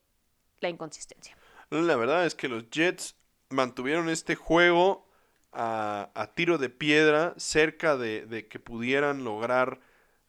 la 0.62 0.70
inconsistencia. 0.70 1.38
La 1.70 1.96
verdad 1.96 2.26
es 2.26 2.36
que 2.36 2.48
los 2.48 2.70
Jets 2.70 3.16
mantuvieron 3.50 4.10
este 4.10 4.36
juego 4.36 5.08
a, 5.52 6.32
tiro 6.36 6.58
de 6.58 6.70
piedra 6.70 7.34
cerca 7.38 7.98
de, 7.98 8.26
de, 8.26 8.48
que 8.48 8.60
pudieran 8.60 9.24
lograr 9.24 9.80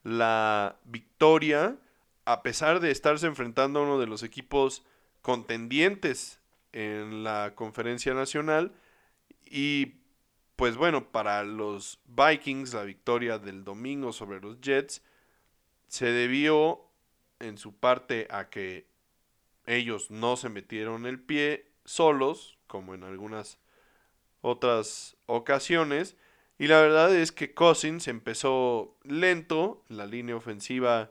la 0.02 0.76
victoria 0.84 1.76
a 2.24 2.42
pesar 2.42 2.80
de 2.80 2.90
estarse 2.90 3.26
enfrentando 3.26 3.80
a 3.80 3.82
uno 3.82 3.98
de 3.98 4.06
los 4.06 4.22
equipos 4.22 4.84
contendientes 5.22 6.40
en 6.72 7.24
la 7.24 7.52
conferencia 7.54 8.14
nacional 8.14 8.72
y 9.44 9.98
pues 10.56 10.76
bueno, 10.76 11.12
para 11.12 11.44
los 11.44 12.00
Vikings 12.06 12.74
la 12.74 12.82
victoria 12.82 13.38
del 13.38 13.64
domingo 13.64 14.12
sobre 14.12 14.40
los 14.40 14.60
Jets 14.60 15.02
se 15.86 16.06
debió 16.06 16.84
en 17.38 17.58
su 17.58 17.74
parte 17.74 18.26
a 18.30 18.50
que 18.50 18.86
ellos 19.68 20.10
no 20.10 20.36
se 20.36 20.48
metieron 20.48 21.06
el 21.06 21.20
pie 21.20 21.70
solos, 21.84 22.58
como 22.66 22.94
en 22.94 23.04
algunas 23.04 23.58
otras 24.40 25.16
ocasiones. 25.26 26.16
Y 26.58 26.66
la 26.66 26.80
verdad 26.80 27.14
es 27.14 27.32
que 27.32 27.54
Cousins 27.54 28.08
empezó 28.08 28.96
lento, 29.04 29.84
la 29.88 30.06
línea 30.06 30.36
ofensiva 30.36 31.10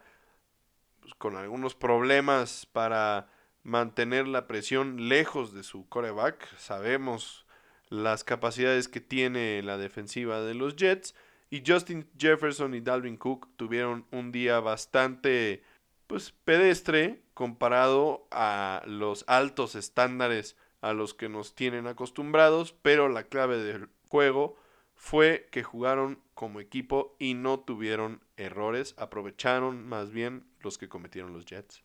pues, 1.00 1.14
con 1.16 1.36
algunos 1.36 1.76
problemas 1.76 2.66
para 2.66 3.30
mantener 3.64 4.28
la 4.28 4.48
presión 4.48 5.08
lejos 5.08 5.54
de 5.54 5.64
su 5.64 5.88
coreback. 5.88 6.58
Sabemos 6.58 7.46
las 7.90 8.24
capacidades 8.24 8.88
que 8.88 9.02
tiene 9.02 9.62
la 9.62 9.78
defensiva 9.78 10.42
de 10.42 10.56
los 10.56 10.76
Jets. 10.76 11.16
Y 11.50 11.64
Justin 11.66 12.10
Jefferson 12.18 12.74
y 12.74 12.82
Dalvin 12.82 13.18
Cook 13.18 13.50
tuvieron 13.56 14.06
un 14.12 14.32
día 14.32 14.60
bastante 14.60 15.64
pues 16.08 16.32
pedestre 16.44 17.22
comparado 17.38 18.28
a 18.32 18.82
los 18.88 19.24
altos 19.28 19.76
estándares 19.76 20.58
a 20.82 20.94
los 20.94 21.14
que 21.14 21.30
nos 21.30 21.54
tienen 21.54 21.86
acostumbrados, 21.86 22.74
pero 22.82 23.10
la 23.10 23.26
clave 23.26 23.60
del 23.60 23.90
juego 24.10 24.56
fue 24.96 25.48
que 25.52 25.62
jugaron 25.62 26.20
como 26.34 26.60
equipo 26.60 27.16
y 27.20 27.36
no 27.36 27.60
tuvieron 27.60 28.24
errores, 28.38 28.96
aprovecharon 28.98 29.88
más 29.88 30.10
bien 30.10 30.48
los 30.62 30.80
que 30.80 30.90
cometieron 30.90 31.32
los 31.32 31.46
Jets. 31.46 31.84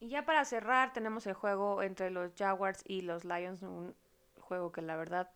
Y 0.00 0.08
ya 0.08 0.24
para 0.24 0.44
cerrar 0.44 0.92
tenemos 0.92 1.28
el 1.28 1.34
juego 1.34 1.84
entre 1.84 2.10
los 2.10 2.32
Jaguars 2.36 2.82
y 2.84 3.02
los 3.02 3.24
Lions, 3.24 3.62
un 3.62 3.94
juego 4.40 4.72
que 4.72 4.82
la 4.82 4.96
verdad 4.96 5.30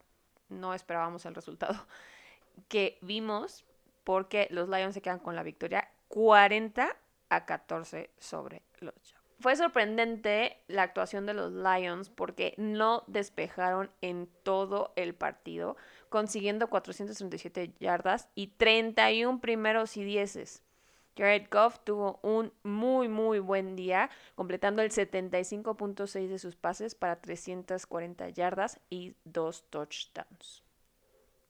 no 0.49 0.75
esperábamos 0.75 1.25
el 1.25 1.37
resultado 1.37 1.87
que 2.67 2.99
vimos 3.01 3.65
porque 4.03 4.49
los 4.51 4.69
Lions 4.69 4.95
se 4.95 5.03
quedan 5.03 5.21
con 5.21 5.37
la 5.37 5.45
victoria 5.45 5.89
40 6.09 6.97
a 7.29 7.45
14 7.45 8.11
sobre 8.19 8.63
Fue 9.41 9.57
sorprendente 9.57 10.63
la 10.69 10.83
actuación 10.83 11.27
de 11.27 11.35
los 11.35 11.53
Lions 11.53 12.09
porque 12.09 12.55
no 12.57 13.05
despejaron 13.07 13.91
en 14.01 14.29
todo 14.43 14.93
el 14.97 15.15
partido, 15.15 15.77
consiguiendo 16.09 16.69
437 16.69 17.75
yardas 17.81 18.29
y 18.35 18.49
31 18.49 19.41
primeros 19.41 19.97
y 19.97 20.05
dieces. 20.05 20.63
Jared 21.17 21.47
Goff 21.51 21.79
tuvo 21.85 22.19
un 22.23 22.53
muy 22.63 23.09
muy 23.09 23.39
buen 23.39 23.77
día, 23.77 24.11
completando 24.35 24.83
el 24.83 24.91
75.6 24.91 26.29
de 26.29 26.39
sus 26.39 26.57
pases 26.57 26.95
para 26.95 27.21
340 27.21 28.29
yardas 28.31 28.81
y 28.91 29.15
dos 29.25 29.65
touchdowns. 29.71 30.65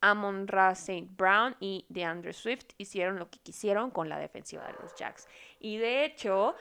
Amon 0.01 0.47
Ra 0.49 0.73
St. 0.73 1.09
Brown 1.17 1.57
y 1.61 1.87
DeAndre 1.89 2.35
Swift 2.35 2.67
hicieron 2.77 3.19
lo 3.19 3.31
que 3.31 3.39
quisieron 3.39 3.91
con 3.91 4.11
la 4.11 4.19
defensiva 4.19 4.67
de 4.67 4.75
los 4.75 4.95
Jacks. 4.97 5.27
Y 5.61 5.79
de 5.79 6.05
hecho, 6.05 6.55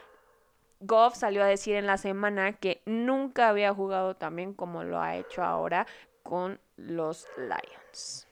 Goff 0.85 1.15
salió 1.15 1.43
a 1.43 1.47
decir 1.47 1.75
en 1.75 1.87
la 1.87 1.97
semana 1.97 2.53
que 2.53 2.81
nunca 2.85 3.49
había 3.49 3.73
jugado 3.73 4.15
tan 4.15 4.35
bien 4.35 4.53
como 4.53 4.83
lo 4.83 5.01
ha 5.01 5.15
hecho 5.15 5.41
ahora 5.41 5.87
con 6.23 6.59
los 6.75 7.25
Lions. 7.37 8.27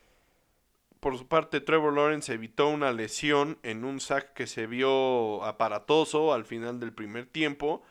Por 0.99 1.17
su 1.17 1.27
parte, 1.27 1.61
Trevor 1.61 1.93
Lawrence 1.93 2.33
evitó 2.33 2.67
una 2.67 2.91
lesión 2.91 3.57
en 3.63 3.85
un 3.85 3.99
sack 3.99 4.33
que 4.33 4.47
se 4.47 4.67
vio 4.67 5.43
aparatoso 5.43 6.33
al 6.33 6.45
final 6.45 6.79
del 6.79 6.93
primer 6.93 7.25
tiempo, 7.25 7.81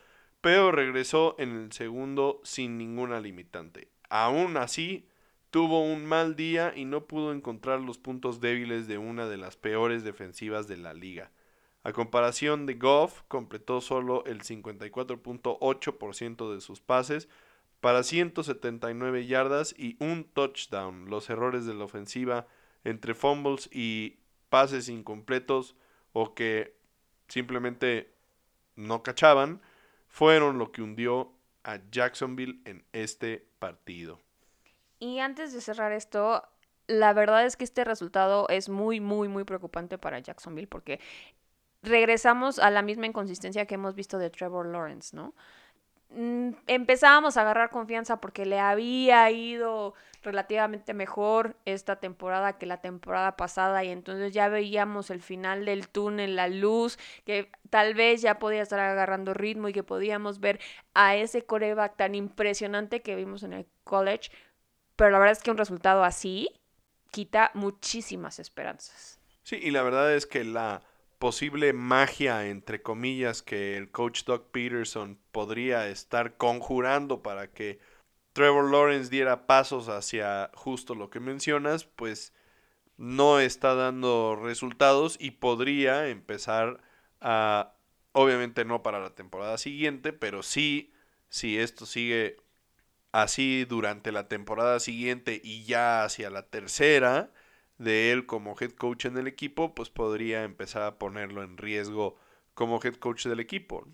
pero 0.40 0.70
regresó 0.70 1.34
en 1.38 1.56
el 1.56 1.72
segundo 1.72 2.40
sin 2.44 2.78
ninguna 2.78 3.18
limitante. 3.18 3.88
Aún 4.10 4.56
así, 4.56 5.08
tuvo 5.50 5.82
un 5.82 6.04
mal 6.04 6.36
día 6.36 6.72
y 6.76 6.84
no 6.84 7.06
pudo 7.06 7.32
encontrar 7.32 7.80
los 7.80 7.98
puntos 7.98 8.40
débiles 8.40 8.86
de 8.86 8.98
una 8.98 9.26
de 9.26 9.38
las 9.38 9.56
peores 9.56 10.04
defensivas 10.04 10.68
de 10.68 10.76
la 10.76 10.92
liga. 10.92 11.30
A 11.82 11.92
comparación 11.92 12.66
de 12.66 12.74
Goff, 12.74 13.22
completó 13.28 13.80
solo 13.80 14.24
el 14.26 14.42
54.8% 14.42 16.54
de 16.54 16.60
sus 16.60 16.80
pases 16.80 17.28
para 17.80 18.02
179 18.02 19.26
yardas 19.26 19.74
y 19.78 19.96
un 19.98 20.24
touchdown. 20.24 21.08
Los 21.08 21.30
errores 21.30 21.64
de 21.64 21.72
la 21.74 21.84
ofensiva 21.84 22.46
entre 22.84 23.14
fumbles 23.14 23.70
y 23.72 24.18
pases 24.50 24.90
incompletos 24.90 25.74
o 26.12 26.34
que 26.34 26.76
simplemente 27.28 28.12
no 28.76 29.02
cachaban 29.02 29.62
fueron 30.08 30.58
lo 30.58 30.72
que 30.72 30.82
hundió 30.82 31.32
a 31.64 31.78
Jacksonville 31.90 32.60
en 32.64 32.84
este 32.92 33.46
partido. 33.58 34.20
Y 34.98 35.20
antes 35.20 35.54
de 35.54 35.62
cerrar 35.62 35.92
esto, 35.92 36.42
la 36.86 37.12
verdad 37.12 37.46
es 37.46 37.56
que 37.56 37.64
este 37.64 37.84
resultado 37.84 38.48
es 38.48 38.68
muy, 38.68 39.00
muy, 39.00 39.28
muy 39.28 39.44
preocupante 39.44 39.96
para 39.96 40.18
Jacksonville 40.18 40.66
porque 40.66 41.00
regresamos 41.82 42.58
a 42.58 42.70
la 42.70 42.82
misma 42.82 43.06
inconsistencia 43.06 43.66
que 43.66 43.74
hemos 43.74 43.94
visto 43.94 44.18
de 44.18 44.30
Trevor 44.30 44.66
Lawrence, 44.66 45.14
¿no? 45.14 45.34
Mm, 46.10 46.50
empezábamos 46.66 47.36
a 47.36 47.42
agarrar 47.42 47.70
confianza 47.70 48.20
porque 48.20 48.44
le 48.44 48.58
había 48.58 49.30
ido 49.30 49.94
relativamente 50.22 50.92
mejor 50.92 51.56
esta 51.64 51.96
temporada 51.96 52.58
que 52.58 52.66
la 52.66 52.80
temporada 52.80 53.36
pasada 53.36 53.84
y 53.84 53.90
entonces 53.90 54.34
ya 54.34 54.48
veíamos 54.48 55.10
el 55.10 55.22
final 55.22 55.64
del 55.64 55.88
túnel, 55.88 56.34
la 56.36 56.48
luz, 56.48 56.98
que 57.24 57.50
tal 57.70 57.94
vez 57.94 58.22
ya 58.22 58.40
podía 58.40 58.62
estar 58.62 58.80
agarrando 58.80 59.34
ritmo 59.34 59.68
y 59.68 59.72
que 59.72 59.84
podíamos 59.84 60.40
ver 60.40 60.60
a 60.94 61.14
ese 61.14 61.46
coreback 61.46 61.96
tan 61.96 62.14
impresionante 62.16 63.02
que 63.02 63.14
vimos 63.14 63.44
en 63.44 63.52
el 63.52 63.66
college 63.84 64.30
pero 65.00 65.12
la 65.12 65.18
verdad 65.18 65.32
es 65.32 65.42
que 65.42 65.50
un 65.50 65.56
resultado 65.56 66.04
así 66.04 66.50
quita 67.10 67.50
muchísimas 67.54 68.38
esperanzas. 68.38 69.18
Sí, 69.44 69.56
y 69.56 69.70
la 69.70 69.82
verdad 69.82 70.14
es 70.14 70.26
que 70.26 70.44
la 70.44 70.82
posible 71.20 71.72
magia, 71.74 72.48
entre 72.48 72.82
comillas, 72.82 73.42
que 73.42 73.76
el 73.76 73.92
coach 73.92 74.24
Doug 74.24 74.50
Peterson 74.50 75.18
podría 75.32 75.86
estar 75.88 76.36
conjurando 76.38 77.22
para 77.22 77.52
que 77.52 77.78
Trevor 78.32 78.70
Lawrence 78.70 79.10
diera 79.10 79.46
pasos 79.46 79.88
hacia 79.88 80.50
justo 80.54 80.94
lo 80.96 81.10
que 81.10 81.20
mencionas, 81.20 81.84
pues 81.84 82.32
no 82.96 83.38
está 83.38 83.74
dando 83.74 84.34
resultados 84.34 85.18
y 85.20 85.32
podría 85.32 86.08
empezar 86.08 86.80
a, 87.20 87.74
obviamente 88.12 88.64
no 88.64 88.82
para 88.82 88.98
la 88.98 89.14
temporada 89.14 89.58
siguiente, 89.58 90.12
pero 90.14 90.42
sí, 90.42 90.92
si 91.28 91.58
esto 91.58 91.86
sigue 91.86 92.38
así 93.12 93.66
durante 93.66 94.10
la 94.10 94.26
temporada 94.28 94.80
siguiente 94.80 95.40
y 95.44 95.64
ya 95.64 96.02
hacia 96.04 96.30
la 96.30 96.48
tercera 96.48 97.30
de 97.80 98.12
él 98.12 98.26
como 98.26 98.54
head 98.60 98.72
coach 98.72 99.06
en 99.06 99.16
el 99.16 99.26
equipo, 99.26 99.74
pues 99.74 99.88
podría 99.88 100.44
empezar 100.44 100.82
a 100.82 100.98
ponerlo 100.98 101.42
en 101.42 101.56
riesgo 101.56 102.14
como 102.52 102.78
head 102.84 102.96
coach 102.96 103.26
del 103.26 103.40
equipo. 103.40 103.86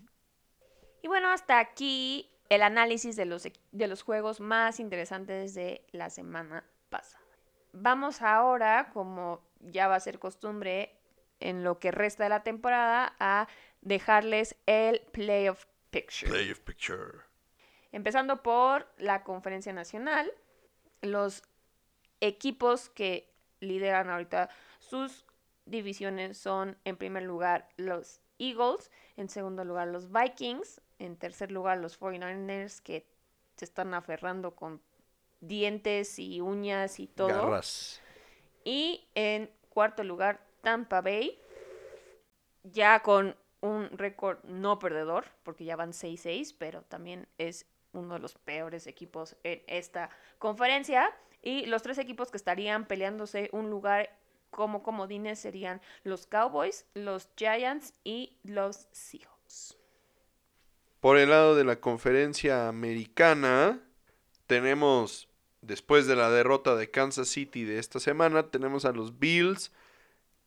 Y 1.01 1.07
bueno, 1.07 1.29
hasta 1.29 1.57
aquí 1.59 2.29
el 2.49 2.63
análisis 2.63 3.15
de 3.15 3.25
los, 3.25 3.47
de 3.71 3.87
los 3.87 4.01
juegos 4.01 4.41
más 4.41 4.81
interesantes 4.81 5.55
de 5.55 5.85
la 5.93 6.09
semana 6.09 6.65
pasada. 6.89 7.23
Vamos 7.71 8.21
ahora, 8.21 8.89
como 8.91 9.41
ya 9.61 9.87
va 9.87 9.95
a 9.95 10.01
ser 10.01 10.19
costumbre 10.19 10.99
en 11.39 11.63
lo 11.63 11.79
que 11.79 11.91
resta 11.91 12.23
de 12.23 12.29
la 12.29 12.43
temporada, 12.43 13.15
a 13.19 13.47
dejarles 13.79 14.57
el 14.65 14.99
playoff 15.13 15.65
picture. 15.91 16.29
Playoff 16.29 16.59
picture. 16.59 17.19
Empezando 17.93 18.43
por 18.43 18.85
la 18.97 19.23
conferencia 19.23 19.71
nacional, 19.71 20.29
los 21.01 21.43
equipos 22.19 22.89
que 22.89 23.36
lideran 23.59 24.09
ahorita 24.09 24.49
sus 24.79 25.25
divisiones 25.65 26.37
son 26.37 26.77
en 26.85 26.97
primer 26.97 27.23
lugar 27.23 27.69
los 27.77 28.21
Eagles, 28.39 28.91
en 29.15 29.29
segundo 29.29 29.63
lugar 29.65 29.87
los 29.87 30.11
Vikings, 30.11 30.81
en 30.99 31.17
tercer 31.17 31.51
lugar 31.51 31.79
los 31.79 31.99
49ers 31.99 32.81
que 32.81 33.05
se 33.55 33.65
están 33.65 33.93
aferrando 33.93 34.55
con 34.55 34.81
dientes 35.39 36.19
y 36.19 36.41
uñas 36.41 36.99
y 36.99 37.07
todo. 37.07 37.27
Garras. 37.27 38.01
Y 38.63 39.07
en 39.15 39.49
cuarto 39.69 40.03
lugar 40.03 40.41
Tampa 40.61 41.01
Bay, 41.01 41.39
ya 42.63 43.01
con 43.01 43.35
un 43.61 43.89
récord 43.97 44.43
no 44.43 44.79
perdedor, 44.79 45.25
porque 45.43 45.65
ya 45.65 45.75
van 45.75 45.91
6-6, 45.91 46.55
pero 46.57 46.83
también 46.83 47.27
es 47.37 47.65
uno 47.93 48.15
de 48.15 48.19
los 48.19 48.35
peores 48.35 48.87
equipos 48.87 49.35
en 49.43 49.63
esta 49.67 50.09
conferencia. 50.37 51.15
Y 51.41 51.65
los 51.65 51.81
tres 51.81 51.97
equipos 51.97 52.31
que 52.31 52.37
estarían 52.37 52.87
peleándose 52.87 53.49
un 53.53 53.69
lugar 53.69 54.17
como 54.49 54.83
comodines 54.83 55.39
serían 55.39 55.81
los 56.03 56.27
Cowboys, 56.27 56.85
los 56.93 57.29
Giants 57.35 57.93
y 58.03 58.37
los 58.43 58.87
Seahawks. 58.91 59.77
Por 60.99 61.17
el 61.17 61.29
lado 61.29 61.55
de 61.55 61.63
la 61.63 61.79
conferencia 61.79 62.67
americana, 62.67 63.79
tenemos, 64.47 65.29
después 65.61 66.07
de 66.07 66.15
la 66.15 66.29
derrota 66.29 66.75
de 66.75 66.89
Kansas 66.89 67.27
City 67.27 67.65
de 67.65 67.79
esta 67.79 67.99
semana, 67.99 68.49
tenemos 68.49 68.85
a 68.85 68.91
los 68.91 69.19
Bills 69.19 69.71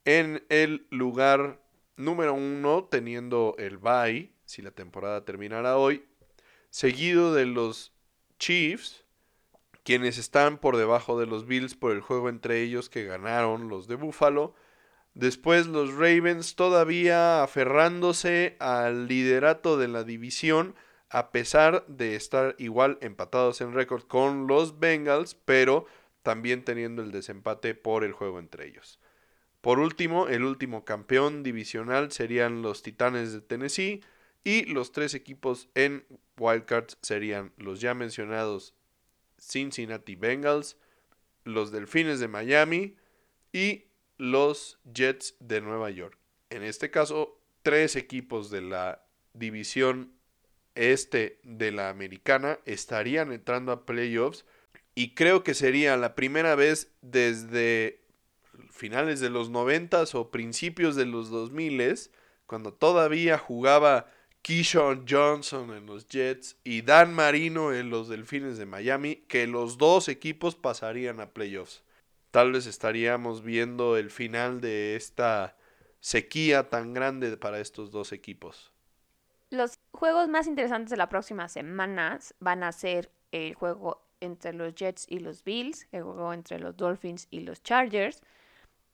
en 0.05 0.45
el 0.49 0.87
lugar 0.91 1.61
número 1.97 2.35
uno, 2.35 2.85
teniendo 2.91 3.55
el 3.59 3.79
bye, 3.79 4.33
si 4.45 4.63
la 4.63 4.71
temporada 4.71 5.25
terminara 5.25 5.77
hoy, 5.77 6.05
seguido 6.71 7.35
de 7.35 7.47
los 7.47 7.93
Chiefs, 8.39 9.05
quienes 9.85 10.19
están 10.19 10.59
por 10.59 10.77
debajo 10.77 11.19
de 11.19 11.27
los 11.27 11.47
Bills 11.47 11.75
por 11.75 11.93
el 11.93 12.01
juego 12.01 12.29
entre 12.29 12.63
ellos 12.63 12.89
que 12.89 13.05
ganaron 13.05 13.69
los 13.69 13.89
de 13.89 13.97
Buffalo. 13.97 14.55
Después 15.15 15.67
los 15.67 15.93
Ravens 15.95 16.55
todavía 16.55 17.43
aferrándose 17.43 18.57
al 18.61 19.09
liderato 19.09 19.77
de 19.77 19.89
la 19.89 20.05
división 20.05 20.75
a 21.11 21.33
pesar 21.33 21.85
de 21.89 22.15
estar 22.15 22.55
igual 22.59 22.97
empatados 23.01 23.61
en 23.61 23.75
récord 23.75 24.05
con 24.05 24.47
los 24.47 24.79
Bengals, 24.79 25.35
pero 25.35 25.87
también 26.23 26.65
teniendo 26.65 27.03
el 27.03 27.11
desempate 27.11 27.75
por 27.75 28.05
el 28.05 28.13
juego 28.13 28.39
entre 28.39 28.69
ellos. 28.69 29.01
Por 29.61 29.81
último, 29.81 30.29
el 30.29 30.45
último 30.45 30.85
campeón 30.85 31.43
divisional 31.43 32.13
serían 32.13 32.63
los 32.63 32.83
Titanes 32.83 33.33
de 33.33 33.41
Tennessee, 33.41 34.03
y 34.45 34.65
los 34.65 34.93
tres 34.93 35.15
equipos 35.15 35.69
en 35.75 36.07
Wildcards 36.39 36.97
serían 37.03 37.53
los 37.59 37.81
ya 37.81 37.93
mencionados 37.93 38.75
Cincinnati 39.41 40.15
Bengals, 40.15 40.77
los 41.45 41.73
Delfines 41.73 42.21
de 42.21 42.29
Miami 42.29 42.97
y 43.53 43.87
los 44.19 44.79
Jets 44.93 45.35
de 45.41 45.61
Nueva 45.61 45.91
York. 45.91 46.17
En 46.51 46.63
este 46.63 46.91
caso, 46.91 47.41
tres 47.63 47.97
equipos 47.97 48.51
de 48.51 48.61
la 48.61 49.03
división 49.33 50.13
este 50.75 51.41
de 51.43 51.73
la 51.73 51.89
americana 51.89 52.59
estarían 52.65 53.33
entrando 53.33 53.73
a 53.73 53.87
playoffs 53.87 54.45
y 54.95 55.15
creo 55.15 55.43
que 55.43 55.55
sería 55.55 55.97
la 55.97 56.15
primera 56.15 56.55
vez 56.55 56.93
desde 57.01 58.01
finales 58.71 59.21
de 59.21 59.31
los 59.31 59.51
noventas 59.51 60.15
o 60.15 60.31
principios 60.31 60.97
de 60.97 61.07
los 61.07 61.31
2000 61.31 62.11
cuando 62.47 62.73
todavía 62.73 63.39
jugaba 63.39 64.13
Keyshawn 64.43 65.05
Johnson 65.09 65.71
en 65.71 65.87
los 65.87 66.09
Jets 66.09 66.57
y 66.65 66.83
Dan 66.83 67.15
Marino 67.15 67.73
en 67.73 67.91
los 67.91 68.09
Delfines 68.09 68.57
de 68.57 68.67
Miami, 68.67 69.17
que 69.29 69.47
los 69.47 69.79
dos 69.79 70.09
equipos 70.09 70.57
pasarían 70.57 71.21
a 71.21 71.31
playoffs. 71.31 71.83
Tal 72.31 72.53
vez 72.53 72.67
estaríamos 72.67 73.43
viendo 73.43 73.97
el 73.97 74.11
final 74.11 74.61
de 74.61 74.97
esta 74.97 75.57
sequía 76.01 76.71
tan 76.71 76.95
grande 76.95 77.37
para 77.37 77.61
estos 77.61 77.91
dos 77.91 78.13
equipos. 78.13 78.73
Los 79.51 79.79
juegos 79.91 80.29
más 80.29 80.47
interesantes 80.47 80.91
de 80.91 80.97
la 80.97 81.09
próxima 81.09 81.49
semana 81.49 82.19
van 82.39 82.63
a 82.63 82.73
ser 82.73 83.11
el 83.33 83.55
juego 83.55 84.07
entre 84.21 84.53
los 84.53 84.75
Jets 84.75 85.07
y 85.09 85.19
los 85.19 85.45
Bills, 85.45 85.89
el 85.93 86.05
juego 86.05 86.33
entre 86.33 86.59
los 86.59 86.77
Dolphins 86.77 87.27
y 87.31 87.41
los 87.41 87.63
Chargers. 87.63 88.23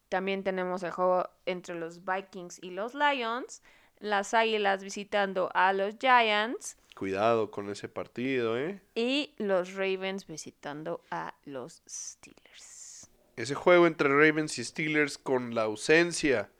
También 0.08 0.44
tenemos 0.44 0.82
el 0.82 0.92
juego 0.92 1.28
entre 1.44 1.74
los 1.74 2.04
Vikings 2.04 2.58
y 2.62 2.70
los 2.70 2.94
Lions 2.94 3.62
las 3.98 4.34
Águilas 4.34 4.82
visitando 4.82 5.50
a 5.54 5.72
los 5.72 5.96
Giants. 5.98 6.76
Cuidado 6.94 7.50
con 7.50 7.70
ese 7.70 7.88
partido, 7.88 8.58
¿eh? 8.58 8.80
Y 8.94 9.34
los 9.38 9.74
Ravens 9.74 10.26
visitando 10.26 11.02
a 11.10 11.34
los 11.44 11.82
Steelers. 11.88 13.10
Ese 13.36 13.54
juego 13.54 13.86
entre 13.86 14.08
Ravens 14.08 14.58
y 14.58 14.64
Steelers 14.64 15.18
con 15.18 15.54
la 15.54 15.62
ausencia 15.62 16.50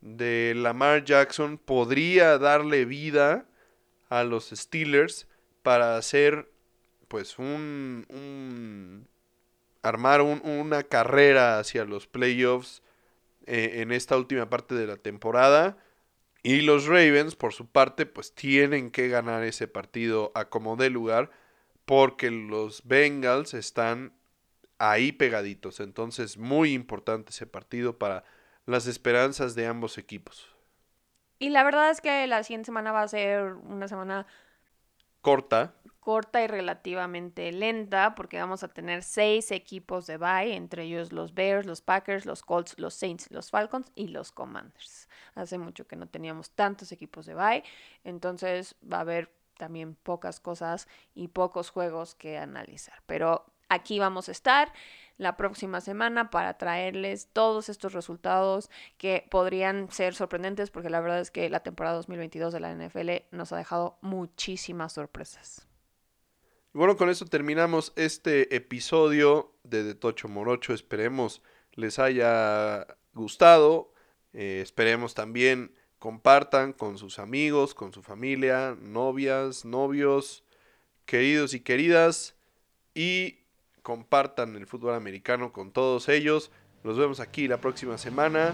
de 0.00 0.54
Lamar 0.56 1.04
Jackson 1.04 1.56
podría 1.58 2.38
darle 2.38 2.84
vida 2.84 3.46
a 4.08 4.24
los 4.24 4.50
Steelers 4.50 5.28
para 5.62 5.96
hacer 5.96 6.50
pues 7.08 7.38
un, 7.38 8.06
un 8.08 9.08
armar 9.82 10.20
una 10.20 10.82
carrera 10.82 11.58
hacia 11.58 11.84
los 11.84 12.06
playoffs 12.08 12.82
eh, 13.46 13.74
en 13.76 13.92
esta 13.92 14.16
última 14.16 14.50
parte 14.50 14.74
de 14.74 14.86
la 14.88 14.96
temporada 14.96 15.78
y 16.46 16.60
los 16.60 16.86
Ravens, 16.86 17.34
por 17.34 17.52
su 17.52 17.66
parte, 17.66 18.06
pues 18.06 18.32
tienen 18.32 18.92
que 18.92 19.08
ganar 19.08 19.42
ese 19.42 19.66
partido 19.66 20.30
a 20.36 20.44
como 20.44 20.76
de 20.76 20.90
lugar 20.90 21.32
porque 21.86 22.30
los 22.30 22.86
Bengals 22.86 23.52
están 23.52 24.12
ahí 24.78 25.10
pegaditos. 25.10 25.80
Entonces, 25.80 26.38
muy 26.38 26.72
importante 26.72 27.30
ese 27.30 27.48
partido 27.48 27.98
para 27.98 28.22
las 28.64 28.86
esperanzas 28.86 29.56
de 29.56 29.66
ambos 29.66 29.98
equipos. 29.98 30.48
Y 31.40 31.50
la 31.50 31.64
verdad 31.64 31.90
es 31.90 32.00
que 32.00 32.24
la 32.28 32.44
siguiente 32.44 32.66
semana 32.66 32.92
va 32.92 33.02
a 33.02 33.08
ser 33.08 33.54
una 33.54 33.88
semana 33.88 34.28
corta. 35.22 35.74
Corta 36.06 36.40
y 36.40 36.46
relativamente 36.46 37.50
lenta, 37.50 38.14
porque 38.14 38.38
vamos 38.38 38.62
a 38.62 38.68
tener 38.68 39.02
seis 39.02 39.50
equipos 39.50 40.06
de 40.06 40.18
bye, 40.18 40.54
entre 40.54 40.84
ellos 40.84 41.12
los 41.12 41.34
Bears, 41.34 41.66
los 41.66 41.80
Packers, 41.80 42.26
los 42.26 42.44
Colts, 42.44 42.78
los 42.78 42.94
Saints, 42.94 43.28
los 43.32 43.50
Falcons 43.50 43.90
y 43.96 44.06
los 44.06 44.30
Commanders. 44.30 45.08
Hace 45.34 45.58
mucho 45.58 45.88
que 45.88 45.96
no 45.96 46.06
teníamos 46.06 46.50
tantos 46.52 46.92
equipos 46.92 47.26
de 47.26 47.34
bye, 47.34 47.64
entonces 48.04 48.76
va 48.80 48.98
a 48.98 49.00
haber 49.00 49.32
también 49.58 49.96
pocas 49.96 50.38
cosas 50.38 50.86
y 51.12 51.26
pocos 51.26 51.70
juegos 51.70 52.14
que 52.14 52.38
analizar. 52.38 53.02
Pero 53.06 53.44
aquí 53.68 53.98
vamos 53.98 54.28
a 54.28 54.30
estar 54.30 54.72
la 55.18 55.36
próxima 55.36 55.80
semana 55.80 56.30
para 56.30 56.56
traerles 56.56 57.30
todos 57.32 57.68
estos 57.68 57.94
resultados 57.94 58.70
que 58.96 59.26
podrían 59.28 59.90
ser 59.90 60.14
sorprendentes 60.14 60.70
porque 60.70 60.88
la 60.88 61.00
verdad 61.00 61.18
es 61.18 61.32
que 61.32 61.50
la 61.50 61.64
temporada 61.64 61.96
2022 61.96 62.52
de 62.52 62.60
la 62.60 62.72
NFL 62.72 63.10
nos 63.32 63.50
ha 63.50 63.56
dejado 63.56 63.98
muchísimas 64.02 64.92
sorpresas. 64.92 65.66
Bueno, 66.76 66.98
con 66.98 67.08
eso 67.08 67.24
terminamos 67.24 67.94
este 67.96 68.54
episodio 68.54 69.54
de 69.64 69.82
De 69.82 69.94
Tocho 69.94 70.28
Morocho. 70.28 70.74
Esperemos 70.74 71.40
les 71.72 71.98
haya 71.98 72.86
gustado. 73.14 73.94
Eh, 74.34 74.60
esperemos 74.62 75.14
también 75.14 75.74
compartan 75.98 76.74
con 76.74 76.98
sus 76.98 77.18
amigos, 77.18 77.72
con 77.72 77.94
su 77.94 78.02
familia, 78.02 78.76
novias, 78.78 79.64
novios, 79.64 80.44
queridos 81.06 81.54
y 81.54 81.60
queridas. 81.60 82.34
Y 82.94 83.38
compartan 83.80 84.54
el 84.54 84.66
fútbol 84.66 84.96
americano 84.96 85.54
con 85.54 85.72
todos 85.72 86.10
ellos. 86.10 86.50
Nos 86.84 86.98
vemos 86.98 87.20
aquí 87.20 87.48
la 87.48 87.58
próxima 87.58 87.96
semana. 87.96 88.52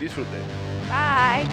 Disfruten. 0.00 0.42
Bye. 0.88 1.46